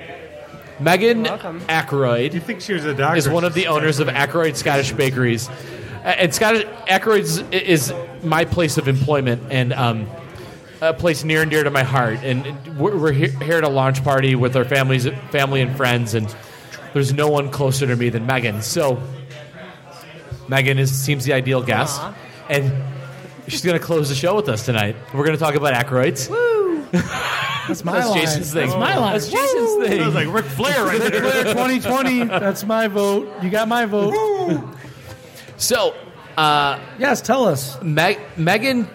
Megan 0.79 1.23
welcome. 1.23 1.61
Ackroyd. 1.69 2.33
You 2.33 2.39
think 2.39 2.61
she 2.61 2.73
was 2.73 2.85
a 2.85 2.93
doctor? 2.95 3.17
is 3.17 3.27
one 3.29 3.43
of 3.43 3.53
the 3.53 3.67
owners 3.67 3.99
of 3.99 4.07
Ackroyd 4.09 4.55
Scottish 4.57 4.93
Bakeries. 4.93 5.47
Uh, 6.03 6.15
And 6.17 6.33
Scottish 6.33 6.63
Ackroyd's 6.87 7.39
is 7.51 7.93
my 8.23 8.45
place 8.45 8.77
of 8.77 8.87
employment 8.87 9.41
and 9.51 9.73
um, 9.73 10.07
a 10.81 10.93
place 10.93 11.23
near 11.23 11.41
and 11.41 11.51
dear 11.51 11.63
to 11.63 11.69
my 11.71 11.83
heart. 11.83 12.19
And 12.23 12.77
we're, 12.77 12.97
we're 12.97 13.11
here, 13.11 13.31
here 13.43 13.57
at 13.57 13.63
a 13.63 13.69
launch 13.69 14.03
party 14.03 14.35
with 14.35 14.55
our 14.55 14.65
families, 14.65 15.07
family 15.31 15.61
and 15.61 15.75
friends, 15.75 16.13
and 16.13 16.33
there's 16.93 17.13
no 17.13 17.29
one 17.29 17.49
closer 17.51 17.85
to 17.87 17.95
me 17.95 18.09
than 18.09 18.25
Megan. 18.25 18.61
So 18.61 19.01
Megan 20.47 20.79
is 20.79 20.91
seems 20.91 21.25
the 21.25 21.33
ideal 21.33 21.61
guest, 21.61 22.01
and 22.49 22.71
she's 23.47 23.63
going 23.63 23.77
to 23.77 23.85
close 23.85 24.09
the 24.09 24.15
show 24.15 24.35
with 24.35 24.49
us 24.49 24.65
tonight. 24.65 24.95
We're 25.13 25.25
going 25.25 25.37
to 25.37 25.43
talk 25.43 25.55
about 25.55 25.73
Ackroyd's. 25.73 26.27
That's 27.67 27.85
my 27.85 27.91
That's 27.93 28.09
line. 28.09 28.19
Jason's 28.21 28.51
thing. 28.53 28.67
That's 28.67 28.79
my 28.79 28.97
line. 28.97 29.13
That's 29.13 29.27
Jason's 29.29 29.87
thing. 29.87 30.01
Sounds 30.01 30.15
like 30.15 30.33
Ric 30.33 30.45
Flair 30.45 30.85
right 30.85 30.99
Ric 30.99 31.11
there. 31.11 31.21
Flair 31.21 31.43
2020. 31.43 32.23
That's 32.23 32.65
my 32.65 32.87
vote. 32.87 33.31
You 33.43 33.51
got 33.51 33.67
my 33.67 33.85
vote. 33.85 34.63
So 35.59 35.93
uh, 36.37 36.79
Yes, 36.97 37.21
tell 37.21 37.45
us. 37.45 37.81
Meg- 37.81 38.19
Megan 38.37 38.87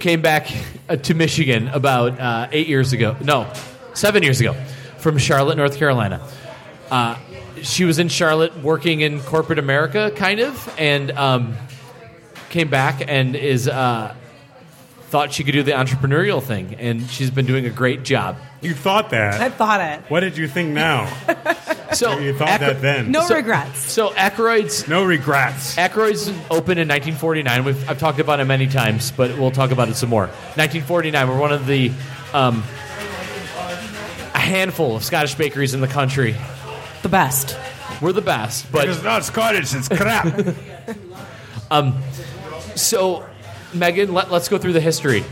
came 0.00 0.22
back 0.22 0.48
uh, 0.88 0.96
to 0.96 1.14
Michigan 1.14 1.68
about 1.68 2.18
uh, 2.18 2.48
eight 2.52 2.66
years 2.68 2.92
ago. 2.92 3.16
No, 3.22 3.50
seven 3.94 4.22
years 4.22 4.40
ago, 4.40 4.54
from 4.98 5.16
Charlotte, 5.18 5.56
North 5.56 5.76
Carolina. 5.76 6.20
Uh, 6.90 7.16
she 7.62 7.84
was 7.84 7.98
in 7.98 8.08
Charlotte 8.08 8.56
working 8.62 9.00
in 9.00 9.20
corporate 9.20 9.58
America, 9.58 10.12
kind 10.16 10.40
of, 10.40 10.74
and 10.78 11.10
um, 11.12 11.56
came 12.50 12.68
back 12.68 13.02
and 13.06 13.36
is 13.36 13.68
uh, 13.68 14.14
thought 15.08 15.32
she 15.32 15.42
could 15.44 15.52
do 15.52 15.62
the 15.62 15.72
entrepreneurial 15.72 16.42
thing, 16.42 16.74
and 16.78 17.08
she's 17.08 17.30
been 17.30 17.46
doing 17.46 17.64
a 17.66 17.70
great 17.70 18.02
job. 18.02 18.36
You 18.60 18.74
thought 18.74 19.10
that. 19.10 19.40
I 19.40 19.48
thought 19.48 19.80
it. 19.80 20.10
What 20.10 20.20
did 20.20 20.36
you 20.36 20.46
think 20.48 20.70
now? 20.74 21.10
So 21.94 22.18
You 22.18 22.34
thought 22.34 22.48
Ackro- 22.48 22.58
that 22.60 22.82
then. 22.82 23.10
No 23.10 23.22
So- 23.26 23.34
regrets. 23.36 23.78
So 23.90 24.10
Ackroyd's 24.10 24.86
No 24.88 25.04
regrets. 25.06 25.74
Ackroyd's 25.76 26.28
opened 26.50 26.78
in 26.78 26.86
1949. 26.86 27.64
We've, 27.64 27.88
I've 27.90 27.98
talked 27.98 28.20
about 28.20 28.40
it 28.40 28.44
many 28.44 28.66
times, 28.66 29.10
but 29.10 29.38
we'll 29.38 29.50
talk 29.50 29.70
about 29.70 29.88
it 29.88 29.96
some 29.96 30.10
more. 30.10 30.26
1949, 30.26 31.28
we're 31.28 31.38
one 31.40 31.50
of 31.52 31.66
the 31.66 31.90
um, 32.34 32.62
a 34.34 34.38
handful 34.38 34.96
of 34.96 35.02
Scottish 35.02 35.34
bakeries 35.34 35.72
in 35.72 35.80
the 35.80 35.88
country. 35.88 36.36
The 37.02 37.08
best. 37.08 37.56
We're 38.02 38.12
the 38.12 38.20
best, 38.20 38.70
but 38.70 38.86
It's 38.86 39.02
not 39.02 39.24
Scottish. 39.24 39.74
It's 39.74 39.88
crap. 39.88 40.26
um, 41.70 41.98
so 42.76 43.24
Megan, 43.74 44.12
let, 44.12 44.30
let's 44.30 44.48
go 44.48 44.58
through 44.58 44.72
the 44.72 44.80
history. 44.80 45.24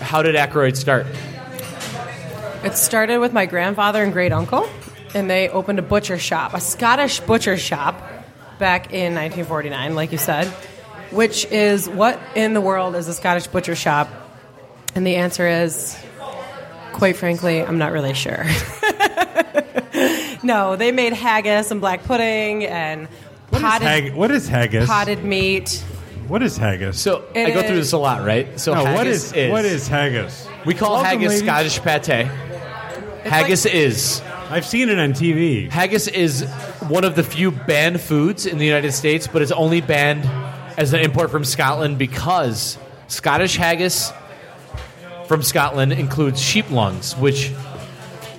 How 0.00 0.22
did 0.22 0.36
Ackroyd 0.36 0.76
start? 0.76 1.06
It 2.62 2.76
started 2.76 3.18
with 3.18 3.32
my 3.32 3.46
grandfather 3.46 4.02
and 4.02 4.12
great 4.12 4.32
uncle, 4.32 4.68
and 5.14 5.28
they 5.30 5.48
opened 5.48 5.78
a 5.78 5.82
butcher 5.82 6.18
shop, 6.18 6.54
a 6.54 6.60
Scottish 6.60 7.20
butcher 7.20 7.56
shop, 7.56 7.94
back 8.58 8.92
in 8.92 9.14
1949, 9.14 9.94
like 9.94 10.12
you 10.12 10.18
said. 10.18 10.46
Which 11.10 11.44
is 11.46 11.88
what 11.88 12.20
in 12.36 12.54
the 12.54 12.60
world 12.60 12.94
is 12.94 13.08
a 13.08 13.14
Scottish 13.14 13.46
butcher 13.48 13.74
shop? 13.74 14.08
And 14.94 15.04
the 15.06 15.16
answer 15.16 15.48
is, 15.48 15.96
quite 16.92 17.16
frankly, 17.16 17.62
I'm 17.62 17.78
not 17.78 17.90
really 17.92 18.14
sure. 18.14 18.44
no, 20.42 20.76
they 20.76 20.92
made 20.92 21.12
haggis 21.14 21.70
and 21.70 21.80
black 21.80 22.04
pudding 22.04 22.64
and 22.64 23.08
What 23.48 23.58
is, 23.58 23.62
potted, 23.62 23.88
hag- 23.88 24.14
what 24.14 24.30
is 24.30 24.46
haggis? 24.48 24.86
potted 24.86 25.24
meat. 25.24 25.82
What 26.30 26.44
is 26.44 26.56
haggis? 26.56 27.00
So 27.00 27.24
It 27.34 27.48
I 27.48 27.50
go 27.50 27.60
through 27.60 27.74
this 27.74 27.90
a 27.90 27.98
lot, 27.98 28.24
right? 28.24 28.60
So 28.60 28.72
no, 28.72 28.84
what 28.84 29.04
haggis 29.04 29.32
is, 29.32 29.50
what 29.50 29.64
is 29.64 29.88
haggis? 29.88 30.46
we 30.64 30.74
call 30.74 30.92
Welcome, 30.92 31.06
haggis 31.06 31.28
ladies. 31.28 31.42
Scottish 31.42 31.80
pate. 31.80 32.26
Haggis 33.24 33.66
is 33.66 34.22
I've 34.48 34.64
seen 34.64 34.90
it 34.90 34.98
on 35.00 35.10
TV. 35.10 35.68
Haggis 35.68 36.06
is 36.06 36.48
one 36.86 37.02
of 37.02 37.16
the 37.16 37.24
few 37.24 37.50
banned 37.50 38.00
foods 38.00 38.46
in 38.46 38.58
the 38.58 38.64
United 38.64 38.92
States, 38.92 39.26
but 39.26 39.42
it's 39.42 39.50
only 39.50 39.80
banned 39.80 40.24
as 40.78 40.92
an 40.92 41.00
import 41.00 41.32
from 41.32 41.44
Scotland 41.44 41.98
because 41.98 42.78
Scottish 43.08 43.56
haggis 43.56 44.12
from 45.26 45.42
Scotland 45.42 45.92
includes 45.92 46.40
sheep 46.40 46.70
lungs, 46.70 47.16
which 47.16 47.50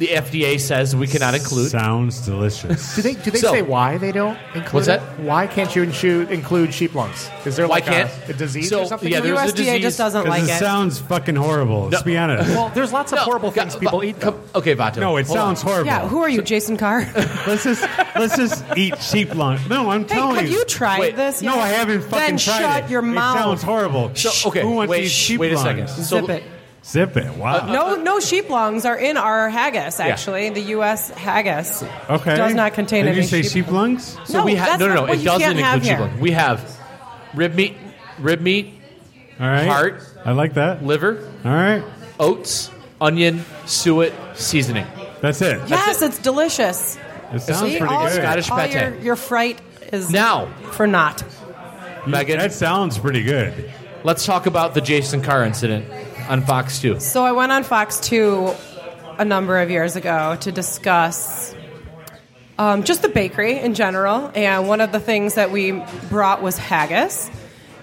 the 0.02 0.08
FDA 0.08 0.60
says 0.60 0.96
we 0.96 1.06
cannot 1.06 1.36
include. 1.36 1.70
Sounds 1.70 2.26
delicious. 2.26 2.96
Do 2.96 3.04
they 3.04 3.14
do 3.14 3.30
they 3.30 3.38
So- 3.38 3.52
say 3.52 3.62
why 3.62 3.98
they 4.00 4.12
don't 4.12 4.36
include 4.56 4.74
What's 4.74 4.88
it? 4.88 5.00
that? 5.00 5.20
Why 5.20 5.46
can't 5.46 5.76
you 5.76 5.84
inshu- 5.86 6.28
include 6.32 6.74
sheep 6.74 6.96
lungs? 6.96 7.30
Is 7.46 7.56
there 7.56 7.68
Why 7.68 7.76
like 7.76 7.86
can't- 7.86 8.10
a, 8.28 8.32
a 8.32 8.34
disease 8.34 8.70
so, 8.70 8.82
or 8.82 8.86
something? 8.88 9.12
yeah, 9.12 9.20
The 9.20 9.28
there's 9.28 9.40
a 9.40 9.44
USDA 9.54 9.56
disease- 9.58 9.82
just 9.84 9.98
doesn't 10.00 10.26
like 10.28 10.42
Because 10.42 10.50
it 10.50 10.64
it. 10.64 10.66
sounds 10.66 10.98
fucking 11.00 11.36
horrible. 11.36 11.90
Let's 11.90 12.02
be 12.02 12.18
honest. 12.18 12.50
well, 12.50 12.72
there's 12.74 12.92
lots 12.92 13.12
of 13.12 13.18
No, 13.20 13.26
horrible 13.26 13.52
things 13.52 13.76
people 13.76 14.00
Va- 14.00 14.06
eat. 14.08 14.20
come- 14.20 14.40
Though. 14.54 14.60
okay, 14.60 14.76
Vato. 14.76 14.98
no, 14.98 15.18
it 15.18 15.28
hold 15.28 15.38
on. 15.38 15.46
sounds 15.56 15.62
horrible. 15.62 15.86
Yeah, 15.86 16.08
who 16.08 16.24
are 16.24 16.30
you, 16.30 16.42
Jason 16.42 16.78
Carr? 16.78 17.02
let's 17.48 17.64
just 17.64 17.88
let's 18.16 18.36
just 18.36 18.66
eat 18.76 19.00
sheep 19.04 19.36
lung. 19.36 19.60
No, 19.70 19.92
I'm 19.92 20.02
hey, 20.08 20.16
telling 20.16 20.36
have 20.38 20.50
you 20.50 20.66
tried 20.66 21.00
Wait, 21.00 21.16
this? 21.16 21.44
No, 21.44 21.54
yet? 21.56 21.64
I 21.64 21.68
haven't 21.68 22.02
fucking 22.02 22.18
then 22.18 22.38
tried 22.38 22.60
shut 22.60 22.84
it. 22.86 22.90
your 22.90 23.04
mouth. 23.04 23.36
It 23.36 23.40
sounds 23.40 23.62
horrible. 23.62 24.12
So, 24.16 24.50
okay, 24.50 24.62
Who 24.64 24.72
wants 24.72 24.90
wait, 24.90 24.98
to 25.02 25.06
eat 25.06 25.10
sheep 25.12 25.40
wait 25.40 25.52
a 25.54 25.56
lungs? 25.58 25.92
second. 25.92 26.04
So- 26.04 26.22
Zip 26.22 26.30
it. 26.30 26.44
Zip 26.84 27.16
it. 27.16 27.36
Wow. 27.38 27.68
Uh, 27.68 27.72
no, 27.72 27.96
no 28.02 28.20
sheep 28.20 28.50
lungs 28.50 28.86
are 28.86 28.98
in 28.98 29.16
our 29.16 29.50
haggis. 29.50 30.00
Actually, 30.00 30.50
the 30.50 30.62
U.S. 30.62 31.12
haggis 31.12 31.84
okay. 32.10 32.36
does 32.36 32.56
not 32.56 32.74
contain 32.74 33.06
Did 33.06 33.12
any 33.12 33.22
you 33.22 33.28
say 33.28 33.44
sheep. 33.44 33.52
sheep 33.66 33.72
lungs? 33.72 34.18
So 34.26 34.40
No, 34.40 34.46
we 34.46 34.56
have 34.56 34.68
that's 34.68 34.80
no, 34.80 34.88
no, 34.88 34.94
no. 34.96 35.02
what 35.04 35.12
It 35.20 35.24
doesn't 35.24 35.42
can't 35.58 35.60
include 35.60 35.86
sheep 35.86 36.00
lungs. 36.00 36.20
We 36.20 36.32
have 36.32 36.80
rib 37.36 37.54
meat, 37.54 37.78
rib 38.20 38.42
meat, 38.42 38.74
All 39.40 39.46
right. 39.48 39.68
Heart. 39.68 40.04
I 40.26 40.32
like 40.32 40.56
that. 40.56 40.84
liver, 40.84 41.30
All 41.46 41.52
right. 41.52 41.84
oats, 42.20 42.72
onion, 43.00 43.46
suet, 43.68 44.14
seasoning. 44.36 44.88
That's 45.22 45.40
it. 45.42 45.62
Yes, 45.70 46.02
it's 46.02 46.18
delicious. 46.18 46.98
It 47.32 47.42
sounds 47.42 47.60
See, 47.72 47.78
pretty 47.78 47.94
all, 47.94 48.08
good. 48.08 48.16
Scottish 48.16 48.50
all 48.50 48.58
pate. 48.58 48.74
your, 48.74 48.96
your 49.02 49.16
fright 49.16 49.60
is 49.94 50.10
Now, 50.10 50.48
for 50.72 50.88
naught. 50.88 51.24
Megan, 52.08 52.40
That 52.40 52.54
sounds 52.54 52.98
pretty 52.98 53.22
good. 53.24 53.72
let's 54.04 54.26
talk 54.26 54.48
about 54.48 54.74
the 54.74 54.82
Jason 54.82 55.22
Carr 55.22 55.44
incident 55.46 55.86
on 56.32 56.42
Fox 56.42 56.80
2. 56.80 57.02
So 57.02 57.26
I 57.26 57.34
went 57.34 57.52
on 57.52 57.64
Fox 57.64 58.00
2 58.00 58.54
a 59.18 59.26
number 59.26 59.60
of 59.60 59.70
years 59.70 59.98
ago 59.98 60.38
to 60.40 60.52
discuss 60.54 61.54
um, 62.58 62.84
just 62.84 63.02
the 63.02 63.10
bakery 63.10 63.60
in 63.60 63.74
general. 63.74 64.32
And 64.34 64.66
one 64.70 64.80
of 64.80 64.94
the 64.94 65.02
things 65.02 65.36
that 65.36 65.52
we 65.52 65.84
brought 66.10 66.42
was 66.42 66.58
haggis. 66.58 67.30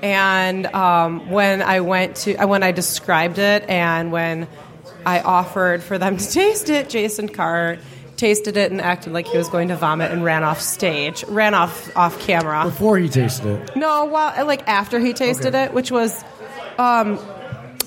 And 0.01 0.65
um, 0.67 1.29
when 1.29 1.61
I 1.61 1.81
went 1.81 2.17
to, 2.17 2.37
uh, 2.37 2.47
when 2.47 2.63
I 2.63 2.73
described 2.73 3.39
it, 3.39 3.69
and 3.69 4.13
when 4.13 4.49
I 5.05 5.21
offered 5.21 5.83
for 5.83 5.99
them 5.99 6.17
to 6.19 6.31
taste 6.31 6.71
it, 6.71 6.89
Jason 6.89 7.29
Carr 7.29 7.77
tasted 8.17 8.57
it 8.57 8.73
and 8.73 8.81
acted 8.81 9.13
like 9.13 9.27
he 9.27 9.37
was 9.37 9.51
going 9.51 9.69
to 9.69 9.77
vomit 9.77 10.11
and 10.11 10.25
ran 10.25 10.43
off 10.43 10.63
stage, 10.63 11.23
ran 11.25 11.53
off 11.53 11.95
off 11.95 12.19
camera. 12.21 12.65
Before 12.65 12.97
he 12.97 13.11
tasted 13.11 13.47
it. 13.47 13.77
No, 13.77 14.07
well, 14.07 14.47
like 14.47 14.67
after 14.67 14.99
he 14.99 15.13
tasted 15.13 15.55
it, 15.55 15.75
which 15.75 15.91
was, 15.91 16.25
um, 16.79 17.19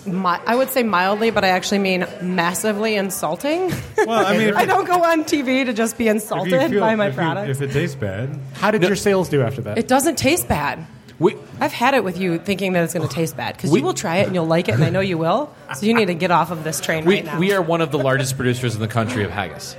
mi- 0.05 0.23
I 0.45 0.55
would 0.55 0.69
say 0.69 0.83
mildly, 0.83 1.29
but 1.31 1.43
I 1.43 1.49
actually 1.49 1.79
mean 1.79 2.05
massively 2.21 2.95
insulting. 2.95 3.71
Well, 3.97 4.25
I 4.25 4.37
mean, 4.37 4.53
I 4.55 4.65
don't 4.65 4.85
go 4.85 5.03
on 5.03 5.23
TV 5.23 5.65
to 5.65 5.73
just 5.73 5.97
be 5.97 6.07
insulted 6.07 6.71
feel- 6.71 6.79
by 6.79 6.95
my 6.95 7.07
if 7.07 7.13
you- 7.13 7.17
product. 7.17 7.49
if 7.49 7.61
it 7.61 7.71
tastes 7.71 7.95
bad, 7.95 8.29
How 8.55 8.71
did 8.71 8.83
your 8.83 8.95
sales 8.95 9.29
do 9.29 9.41
after 9.41 9.61
that? 9.63 9.77
it 9.77 9.87
doesn't 9.87 10.17
taste 10.17 10.47
bad. 10.47 10.85
We, 11.19 11.35
I've 11.59 11.71
had 11.73 11.93
it 11.93 12.03
with 12.03 12.17
you 12.17 12.39
thinking 12.39 12.73
that 12.73 12.83
it's 12.83 12.95
going 12.95 13.07
to 13.07 13.13
taste 13.13 13.37
bad 13.37 13.55
because 13.55 13.69
We- 13.69 13.79
you 13.79 13.85
will 13.85 13.93
try 13.93 14.17
it 14.17 14.25
and 14.25 14.33
you'll 14.35 14.47
like 14.47 14.67
it, 14.69 14.73
and 14.75 14.83
I 14.83 14.89
know 14.89 15.01
you 15.01 15.17
will. 15.19 15.53
So 15.75 15.85
you 15.85 15.93
need 15.93 16.07
to 16.07 16.15
get 16.15 16.31
off 16.31 16.49
of 16.49 16.63
this 16.63 16.79
train 16.81 17.05
we, 17.05 17.15
right 17.17 17.25
now. 17.25 17.37
we 17.39 17.53
are 17.53 17.61
one 17.61 17.81
of 17.81 17.91
the 17.91 17.99
largest 17.99 18.35
producers 18.37 18.73
in 18.73 18.81
the 18.81 18.87
country 18.87 19.23
of 19.23 19.29
haggis. 19.29 19.75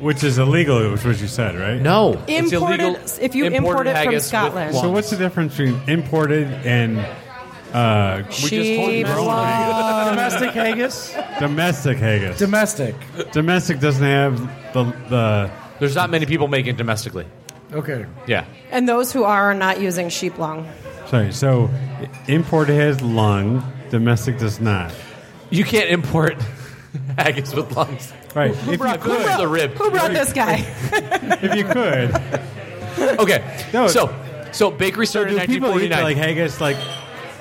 which 0.00 0.22
is 0.22 0.36
illegal, 0.38 0.90
which 0.92 1.04
was 1.04 1.20
you 1.22 1.26
said, 1.26 1.56
right? 1.56 1.80
No, 1.80 2.22
it's 2.28 2.52
Imported- 2.52 2.80
illegal. 2.80 3.02
if 3.20 3.34
you 3.34 3.46
import 3.46 3.64
imported 3.64 3.90
it 3.90 3.94
from 3.94 4.04
haggis 4.04 4.14
with 4.14 4.24
Scotland. 4.24 4.72
lungs. 4.74 4.80
So 4.82 4.90
what's 4.90 5.10
the 5.10 5.16
difference 5.16 5.56
between 5.56 5.80
imported 5.88 6.46
and 6.66 6.98
uh, 7.72 8.28
Sheep 8.30 8.76
told 8.78 8.92
you. 8.92 9.04
lung. 9.06 10.08
Domestic 10.10 10.50
haggis? 10.50 11.14
domestic 11.38 11.98
haggis? 11.98 12.38
Domestic. 12.38 12.94
domestic 13.32 13.80
doesn't 13.80 14.04
have 14.04 14.38
the 14.72 14.84
the. 15.08 15.50
There's 15.78 15.94
not 15.94 16.10
many 16.10 16.26
people 16.26 16.48
making 16.48 16.76
domestically. 16.76 17.26
Okay. 17.72 18.06
Yeah. 18.26 18.46
And 18.70 18.88
those 18.88 19.12
who 19.12 19.24
are 19.24 19.50
are 19.50 19.54
not 19.54 19.80
using 19.80 20.08
sheep 20.08 20.38
lung. 20.38 20.66
Sorry, 21.06 21.32
so 21.32 21.70
imported 22.26 22.74
has 22.74 23.00
lung, 23.00 23.62
domestic 23.90 24.38
does 24.38 24.60
not. 24.60 24.92
You 25.50 25.64
can't 25.64 25.88
import 25.88 26.36
haggis 27.18 27.54
with 27.54 27.74
lungs. 27.76 28.12
Right. 28.34 28.50
If 28.50 28.66
you 28.66 28.78
Brought 28.78 29.00
the 29.02 29.48
rib. 29.48 29.72
Who 29.72 29.90
brought 29.90 30.12
this 30.12 30.32
guy? 30.32 30.64
if 31.42 31.54
you 31.54 31.64
could, 31.64 32.14
Okay. 33.20 33.68
No. 33.72 33.86
So, 33.88 34.14
so 34.52 34.70
bakery 34.70 35.06
so 35.06 35.10
started 35.10 35.30
do 35.30 35.36
in 35.40 35.46
people 35.46 35.80
eat 35.80 35.90
1949. 35.90 36.02
like 36.02 36.16
haggis? 36.16 36.60
Like, 36.60 36.76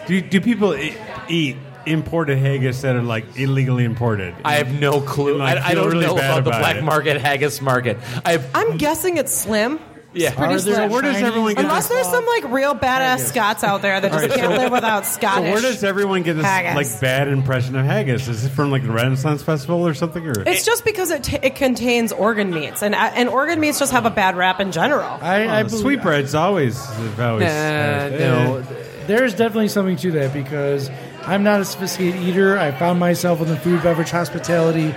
do 0.08 0.22
do 0.22 0.42
people 0.42 0.76
eat, 0.76 0.98
eat 1.30 1.58
imported 1.86 2.38
haggis 2.38 2.82
that 2.82 2.96
are 2.96 3.02
like 3.02 3.38
illegally 3.38 3.84
imported? 3.84 4.36
I 4.44 4.56
have 4.56 4.80
no 4.80 5.02
clue. 5.02 5.32
And, 5.32 5.40
like, 5.40 5.58
I, 5.58 5.68
I 5.68 5.74
feel 5.74 5.84
don't 5.84 5.92
really 5.94 6.06
know 6.08 6.16
bad 6.16 6.32
about 6.32 6.44
the 6.44 6.50
about 6.50 6.60
black 6.62 6.76
it. 6.78 6.84
market 6.84 7.22
haggis 7.22 7.62
market. 7.62 7.98
I 8.26 8.34
have 8.34 8.50
I'm 8.56 8.78
guessing 8.78 9.18
it's 9.18 9.34
slim. 9.34 9.80
Yeah. 10.14 10.34
Pretty 10.34 10.56
Are 10.56 10.60
there 10.60 10.76
slim. 10.76 10.90
where 10.90 11.02
does 11.04 11.18
everyone 11.22 11.54
get 11.54 11.64
Unless 11.66 11.90
there's 11.90 12.08
some 12.08 12.26
like 12.26 12.46
real 12.46 12.74
badass 12.74 13.20
Scots 13.20 13.64
out 13.64 13.84
there 13.84 14.02
that 14.02 14.12
just 14.12 14.36
can't 14.36 14.54
live 14.54 14.72
without 14.72 15.06
So 15.06 15.20
Scottish. 15.20 15.52
where 15.52 15.62
does 15.62 15.84
everyone 15.84 16.24
get 16.24 16.34
this 16.38 16.46
haggis. 16.46 16.76
like 16.92 17.02
bad 17.02 17.28
impression 17.28 17.76
of 17.76 17.86
haggis? 17.86 18.28
Is 18.28 18.44
it 18.46 18.50
from 18.50 18.72
like 18.72 18.82
the 18.84 18.92
Renaissance 18.92 19.44
Festival 19.44 19.86
or 19.86 19.94
something? 19.94 20.26
Or 20.26 20.34
It's 20.48 20.66
just 20.66 20.86
because 20.86 21.12
it, 21.12 21.24
t- 21.24 21.38
it 21.44 21.56
contains 21.56 22.12
organ 22.14 22.50
meats, 22.52 22.82
and 22.82 22.96
uh, 22.96 23.12
and 23.14 23.30
organ 23.30 23.60
meats 23.60 23.78
just 23.78 23.92
have 23.92 24.06
a 24.06 24.10
bad 24.10 24.36
rap 24.38 24.60
in 24.60 24.72
general. 24.72 25.20
I, 25.22 25.44
I 25.46 25.60
Oh, 25.62 25.64
believe, 25.66 25.82
sweetbreads 25.82 26.34
always 26.34 26.84
have 26.84 27.20
always. 27.20 27.44
Nah, 27.44 27.50
had- 27.50 28.12
no. 28.20 28.66
There's 29.08 29.34
definitely 29.34 29.70
something 29.70 29.96
to 29.98 30.12
that 30.12 30.34
because 30.34 30.90
I'm 31.24 31.44
not 31.44 31.62
a 31.62 31.66
sophisticated 31.66 32.22
eater. 32.22 32.60
I 32.60 32.72
found 32.72 33.00
myself 33.00 33.42
in 33.42 33.48
the 33.48 33.56
food, 33.56 33.82
beverage, 33.82 34.12
hospitality 34.12 34.94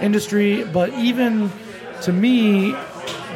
industry, 0.00 0.64
but 0.64 0.92
even 0.94 1.52
to 2.02 2.12
me, 2.12 2.74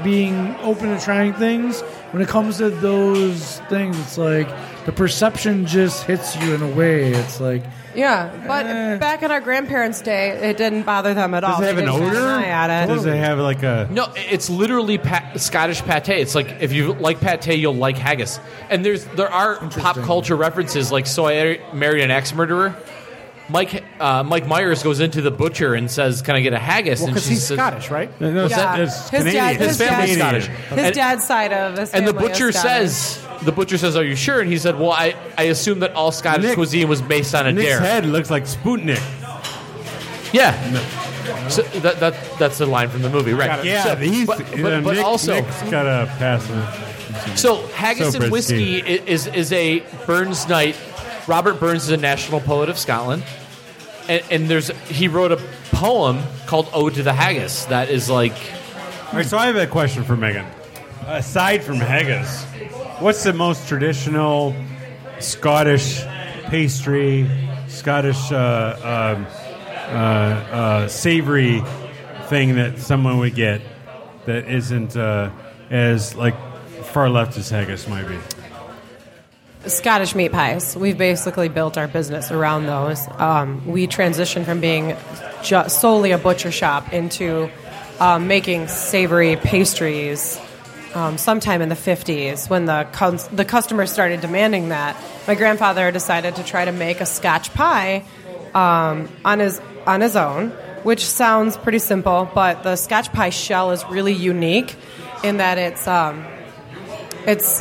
being 0.02 0.54
open 0.56 0.96
to 0.96 1.00
trying 1.00 1.34
things, 1.34 1.82
when 2.12 2.22
it 2.22 2.28
comes 2.28 2.58
to 2.58 2.70
those 2.70 3.60
things, 3.68 3.98
it's 3.98 4.18
like 4.18 4.48
the 4.84 4.92
perception 4.92 5.66
just 5.66 6.04
hits 6.04 6.36
you 6.36 6.54
in 6.54 6.62
a 6.62 6.68
way. 6.68 7.12
It's 7.12 7.40
like 7.40 7.62
Yeah, 7.94 8.28
but 8.46 8.66
Eh. 8.66 8.96
back 8.98 9.22
in 9.22 9.30
our 9.30 9.40
grandparents' 9.40 10.00
day, 10.00 10.30
it 10.50 10.56
didn't 10.56 10.82
bother 10.82 11.14
them 11.14 11.32
at 11.32 11.44
all. 11.44 11.60
Does 11.60 11.62
it 11.62 11.66
have 11.68 11.76
They 11.76 11.82
an 11.84 11.88
odor? 11.88 12.28
at 12.28 12.84
it. 12.84 12.92
Does 12.92 13.06
it 13.06 13.14
have 13.14 13.38
like 13.38 13.62
a? 13.62 13.86
No, 13.90 14.08
it's 14.16 14.50
literally 14.50 14.98
pa- 14.98 15.30
Scottish 15.36 15.80
pate. 15.82 16.08
It's 16.08 16.34
like 16.34 16.56
if 16.60 16.72
you 16.72 16.94
like 16.94 17.20
pate, 17.20 17.46
you'll 17.58 17.74
like 17.76 17.96
haggis. 17.96 18.40
And 18.68 18.84
there's 18.84 19.04
there 19.16 19.30
are 19.32 19.56
pop 19.70 19.96
culture 19.98 20.34
references 20.36 20.90
like 20.90 21.06
so 21.06 21.26
I 21.28 21.60
married 21.72 22.02
an 22.02 22.10
axe 22.10 22.34
murderer. 22.34 22.74
Mike 23.48 23.84
uh, 24.00 24.22
Mike 24.22 24.46
Myers 24.46 24.82
goes 24.82 25.00
into 25.00 25.20
the 25.20 25.30
butcher 25.30 25.74
and 25.74 25.90
says, 25.90 26.22
"Can 26.22 26.34
I 26.34 26.40
get 26.40 26.54
a 26.54 26.58
haggis?" 26.58 27.00
Well, 27.00 27.08
and 27.08 27.14
because 27.14 27.26
he's 27.28 27.46
says- 27.46 27.56
Scottish, 27.58 27.90
right? 27.90 28.08
No, 28.20 28.32
no, 28.32 28.46
Yeah. 28.46 28.76
His 28.76 29.10
Canadian. 29.10 29.34
dad- 29.34 29.56
His 29.60 29.76
family's 29.76 30.16
Canadian. 30.16 30.18
Scottish. 30.18 30.46
His 30.70 30.78
And- 30.86 30.94
dad's 30.94 31.24
side 31.26 31.52
of 31.52 31.76
his 31.78 31.90
And 31.92 32.06
the 32.06 32.12
family 32.14 32.30
is 32.30 32.38
butcher 32.38 32.52
says, 32.52 33.18
the 33.42 33.52
butcher 33.52 33.76
says, 33.76 33.96
"Are 33.96 34.04
you 34.04 34.16
sure?" 34.16 34.40
And 34.40 34.50
he 34.50 34.56
said, 34.56 34.78
"Well, 34.78 34.92
I, 34.92 35.14
I 35.36 35.42
assume 35.44 35.80
that 35.80 35.92
all 35.94 36.10
Scottish 36.10 36.44
Nick- 36.44 36.54
cuisine 36.54 36.88
was 36.88 37.02
based 37.02 37.34
on 37.34 37.46
a 37.46 37.52
Nick's 37.52 37.66
dare." 37.68 37.80
head 37.80 38.06
looks 38.06 38.30
like 38.30 38.44
Sputnik. 38.44 39.02
Yeah, 40.32 40.52
so 41.48 41.62
that, 41.62 42.00
that 42.00 42.14
that's 42.38 42.58
the 42.58 42.66
line 42.66 42.88
from 42.88 43.02
the 43.02 43.10
movie, 43.10 43.34
right? 43.34 43.62
Yeah, 43.64 43.84
So- 43.84 43.96
he's. 43.96 44.26
but, 44.26 44.40
uh, 44.40 44.44
but, 44.62 44.84
but 44.84 44.94
Nick, 44.96 45.04
also, 45.04 45.34
Nick's 45.34 45.62
got 45.70 45.86
a 45.86 46.06
pass. 46.18 46.44
So 47.40 47.64
haggis 47.68 48.12
So 48.14 48.20
and 48.22 48.32
whiskey 48.32 48.82
i- 48.82 49.02
is 49.06 49.26
is 49.28 49.52
a 49.52 49.80
Burns 50.06 50.48
night. 50.48 50.76
Robert 51.26 51.58
Burns 51.58 51.84
is 51.84 51.90
a 51.90 51.96
national 51.96 52.40
poet 52.40 52.68
of 52.68 52.78
Scotland, 52.78 53.24
and, 54.08 54.22
and 54.30 54.48
there's 54.48 54.68
he 54.88 55.08
wrote 55.08 55.32
a 55.32 55.36
poem 55.72 56.22
called 56.46 56.68
"Ode 56.72 56.94
to 56.94 57.02
the 57.02 57.12
Haggis" 57.12 57.66
that 57.66 57.88
is 57.88 58.10
like 58.10 58.34
All 59.08 59.14
right, 59.14 59.26
so 59.26 59.38
I 59.38 59.46
have 59.46 59.56
a 59.56 59.66
question 59.66 60.04
for 60.04 60.16
Megan. 60.16 60.46
Aside 61.06 61.62
from 61.62 61.76
haggis, 61.76 62.44
what's 62.98 63.24
the 63.24 63.32
most 63.32 63.68
traditional 63.68 64.54
Scottish 65.18 66.02
pastry, 66.46 67.28
Scottish 67.68 68.32
uh, 68.32 69.16
um, 69.16 69.26
uh, 69.86 69.96
uh, 69.98 70.88
savory 70.88 71.62
thing 72.28 72.54
that 72.56 72.78
someone 72.78 73.18
would 73.18 73.34
get 73.34 73.60
that 74.24 74.48
isn't 74.48 74.96
uh, 74.96 75.30
as 75.70 76.14
like 76.14 76.34
far 76.84 77.10
left 77.10 77.36
as 77.36 77.50
haggis 77.50 77.86
might 77.88 78.08
be? 78.08 78.18
Scottish 79.66 80.14
meat 80.14 80.32
pies. 80.32 80.76
We've 80.76 80.98
basically 80.98 81.48
built 81.48 81.78
our 81.78 81.88
business 81.88 82.30
around 82.30 82.66
those. 82.66 83.06
Um, 83.18 83.66
we 83.66 83.86
transitioned 83.86 84.44
from 84.44 84.60
being 84.60 84.96
ju- 85.42 85.68
solely 85.68 86.10
a 86.12 86.18
butcher 86.18 86.50
shop 86.50 86.92
into 86.92 87.50
um, 88.00 88.26
making 88.26 88.68
savory 88.68 89.36
pastries. 89.36 90.38
Um, 90.94 91.18
sometime 91.18 91.60
in 91.60 91.68
the 91.68 91.74
50s, 91.74 92.48
when 92.48 92.66
the 92.66 92.86
cus- 92.92 93.26
the 93.28 93.44
customers 93.44 93.90
started 93.92 94.20
demanding 94.20 94.68
that, 94.68 94.96
my 95.26 95.34
grandfather 95.34 95.90
decided 95.90 96.36
to 96.36 96.44
try 96.44 96.64
to 96.64 96.70
make 96.70 97.00
a 97.00 97.06
Scotch 97.06 97.52
pie 97.52 98.04
um, 98.54 99.08
on 99.24 99.40
his 99.40 99.60
on 99.86 100.00
his 100.00 100.14
own, 100.14 100.50
which 100.84 101.04
sounds 101.04 101.56
pretty 101.56 101.80
simple, 101.80 102.30
but 102.32 102.62
the 102.62 102.76
Scotch 102.76 103.12
pie 103.12 103.30
shell 103.30 103.72
is 103.72 103.84
really 103.86 104.12
unique 104.12 104.76
in 105.24 105.38
that 105.38 105.58
it's 105.58 105.88
um, 105.88 106.24
it's 107.26 107.60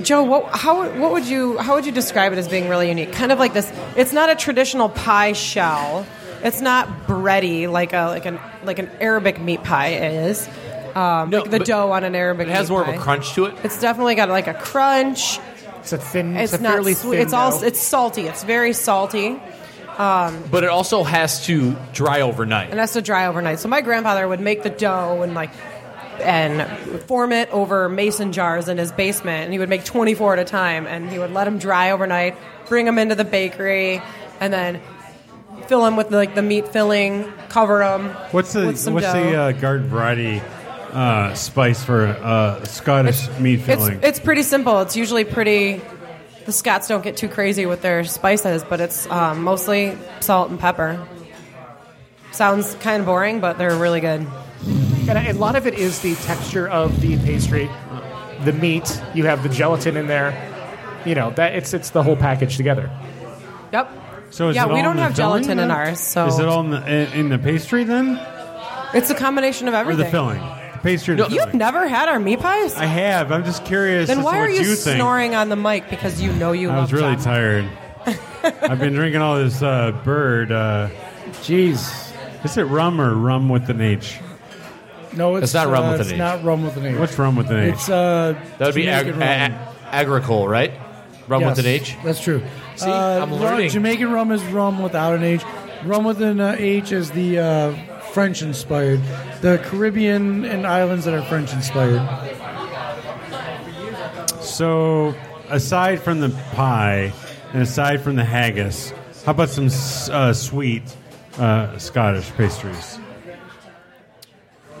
Joe, 0.00 0.22
what, 0.22 0.46
how, 0.56 0.88
what 0.98 1.12
would 1.12 1.26
you 1.26 1.58
how 1.58 1.74
would 1.74 1.84
you 1.84 1.92
describe 1.92 2.32
it 2.32 2.38
as 2.38 2.48
being 2.48 2.68
really 2.68 2.88
unique? 2.88 3.12
Kind 3.12 3.32
of 3.32 3.38
like 3.38 3.52
this. 3.52 3.70
It's 3.96 4.12
not 4.12 4.30
a 4.30 4.34
traditional 4.34 4.88
pie 4.88 5.32
shell. 5.34 6.06
It's 6.42 6.60
not 6.60 6.88
bready 7.06 7.70
like 7.70 7.92
a 7.92 8.06
like 8.06 8.24
an 8.26 8.40
like 8.64 8.78
an 8.78 8.90
Arabic 9.00 9.40
meat 9.40 9.62
pie 9.62 9.94
is. 9.94 10.48
Um, 10.94 11.30
No, 11.30 11.40
like 11.42 11.50
the 11.50 11.58
dough 11.60 11.92
on 11.92 12.04
an 12.04 12.14
Arabic. 12.14 12.48
it 12.48 12.52
has 12.52 12.68
meat 12.68 12.74
more 12.74 12.84
pie. 12.84 12.92
of 12.92 13.00
a 13.00 13.02
crunch 13.02 13.32
to 13.34 13.44
it. 13.46 13.54
It's 13.64 13.80
definitely 13.80 14.14
got 14.14 14.28
like 14.28 14.46
a 14.46 14.54
crunch. 14.54 15.38
It's 15.80 15.92
a 15.92 15.98
thin. 15.98 16.36
It's, 16.36 16.52
It's, 16.52 16.60
a 16.60 16.62
not 16.62 16.72
fairly 16.72 16.94
sweet. 16.94 17.18
It's 17.18 17.32
all 17.32 17.50
dough. 17.58 17.66
it's 17.66 17.80
salty. 17.80 18.22
It's 18.28 18.44
very 18.44 18.72
salty. 18.72 19.40
Um, 19.98 20.42
But 20.50 20.64
it 20.64 20.70
also 20.70 21.02
has 21.04 21.44
to 21.46 21.76
dry 21.92 22.22
overnight. 22.22 22.70
and 22.70 22.80
has 22.80 22.92
to 22.94 23.02
dry 23.02 23.26
overnight. 23.26 23.58
So 23.58 23.68
my 23.68 23.80
grandfather 23.82 24.26
would 24.26 24.40
make 24.40 24.62
the 24.62 24.70
dough 24.70 25.22
and 25.22 25.34
like 25.34 25.50
and 26.22 27.00
form 27.02 27.32
it 27.32 27.48
over 27.50 27.88
mason 27.88 28.32
jars 28.32 28.68
in 28.68 28.78
his 28.78 28.92
basement, 28.92 29.44
and 29.44 29.52
he 29.52 29.58
would 29.58 29.68
make 29.68 29.84
24 29.84 30.34
at 30.34 30.38
a 30.38 30.44
time, 30.44 30.86
and 30.86 31.10
he 31.10 31.18
would 31.18 31.32
let 31.32 31.44
them 31.44 31.58
dry 31.58 31.90
overnight, 31.90 32.36
bring 32.68 32.86
them 32.86 32.98
into 32.98 33.14
the 33.14 33.24
bakery, 33.24 34.00
and 34.40 34.52
then 34.52 34.80
fill 35.66 35.82
them 35.82 35.96
with 35.96 36.10
like 36.10 36.34
the 36.34 36.42
meat 36.42 36.68
filling, 36.68 37.30
cover 37.48 37.78
them. 37.78 38.08
What's 38.30 38.52
the 38.52 38.66
what's 38.66 38.84
the 38.84 39.36
uh, 39.36 39.52
garden 39.52 39.88
variety 39.88 40.40
uh, 40.92 41.34
spice 41.34 41.82
for 41.82 42.06
uh, 42.06 42.64
Scottish 42.64 43.28
meat 43.38 43.60
It's 43.60 43.66
filling? 43.66 44.00
it's 44.02 44.20
pretty 44.20 44.42
simple. 44.42 44.80
It's 44.80 44.96
usually 44.96 45.24
pretty. 45.24 45.80
The 46.44 46.52
Scots 46.52 46.88
don't 46.88 47.04
get 47.04 47.16
too 47.16 47.28
crazy 47.28 47.66
with 47.66 47.82
their 47.82 48.02
spices, 48.02 48.64
but 48.68 48.80
it's 48.80 49.08
um, 49.10 49.44
mostly 49.44 49.96
salt 50.20 50.50
and 50.50 50.58
pepper. 50.58 51.06
Sounds 52.32 52.74
kind 52.76 53.00
of 53.00 53.06
boring, 53.06 53.40
but 53.40 53.58
they're 53.58 53.76
really 53.76 54.00
good. 54.00 54.26
And 55.08 55.18
a 55.18 55.32
lot 55.32 55.56
of 55.56 55.66
it 55.66 55.74
is 55.74 56.00
the 56.00 56.14
texture 56.14 56.68
of 56.68 57.00
the 57.00 57.16
pastry, 57.18 57.68
the 58.44 58.52
meat. 58.52 59.02
You 59.14 59.24
have 59.26 59.42
the 59.42 59.48
gelatin 59.48 59.96
in 59.96 60.06
there. 60.06 60.32
You 61.04 61.14
know 61.16 61.30
that 61.32 61.54
it's 61.54 61.74
it's 61.74 61.90
the 61.90 62.02
whole 62.02 62.16
package 62.16 62.56
together. 62.56 62.88
Yep. 63.72 63.90
so 64.30 64.48
is 64.50 64.56
yeah, 64.56 64.62
it 64.64 64.68
all 64.68 64.72
we 64.74 64.78
in 64.80 64.84
don't 64.84 64.96
the 64.96 65.02
have 65.02 65.16
filling, 65.16 65.42
gelatin 65.42 65.50
in 65.58 65.68
then? 65.68 65.70
ours, 65.70 65.98
so 65.98 66.26
is 66.26 66.38
it 66.38 66.46
all 66.46 66.60
in 66.60 66.70
the, 66.70 66.86
in, 66.86 67.12
in 67.12 67.28
the 67.30 67.38
pastry 67.38 67.84
then, 67.84 68.20
It's 68.94 69.10
a 69.10 69.14
combination 69.14 69.66
of 69.66 69.74
everything. 69.74 70.04
or 70.04 70.06
everything. 70.06 70.40
the 70.40 70.40
filling? 70.40 70.72
The 70.74 70.78
pastry. 70.82 71.14
or 71.14 71.16
the 71.16 71.22
No, 71.24 71.28
You've 71.30 71.42
filling? 71.44 71.58
never 71.58 71.88
had 71.88 72.08
our 72.08 72.20
meat 72.20 72.38
pies? 72.40 72.76
I 72.76 72.84
have. 72.84 73.32
I'm 73.32 73.44
just 73.44 73.64
curious. 73.64 74.08
then 74.08 74.18
as 74.18 74.24
why 74.24 74.32
to 74.34 74.38
are 74.38 74.42
what 74.42 74.50
you, 74.52 74.58
you 74.60 74.74
think. 74.76 74.96
snoring 74.96 75.34
on 75.34 75.48
the 75.48 75.56
mic? 75.56 75.88
Because 75.90 76.20
you 76.20 76.32
know 76.34 76.52
you 76.52 76.70
I 76.70 76.74
love 76.76 76.82
was 76.84 76.92
really 76.92 77.14
them. 77.16 77.24
tired. 77.24 77.70
I've 78.62 78.78
been 78.78 78.92
drinking 78.92 79.22
all 79.22 79.36
this 79.36 79.60
uh, 79.62 79.92
bird. 80.04 80.52
Uh, 80.52 80.88
Jeez. 81.42 82.14
is 82.44 82.56
it 82.56 82.64
rum 82.64 83.00
or 83.00 83.14
rum 83.14 83.48
with 83.48 83.68
an 83.70 83.80
H? 83.80 84.18
No, 85.16 85.36
it's, 85.36 85.44
It's 85.44 85.54
not 85.54 85.68
rum 85.68 85.84
uh, 85.84 85.92
with 85.92 86.00
an 86.00 86.06
H. 86.06 86.06
it's 86.06 86.12
H. 86.14 86.18
not 86.18 86.44
rum 86.44 86.64
with 86.64 86.76
an 86.76 86.86
H. 86.86 86.98
What's 86.98 87.18
rum 87.18 87.36
with 87.36 87.50
an 87.50 87.58
H? 87.58 87.74
It's 87.74 87.88
uh, 87.88 88.34
That 88.58 88.66
would 88.66 88.74
be 88.74 88.88
ag- 88.88 89.06
Jamaican 89.06 89.20
rum. 89.20 89.28
a- 89.88 89.94
agricole, 89.94 90.48
right? 90.48 90.72
Rum 91.28 91.42
Yes, 91.42 91.56
with 91.56 91.66
an 91.66 91.72
H. 91.72 91.96
That's 92.04 92.20
true. 92.20 92.42
See, 92.76 92.86
uh, 92.90 93.22
I'm 93.22 93.32
learning. 93.34 93.70
Jamaican 93.70 94.10
rum 94.12 94.32
is 94.32 94.42
rum 94.46 94.82
without 94.82 95.14
an 95.14 95.22
H. 95.22 95.42
Rum 95.84 96.04
with 96.04 96.20
an 96.22 96.40
uh, 96.40 96.56
H 96.58 96.92
is 96.92 97.10
the 97.12 97.38
uh, 97.38 97.72
French 98.12 98.42
inspired. 98.42 99.00
The 99.40 99.58
Caribbean 99.64 100.44
and 100.44 100.66
islands 100.66 101.04
that 101.04 101.14
are 101.14 101.22
French 101.22 101.52
inspired. 101.52 102.00
So, 104.40 105.14
aside 105.50 106.00
from 106.00 106.20
the 106.20 106.30
pie 106.54 107.12
and 107.52 107.62
aside 107.62 108.02
from 108.02 108.16
the 108.16 108.24
haggis, 108.24 108.90
how 109.24 109.32
about 109.32 109.48
some 109.50 109.66
uh, 110.12 110.32
sweet 110.32 110.82
uh, 111.38 111.78
Scottish 111.78 112.30
pastries? 112.32 112.98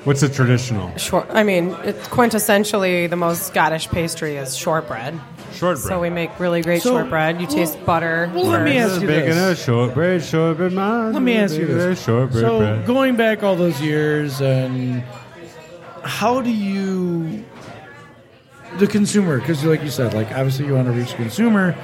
What's 0.04 0.20
the 0.20 0.28
traditional 0.28 0.96
Short. 0.96 1.26
I 1.30 1.44
mean, 1.44 1.76
it's 1.84 2.08
quintessentially 2.08 3.08
the 3.08 3.16
most 3.16 3.46
Scottish 3.46 3.88
pastry 3.88 4.36
is 4.36 4.56
shortbread. 4.56 5.18
shortbread? 5.54 5.78
So 5.88 6.00
we 6.00 6.10
make 6.10 6.38
really 6.40 6.60
great 6.60 6.82
So- 6.82 6.90
shortbread. 6.90 7.40
You 7.40 7.46
taste 7.46 7.84
butter. 7.86 8.28
well, 8.34 8.46
let 8.46 8.62
me 8.64 8.78
ask 8.78 9.00
you 9.00 9.06
Bacon 9.06 9.30
this. 9.30 9.60
a 9.60 9.64
shortbread, 9.64 10.22
shortbread, 10.24 10.72
man. 10.72 11.12
Let 11.12 11.22
me 11.22 11.36
ask 11.36 11.54
you 11.54 11.66
this. 11.66 12.02
Shortbread, 12.02 12.42
So 12.44 12.58
bread. 12.58 12.86
going 12.86 13.14
back 13.16 13.42
all 13.44 13.54
those 13.54 13.80
years, 13.80 14.40
and 14.40 15.04
how 16.02 16.40
do 16.40 16.50
you, 16.50 17.44
the 18.78 18.88
consumer? 18.88 19.38
Because 19.38 19.64
like 19.64 19.82
you 19.84 19.90
said, 19.90 20.14
like 20.14 20.32
obviously 20.32 20.66
you 20.66 20.74
want 20.74 20.86
to 20.86 20.92
reach 20.92 21.10
the 21.10 21.16
consumer. 21.18 21.76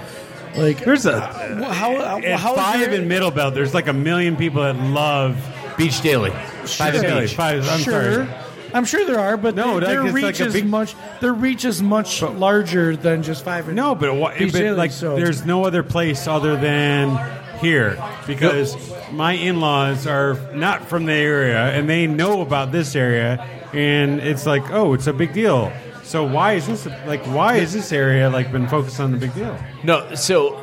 Like 0.56 0.82
There's 0.84 1.06
a 1.06 1.12
uh, 1.22 1.62
wh- 1.62 1.72
how 1.72 2.18
at 2.18 2.40
how 2.40 2.54
is 2.54 2.58
five 2.58 2.80
your- 2.80 2.90
in 2.94 3.06
Middle 3.06 3.30
Belt. 3.30 3.54
There's 3.54 3.74
like 3.74 3.86
a 3.86 3.92
million 3.92 4.34
people 4.34 4.62
that 4.62 4.74
love 4.76 5.36
Beech 5.78 6.00
Daly. 6.02 6.30
Five 6.66 6.94
and 6.96 7.04
Sure. 7.06 7.20
Beech. 7.22 7.34
Five. 7.34 7.68
I'm 7.68 7.80
sure. 7.80 8.14
sorry. 8.24 8.28
I'm 8.74 8.84
sure 8.84 9.06
there 9.06 9.18
are, 9.18 9.38
but 9.38 9.54
No, 9.54 9.80
their, 9.80 9.80
like, 9.80 9.86
their 9.88 10.04
it's 10.06 10.12
reach 10.14 10.24
like 10.24 10.40
a 10.40 10.44
is 10.46 10.52
big- 10.52 10.66
much. 10.66 10.94
Their 11.20 11.32
reach 11.32 11.64
is 11.64 11.82
much 11.82 12.20
larger 12.20 12.94
than 12.96 13.22
just 13.22 13.42
five. 13.44 13.66
and- 13.68 13.76
No, 13.76 13.94
but, 13.94 14.14
wha- 14.14 14.32
Beech 14.38 14.52
but 14.52 14.58
Daly, 14.58 14.76
like 14.76 14.90
so- 14.92 15.16
there's 15.16 15.46
no 15.46 15.64
other 15.64 15.82
place 15.82 16.26
other 16.28 16.54
than 16.56 17.18
here 17.62 17.96
because 18.26 18.76
my 19.10 19.32
in-laws 19.32 20.06
are 20.06 20.36
not 20.52 20.86
from 20.86 21.06
the 21.06 21.14
area 21.14 21.58
and 21.70 21.88
they 21.88 22.06
know 22.06 22.42
about 22.42 22.70
this 22.72 22.94
area 22.94 23.42
and 23.72 24.20
it's 24.20 24.44
like, 24.44 24.70
oh, 24.70 24.92
it's 24.92 25.06
a 25.06 25.12
big 25.14 25.32
deal. 25.32 25.72
So 26.04 26.24
why 26.24 26.52
is 26.54 26.66
this 26.66 26.86
like? 27.06 27.22
Why 27.26 27.56
is 27.56 27.72
this 27.74 27.92
area 27.92 28.30
like 28.30 28.50
been 28.50 28.66
focused 28.68 28.98
on 29.00 29.12
the 29.12 29.18
big 29.18 29.34
deal? 29.34 29.54
No, 29.82 30.14
so 30.14 30.58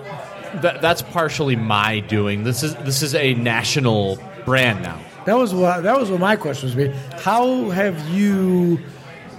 that, 0.61 0.81
that's 0.81 1.03
partially 1.03 1.55
my 1.55 1.99
doing. 1.99 2.43
This 2.43 2.63
is 2.63 2.73
this 2.77 3.03
is 3.03 3.13
a 3.13 3.35
national 3.35 4.17
brand 4.45 4.81
now. 4.83 4.99
That 5.25 5.35
was 5.37 5.53
what 5.53 5.83
that 5.83 5.99
was 5.99 6.09
what 6.11 6.19
my 6.19 6.35
question 6.35 6.67
was. 6.67 6.75
Be 6.75 6.89
how 7.19 7.69
have 7.71 8.09
you 8.09 8.79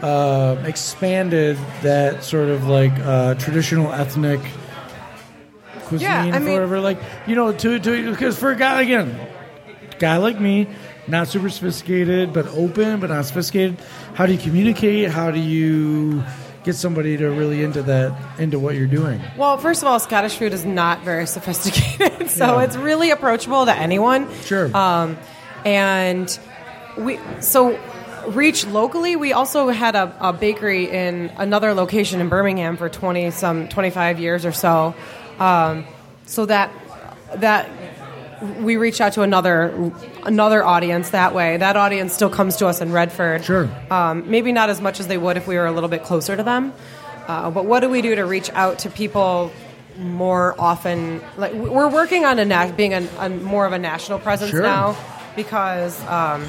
uh, 0.02 0.62
expanded 0.66 1.56
that 1.82 2.24
sort 2.24 2.48
of 2.48 2.66
like 2.68 2.92
uh, 3.00 3.34
traditional 3.36 3.92
ethnic 3.92 4.40
cuisine, 5.84 6.08
Yeah, 6.08 6.24
I 6.24 6.36
or 6.36 6.40
mean- 6.40 6.52
whatever? 6.54 6.80
Like 6.80 6.98
you 7.26 7.36
know, 7.36 7.52
to 7.52 7.78
to 7.78 8.10
because 8.10 8.38
for 8.38 8.50
a 8.50 8.56
guy 8.56 8.82
again, 8.82 9.18
guy 9.98 10.16
like 10.16 10.40
me, 10.40 10.66
not 11.06 11.28
super 11.28 11.48
sophisticated, 11.50 12.32
but 12.32 12.46
open, 12.48 12.98
but 13.00 13.10
not 13.10 13.24
sophisticated. 13.24 13.78
How 14.14 14.26
do 14.26 14.32
you 14.32 14.38
communicate? 14.38 15.10
How 15.10 15.30
do 15.30 15.38
you 15.38 16.24
get 16.66 16.74
somebody 16.74 17.16
to 17.16 17.28
really 17.30 17.62
into 17.62 17.82
that 17.84 18.38
into 18.38 18.58
what 18.58 18.74
you're 18.74 18.86
doing? 18.86 19.18
Well, 19.38 19.56
first 19.56 19.80
of 19.82 19.88
all, 19.88 19.98
Scottish 19.98 20.36
food 20.36 20.52
is 20.52 20.66
not 20.66 21.02
very 21.02 21.26
sophisticated, 21.36 22.28
so 22.30 22.58
Yeah. 22.58 22.64
it's 22.64 22.76
really 22.76 23.10
approachable 23.10 23.64
to 23.64 23.72
anyone. 23.74 24.30
Sure. 24.42 24.76
Um, 24.76 25.16
and 25.64 26.38
we 26.98 27.18
so 27.40 27.78
reach 28.28 28.66
locally. 28.66 29.16
We 29.16 29.32
also 29.32 29.68
had 29.68 29.94
a, 29.94 30.14
a 30.20 30.32
bakery 30.32 30.90
in 30.90 31.30
another 31.38 31.72
location 31.74 32.20
in 32.20 32.28
Birmingham 32.28 32.76
for 32.76 32.88
twenty 32.88 33.30
some 33.30 33.68
twenty 33.68 33.90
five 33.90 34.18
years 34.20 34.44
or 34.44 34.52
so. 34.52 34.94
Um, 35.38 35.84
so 36.26 36.46
that 36.46 36.70
that 37.36 37.68
we 38.60 38.76
reach 38.76 39.00
out 39.00 39.14
to 39.14 39.22
another 39.22 39.92
another 40.24 40.64
audience 40.64 41.10
that 41.10 41.34
way. 41.34 41.56
That 41.56 41.76
audience 41.76 42.12
still 42.12 42.30
comes 42.30 42.56
to 42.56 42.66
us 42.66 42.80
in 42.80 42.92
Redford. 42.92 43.44
Sure. 43.44 43.68
Um, 43.90 44.30
maybe 44.30 44.52
not 44.52 44.68
as 44.70 44.80
much 44.80 45.00
as 45.00 45.06
they 45.06 45.18
would 45.18 45.36
if 45.36 45.46
we 45.46 45.56
were 45.56 45.66
a 45.66 45.72
little 45.72 45.88
bit 45.88 46.02
closer 46.04 46.36
to 46.36 46.42
them. 46.42 46.72
Uh, 47.28 47.50
but 47.50 47.64
what 47.64 47.80
do 47.80 47.88
we 47.88 48.02
do 48.02 48.14
to 48.14 48.22
reach 48.24 48.50
out 48.50 48.78
to 48.80 48.90
people 48.90 49.50
more 49.98 50.54
often? 50.58 51.20
Like 51.36 51.54
we're 51.54 51.88
working 51.90 52.24
on 52.24 52.38
a 52.38 52.44
na- 52.44 52.70
being 52.72 52.94
a, 52.94 53.08
a 53.18 53.28
more 53.28 53.66
of 53.66 53.72
a 53.72 53.78
national 53.78 54.18
presence 54.18 54.50
Sure. 54.50 54.62
now 54.62 54.96
because 55.34 56.00
um, 56.06 56.44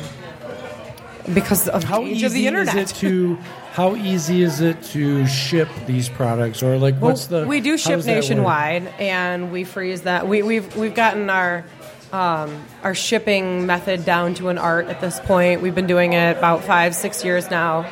because 1.33 1.67
of 1.67 1.83
How 1.83 1.99
the 2.01 2.07
age 2.07 2.17
easy 2.17 2.25
of 2.25 2.31
the 2.33 2.47
internet. 2.47 2.75
is 2.77 2.91
it 2.91 2.95
to 2.97 3.35
how 3.73 3.95
easy 3.95 4.41
is 4.41 4.59
it 4.61 4.81
to 4.81 5.27
ship 5.27 5.67
these 5.85 6.09
products 6.09 6.63
or 6.63 6.77
like 6.77 6.95
what's 6.95 7.29
Well, 7.29 7.41
the 7.41 7.47
we 7.47 7.59
do 7.61 7.77
ship 7.77 7.95
does 7.97 8.05
that 8.05 8.11
work? 8.15 8.21
nationwide, 8.23 8.87
and 8.99 9.51
we 9.51 9.63
freeze 9.65 10.01
that. 10.03 10.27
We, 10.27 10.41
we've 10.41 10.75
we've 10.75 10.95
gotten 10.95 11.29
our 11.29 11.63
um, 12.11 12.63
our 12.83 12.95
shipping 12.95 13.65
method 13.65 14.05
down 14.05 14.33
to 14.35 14.49
an 14.49 14.57
art 14.57 14.87
at 14.87 15.01
this 15.01 15.19
point. 15.19 15.61
We've 15.61 15.75
been 15.75 15.87
doing 15.87 16.13
it 16.13 16.37
about 16.37 16.63
five 16.63 16.95
six 16.95 17.23
years 17.23 17.49
now. 17.51 17.89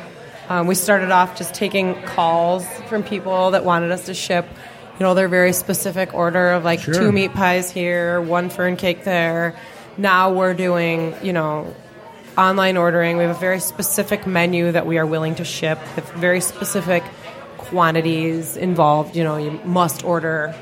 Um, 0.47 0.68
we 0.68 0.76
started 0.76 1.11
off 1.11 1.36
just 1.38 1.53
taking 1.53 1.95
calls 2.03 2.66
from 2.88 3.03
people 3.03 3.51
that 3.51 3.66
wanted 3.66 3.91
us 3.91 4.05
to 4.05 4.13
ship. 4.13 4.45
You 4.99 5.03
know, 5.03 5.13
their 5.13 5.28
very 5.28 5.51
specific 5.51 6.13
order 6.13 6.51
of 6.51 6.63
like 6.63 6.80
Sure. 6.80 6.93
two 6.93 7.11
meat 7.11 7.34
pies 7.34 7.70
here, 7.72 8.22
one 8.22 8.49
fern 8.49 8.78
cake 8.78 9.03
there. 9.03 9.55
Now 9.97 10.32
we're 10.32 10.53
doing, 10.53 11.16
you 11.22 11.34
know, 11.34 11.74
online 12.38 12.78
ordering. 12.78 13.18
We 13.18 13.24
have 13.24 13.36
a 13.36 13.39
very 13.39 13.59
specific 13.59 14.26
menu 14.28 14.72
that 14.72 14.86
we 14.86 14.97
are 14.97 15.05
willing 15.05 15.36
to 15.36 15.43
ship 15.45 15.80
with 15.95 16.09
very 16.13 16.39
specific 16.41 17.03
quantities 17.57 18.55
involved. 18.55 19.16
You 19.16 19.24
know, 19.24 19.38
you 19.38 19.51
must 19.66 20.03
order 20.05 20.55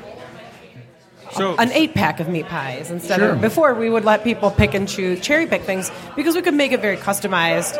So 1.34 1.56
an 1.56 1.72
eight 1.72 1.94
pack 1.94 2.20
of 2.20 2.28
meat 2.28 2.46
pies 2.46 2.90
instead 2.90 3.18
Sure. 3.18 3.30
of 3.30 3.40
before 3.40 3.74
we 3.74 3.90
would 3.90 4.04
let 4.04 4.24
people 4.24 4.50
pick 4.50 4.74
and 4.74 4.88
choose 4.88 5.20
cherry 5.20 5.46
pick 5.46 5.62
things 5.62 5.90
because 6.16 6.34
we 6.34 6.42
could 6.42 6.54
make 6.54 6.72
it 6.72 6.80
very 6.80 6.96
customized. 6.96 7.74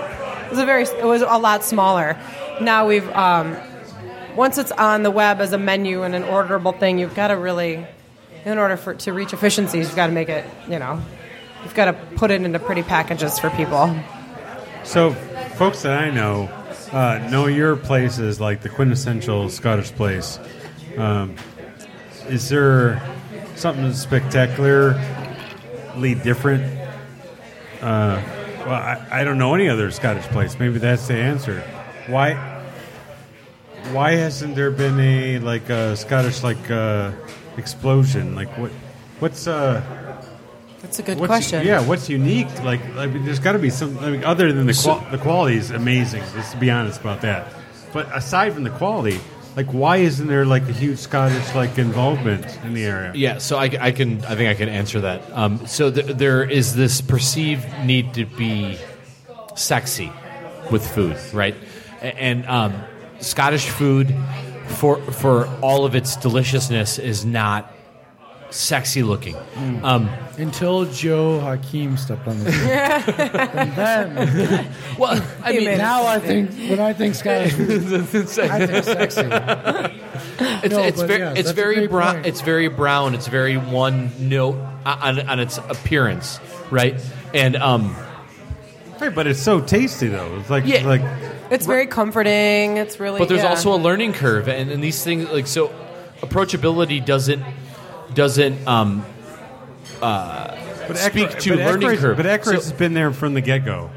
It 0.46 0.50
was 0.50 0.58
a 0.58 0.66
very 0.66 0.82
it 0.84 1.04
was 1.04 1.22
a 1.22 1.38
lot 1.38 1.64
smaller. 1.64 2.16
Now 2.60 2.86
we've 2.86 3.08
um, 3.10 3.56
once 4.36 4.58
it's 4.58 4.72
on 4.72 5.02
the 5.02 5.10
web 5.10 5.40
as 5.40 5.52
a 5.52 5.58
menu 5.58 6.02
and 6.02 6.14
an 6.14 6.24
orderable 6.24 6.78
thing, 6.78 6.98
you've 6.98 7.14
got 7.14 7.28
to 7.28 7.36
really 7.36 7.86
in 8.44 8.58
order 8.58 8.76
for 8.76 8.94
to 8.94 9.12
reach 9.12 9.32
efficiencies, 9.32 9.86
you've 9.86 9.96
got 9.96 10.08
to 10.08 10.12
make 10.12 10.28
it, 10.28 10.44
you 10.68 10.78
know, 10.78 11.00
you've 11.62 11.74
got 11.74 11.86
to 11.86 11.92
put 12.16 12.30
it 12.30 12.42
into 12.42 12.58
pretty 12.58 12.82
packages 12.82 13.38
for 13.38 13.50
people. 13.50 13.94
So, 14.82 15.12
folks 15.56 15.82
that 15.82 15.98
I 15.98 16.10
know 16.10 16.50
uh, 16.92 17.26
know 17.30 17.46
your 17.46 17.76
place 17.76 18.18
is 18.18 18.40
like 18.40 18.62
the 18.62 18.68
quintessential 18.68 19.48
Scottish 19.48 19.92
place. 19.92 20.38
Um, 20.98 21.36
is 22.28 22.48
there 22.48 23.02
something 23.56 23.92
spectacularly 23.92 26.14
different? 26.14 26.62
Uh, 27.80 28.22
well, 28.60 28.70
I, 28.70 29.06
I 29.10 29.24
don't 29.24 29.38
know 29.38 29.54
any 29.54 29.68
other 29.68 29.90
Scottish 29.90 30.24
place. 30.26 30.58
Maybe 30.58 30.78
that's 30.78 31.08
the 31.08 31.16
answer. 31.16 31.60
Why? 32.06 32.34
Why 33.92 34.12
hasn't 34.12 34.54
there 34.54 34.70
been 34.70 34.98
a 34.98 35.38
like 35.40 35.68
a 35.68 35.96
Scottish 35.96 36.42
like 36.42 36.70
uh, 36.70 37.12
explosion? 37.56 38.34
Like 38.34 38.48
what? 38.58 38.70
What's 39.20 39.46
uh? 39.46 39.82
That's 40.80 40.98
a 40.98 41.02
good 41.02 41.18
What's, 41.18 41.28
question. 41.28 41.66
Yeah, 41.66 41.86
what's 41.86 42.10
unique? 42.10 42.62
Like, 42.62 42.84
I 42.96 43.06
mean, 43.06 43.24
there's 43.24 43.38
got 43.38 43.52
to 43.52 43.58
be 43.58 43.70
some. 43.70 43.98
I 44.00 44.10
mean, 44.10 44.24
other 44.24 44.52
than 44.52 44.66
the 44.66 44.74
qual- 44.74 45.06
the 45.10 45.16
quality 45.16 45.56
is 45.56 45.70
amazing. 45.70 46.22
Just 46.34 46.52
to 46.52 46.58
be 46.58 46.70
honest 46.70 47.00
about 47.00 47.22
that. 47.22 47.50
But 47.92 48.14
aside 48.14 48.52
from 48.52 48.64
the 48.64 48.70
quality, 48.70 49.18
like, 49.56 49.66
why 49.66 49.98
isn't 49.98 50.26
there 50.26 50.44
like 50.44 50.62
a 50.68 50.72
huge 50.72 50.98
Scottish 50.98 51.54
like 51.54 51.78
involvement 51.78 52.44
in 52.64 52.74
the 52.74 52.84
area? 52.84 53.12
Yeah, 53.14 53.38
so 53.38 53.56
I, 53.56 53.70
I 53.80 53.92
can 53.92 54.24
I 54.24 54.34
think 54.34 54.50
I 54.50 54.54
can 54.54 54.68
answer 54.68 55.00
that. 55.02 55.22
Um, 55.32 55.66
so 55.66 55.90
th- 55.90 56.16
there 56.16 56.42
is 56.42 56.74
this 56.74 57.00
perceived 57.00 57.66
need 57.84 58.14
to 58.14 58.26
be 58.26 58.78
sexy 59.54 60.12
with 60.70 60.86
food, 60.86 61.16
right? 61.32 61.54
And 62.00 62.46
um, 62.46 62.74
Scottish 63.20 63.68
food, 63.68 64.14
for 64.66 65.00
for 65.12 65.46
all 65.60 65.84
of 65.84 65.94
its 65.94 66.16
deliciousness, 66.16 66.98
is 66.98 67.24
not 67.24 67.73
sexy 68.54 69.02
looking. 69.02 69.36
Um, 69.82 70.08
until 70.38 70.84
Joe 70.86 71.40
Hakeem 71.40 71.96
stepped 71.96 72.26
on 72.28 72.38
the 72.42 72.52
scene. 72.52 72.70
and 73.58 73.72
then 73.76 74.70
well, 74.98 75.20
I 75.42 75.52
Hey, 75.52 75.56
mean, 75.58 75.64
man. 75.66 75.78
now 75.78 76.06
I 76.06 76.18
think 76.20 76.50
when 76.70 76.78
I 76.80 76.92
think 76.92 77.14
Scottish 77.16 77.52
food, 77.54 77.92
I 77.92 78.02
think 78.02 78.28
sexy. 78.84 79.20
it's, 79.20 80.74
No, 80.74 80.82
it's 80.82 81.00
but 81.00 81.06
very 81.08 81.20
yes, 81.20 81.36
it's 81.38 81.50
very 81.50 81.86
brown. 81.86 82.14
point. 82.14 82.26
It's 82.26 82.40
very 82.40 82.68
brown. 82.68 83.14
It's 83.14 83.26
very 83.26 83.56
one 83.56 84.10
note 84.18 84.56
on, 84.86 85.20
on 85.28 85.40
its 85.40 85.58
appearance, 85.58 86.38
right? 86.70 86.94
And 87.32 87.56
um, 87.56 87.94
Right, 89.00 89.12
but 89.14 89.26
it's 89.26 89.40
so 89.42 89.60
tasty 89.60 90.06
though. 90.08 90.36
It's 90.38 90.50
like 90.50 90.64
Yeah. 90.66 90.86
like 90.86 91.02
It's 91.50 91.66
very 91.66 91.86
comforting. 91.88 92.76
It's 92.76 93.00
really 93.00 93.18
But 93.18 93.28
there's 93.28 93.42
yeah. 93.42 93.48
also 93.50 93.74
a 93.74 93.78
learning 93.78 94.12
curve, 94.12 94.48
and, 94.48 94.70
and 94.70 94.82
these 94.82 95.02
things 95.02 95.28
like 95.30 95.46
so, 95.48 95.72
approachability 96.20 97.04
doesn't 97.04 97.42
doesn't 98.14 98.66
um, 98.66 99.04
uh, 100.02 100.56
but 100.88 100.96
speak 100.98 101.26
Eckhart- 101.28 101.40
to 101.42 101.50
but 101.50 101.58
learning 101.58 101.88
Eckhart- 101.88 101.98
curve. 102.00 102.16
But 102.16 102.26
Eckhart 102.26 102.56
So- 102.56 102.62
has 102.62 102.72
been 102.72 102.94
there 102.94 103.12
from 103.12 103.34
the 103.34 103.40
get 103.40 103.64
go. 103.64 103.90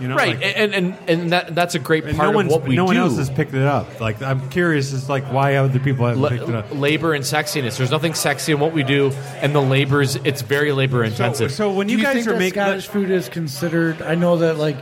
You 0.00 0.08
know, 0.08 0.16
right, 0.16 0.34
like- 0.40 0.52
and, 0.56 0.74
and 0.74 0.96
and 1.06 1.32
that 1.32 1.54
that's 1.54 1.76
a 1.76 1.78
great 1.78 2.02
and 2.04 2.16
part 2.16 2.32
no 2.34 2.40
of 2.40 2.46
what 2.48 2.64
we 2.66 2.74
no 2.74 2.84
one 2.84 2.96
else 2.96 3.16
has 3.16 3.30
picked 3.30 3.54
it 3.54 3.62
up. 3.62 4.00
Like, 4.00 4.20
I'm 4.22 4.48
curious, 4.50 4.92
as 4.92 5.08
like 5.08 5.24
why 5.32 5.54
other 5.54 5.78
people 5.78 6.06
haven't 6.06 6.20
La- 6.20 6.30
picked 6.30 6.48
it 6.48 6.54
up. 6.54 6.66
labor 6.74 7.14
and 7.14 7.24
sexiness. 7.24 7.76
There's 7.76 7.92
nothing 7.92 8.14
sexy 8.14 8.50
in 8.50 8.58
what 8.58 8.72
we 8.72 8.82
do, 8.82 9.12
and 9.40 9.54
the 9.54 9.62
labor's 9.62 10.16
it's 10.16 10.42
very 10.42 10.72
labor 10.72 11.04
intensive. 11.04 11.52
so 11.52 11.70
when 11.72 11.86
Do 11.86 11.92
you, 11.92 12.00
you, 12.00 12.04
guys 12.04 12.14
think 12.16 12.26
are 12.26 12.32
that 12.32 12.38
making 12.40 12.60
Scottish 12.62 12.88
food 12.88 13.08
is 13.12 13.28
considered? 13.28 14.02
I 14.02 14.16
know 14.16 14.38
that 14.38 14.58
like, 14.58 14.76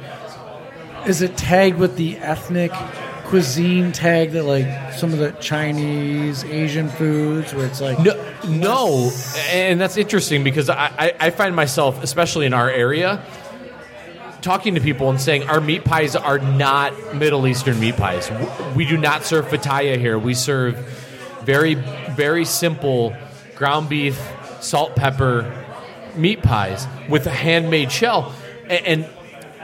is 1.07 1.21
it 1.21 1.37
tagged 1.37 1.77
with 1.79 1.97
the 1.97 2.17
ethnic 2.17 2.73
cuisine 3.33 3.93
tag 3.93 4.33
that 4.33 4.43
like 4.43 4.93
some 4.93 5.11
of 5.15 5.19
the 5.19 5.31
Chinese, 5.41 6.45
Asian 6.45 6.91
foods, 6.91 7.55
where 7.55 7.65
it's 7.65 7.81
like 7.81 7.99
No, 7.99 8.13
no, 8.47 9.11
and 9.49 9.81
that's 9.81 9.97
interesting 9.97 10.45
because 10.45 10.69
I, 10.69 11.15
I, 11.19 11.31
find 11.31 11.57
myself, 11.57 12.03
especially 12.03 12.45
in 12.45 12.53
our 12.53 12.69
area, 12.69 13.25
talking 14.43 14.75
to 14.75 14.83
people 14.83 15.09
and 15.09 15.19
saying 15.19 15.45
our 15.45 15.63
meat 15.63 15.83
pies 15.83 16.15
are 16.15 16.41
not 16.41 17.15
Middle 17.15 17.47
Eastern 17.47 17.81
meat 17.81 17.97
pies. 17.97 18.31
We 18.77 18.85
do 18.85 18.99
not 18.99 19.25
serve 19.25 19.47
fataya 19.47 19.97
here. 19.97 20.19
We 20.19 20.35
serve 20.35 20.77
very, 21.43 21.73
very 22.11 22.45
simple 22.45 23.17
ground 23.57 23.89
beef, 23.89 24.21
salt, 24.61 24.95
pepper 24.95 25.51
meat 26.17 26.43
pies 26.43 26.87
with 27.09 27.27
a 27.27 27.31
handmade 27.31 27.91
shell, 27.91 28.35
and, 28.69 28.87
and 28.87 29.09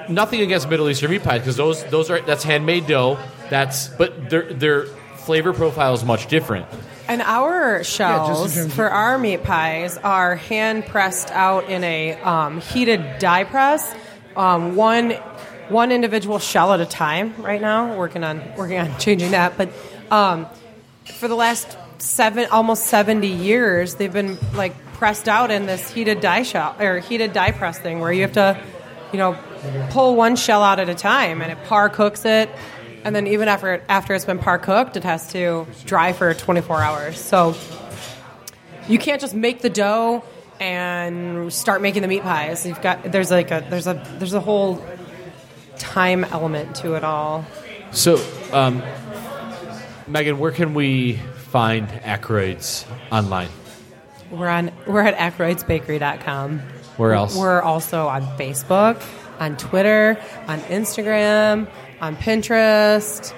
nothing 0.08 0.40
against 0.40 0.70
Middle 0.70 0.88
Eastern 0.88 1.10
meat 1.10 1.22
pies 1.22 1.42
because 1.42 1.58
those 1.58 1.84
those 1.90 2.08
are 2.08 2.22
that's 2.22 2.44
handmade 2.44 2.86
dough. 2.86 3.18
That's 3.50 3.88
but 3.88 4.30
their 4.30 4.52
their 4.52 4.82
flavor 4.84 5.52
profile 5.52 5.94
is 5.94 6.04
much 6.04 6.26
different. 6.28 6.66
And 7.06 7.22
our 7.22 7.82
shells 7.84 8.54
in 8.54 8.62
terms 8.62 8.66
of- 8.66 8.72
for 8.74 8.90
our 8.90 9.18
meat 9.18 9.42
pies 9.42 9.96
are 9.96 10.36
hand 10.36 10.84
pressed 10.86 11.30
out 11.30 11.68
in 11.70 11.82
a 11.82 12.14
um, 12.20 12.60
heated 12.60 13.18
die 13.18 13.44
press, 13.44 13.94
um, 14.36 14.76
one 14.76 15.12
one 15.68 15.92
individual 15.92 16.38
shell 16.38 16.72
at 16.72 16.80
a 16.80 16.86
time. 16.86 17.34
Right 17.38 17.60
now, 17.60 17.94
working 17.96 18.24
on 18.24 18.42
working 18.56 18.78
on 18.78 18.98
changing 18.98 19.30
that. 19.32 19.56
But 19.56 19.70
um, 20.10 20.46
for 21.04 21.28
the 21.28 21.34
last 21.34 21.76
seven, 21.98 22.46
almost 22.50 22.84
seventy 22.84 23.28
years, 23.28 23.94
they've 23.94 24.12
been 24.12 24.38
like 24.54 24.74
pressed 24.94 25.28
out 25.28 25.50
in 25.50 25.66
this 25.66 25.90
heated 25.90 26.20
die 26.20 26.42
shell 26.42 26.74
or 26.80 26.98
heated 26.98 27.32
die 27.32 27.52
press 27.52 27.78
thing, 27.78 28.00
where 28.00 28.12
you 28.12 28.22
have 28.22 28.32
to, 28.32 28.60
you 29.12 29.18
know, 29.18 29.36
pull 29.90 30.14
one 30.16 30.36
shell 30.36 30.62
out 30.62 30.78
at 30.80 30.88
a 30.88 30.94
time, 30.94 31.40
and 31.40 31.50
it 31.52 31.64
par 31.64 31.88
cooks 31.88 32.24
it. 32.24 32.50
And 33.08 33.16
then 33.16 33.26
even 33.26 33.48
after 33.48 33.82
after 33.88 34.14
it's 34.14 34.26
been 34.26 34.38
par 34.38 34.58
cooked, 34.58 34.98
it 34.98 35.04
has 35.04 35.32
to 35.32 35.66
dry 35.86 36.12
for 36.12 36.34
24 36.34 36.82
hours. 36.82 37.18
So 37.18 37.54
you 38.86 38.98
can't 38.98 39.18
just 39.18 39.32
make 39.34 39.62
the 39.62 39.70
dough 39.70 40.22
and 40.60 41.50
start 41.50 41.80
making 41.80 42.02
the 42.02 42.08
meat 42.08 42.22
pies. 42.22 42.66
You've 42.66 42.82
got 42.82 43.10
there's 43.10 43.30
like 43.30 43.50
a 43.50 43.66
there's 43.70 43.86
a 43.86 43.94
there's 44.18 44.34
a 44.34 44.40
whole 44.40 44.84
time 45.78 46.22
element 46.24 46.76
to 46.76 46.96
it 46.96 47.02
all. 47.02 47.46
So, 47.92 48.22
um, 48.52 48.82
Megan, 50.06 50.38
where 50.38 50.52
can 50.52 50.74
we 50.74 51.14
find 51.14 51.88
Ackroyd's 51.88 52.84
online? 53.10 53.48
We're 54.30 54.48
on 54.48 54.70
we're 54.86 55.00
at 55.00 55.16
ackroydsbakery.com. 55.16 56.58
Where 56.98 57.14
else? 57.14 57.34
We're 57.34 57.62
also 57.62 58.06
on 58.06 58.24
Facebook, 58.36 59.02
on 59.40 59.56
Twitter, 59.56 60.22
on 60.46 60.58
Instagram, 60.60 61.68
on 62.00 62.16
Pinterest. 62.16 63.32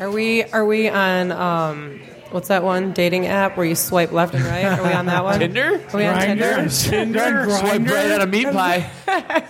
Are 0.00 0.10
we 0.10 0.44
are 0.44 0.64
we 0.64 0.88
on 0.88 1.32
um 1.32 2.00
what's 2.30 2.48
that 2.48 2.62
one 2.62 2.92
dating 2.92 3.26
app 3.26 3.56
where 3.56 3.66
you 3.66 3.74
swipe 3.74 4.12
left 4.12 4.34
and 4.34 4.44
right? 4.44 4.64
Are 4.64 4.82
we 4.86 4.92
on 4.92 5.06
that 5.06 5.24
one? 5.24 5.40
Tinder? 5.40 5.74
Are 5.92 5.96
we 5.96 6.06
on 6.06 6.20
Tinder? 6.20 6.68
Tinder, 6.68 7.46
Swipe 7.50 7.86
right 7.88 8.12
on 8.12 8.20
a 8.20 8.26
meat 8.26 8.44
pie. 8.46 8.90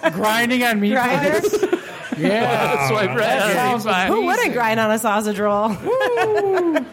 grinding 0.15 0.63
on 0.65 0.81
meat 0.81 0.95
Grindr? 0.95 1.41
pies. 1.41 1.65
Yeah, 2.19 2.89
Swipe 2.89 3.11
right 3.11 3.41
on 3.43 3.51
a 3.75 3.77
meat 3.77 3.85
pie. 3.85 4.07
Who 4.09 4.25
wouldn't 4.27 4.53
grind 4.53 4.81
on 4.81 4.91
a 4.91 4.99
sausage 4.99 5.39
roll? 5.39 5.69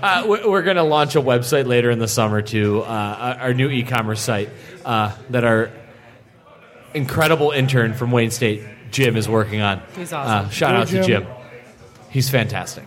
Uh, 0.00 0.24
we- 0.28 0.46
we're 0.48 0.62
going 0.62 0.76
to 0.76 0.82
launch 0.84 1.16
a 1.16 1.20
website 1.20 1.66
later 1.66 1.90
in 1.90 1.98
the 1.98 2.06
summer 2.06 2.40
too, 2.40 2.82
uh, 2.82 3.36
our 3.40 3.52
new 3.52 3.68
e-commerce 3.68 4.20
site 4.20 4.48
uh, 4.84 5.12
that 5.30 5.42
our 5.42 5.70
incredible 6.94 7.50
intern 7.50 7.94
from 7.94 8.12
Wayne 8.12 8.30
State, 8.30 8.62
Jim, 8.90 9.16
is 9.16 9.28
working 9.28 9.60
on. 9.60 9.82
He's 9.96 10.12
awesome. 10.12 10.46
Uh, 10.46 10.50
shout 10.50 10.70
Hey, 10.74 10.80
out 10.80 10.86
to 10.88 10.92
Jim. 11.06 11.22
Jim. 11.24 11.26
He's 12.10 12.30
fantastic. 12.30 12.84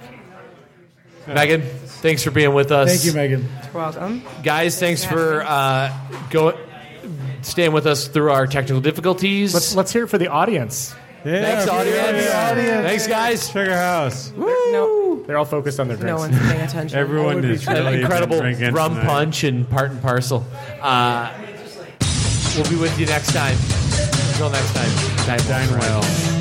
Megan, 1.28 1.62
thanks 1.62 2.24
for 2.24 2.32
being 2.32 2.54
with 2.54 2.72
us. 2.72 2.90
thank 2.90 3.06
you, 3.06 3.14
Megan. 3.14 3.42
You're 3.66 3.74
welcome. 3.74 4.24
guys. 4.44 4.80
Thanks 4.80 5.06
for 5.06 5.44
uh, 5.44 5.96
go 6.32 6.58
staying 7.42 7.72
with 7.74 7.86
us 7.86 8.08
through 8.08 8.32
our 8.32 8.48
technical 8.48 8.82
difficulties. 8.82 9.54
Let's 9.54 9.76
let's 9.76 9.94
hear 9.94 10.06
it 10.06 10.08
for 10.08 10.18
the 10.18 10.28
audience. 10.30 10.96
Yeah, 11.24 11.42
Thanks, 11.64 11.70
audience. 11.72 12.26
Thanks, 12.88 13.08
guys. 13.08 13.48
Sugar 13.52 13.76
House. 13.76 14.32
No, 14.36 15.22
They're 15.28 15.38
all 15.38 15.46
focused 15.46 15.80
on 15.80 15.88
their 15.88 15.96
drinks. 15.98 16.20
no 16.20 16.28
drinks. 16.28 16.40
one's 16.42 16.52
paying 16.52 16.66
attention. 16.68 16.98
Everyone 16.98 17.44
is 17.46 17.68
An 17.68 17.76
really 17.76 18.02
incredible 18.02 18.42
been 18.42 18.74
rum 18.74 18.96
tonight. 18.96 19.06
punch 19.06 19.44
and 19.44 19.70
part 19.70 19.92
and 19.92 20.02
parcel. 20.02 20.44
Uh, 20.82 21.32
we'll 22.56 22.68
be 22.70 22.76
with 22.76 23.00
you 23.00 23.06
next 23.06 23.32
time. 23.34 24.11
Until 24.32 24.50
next 24.50 24.74
time, 24.74 25.28
dine, 25.28 25.68
Dine 25.68 25.78
well. 25.78 26.41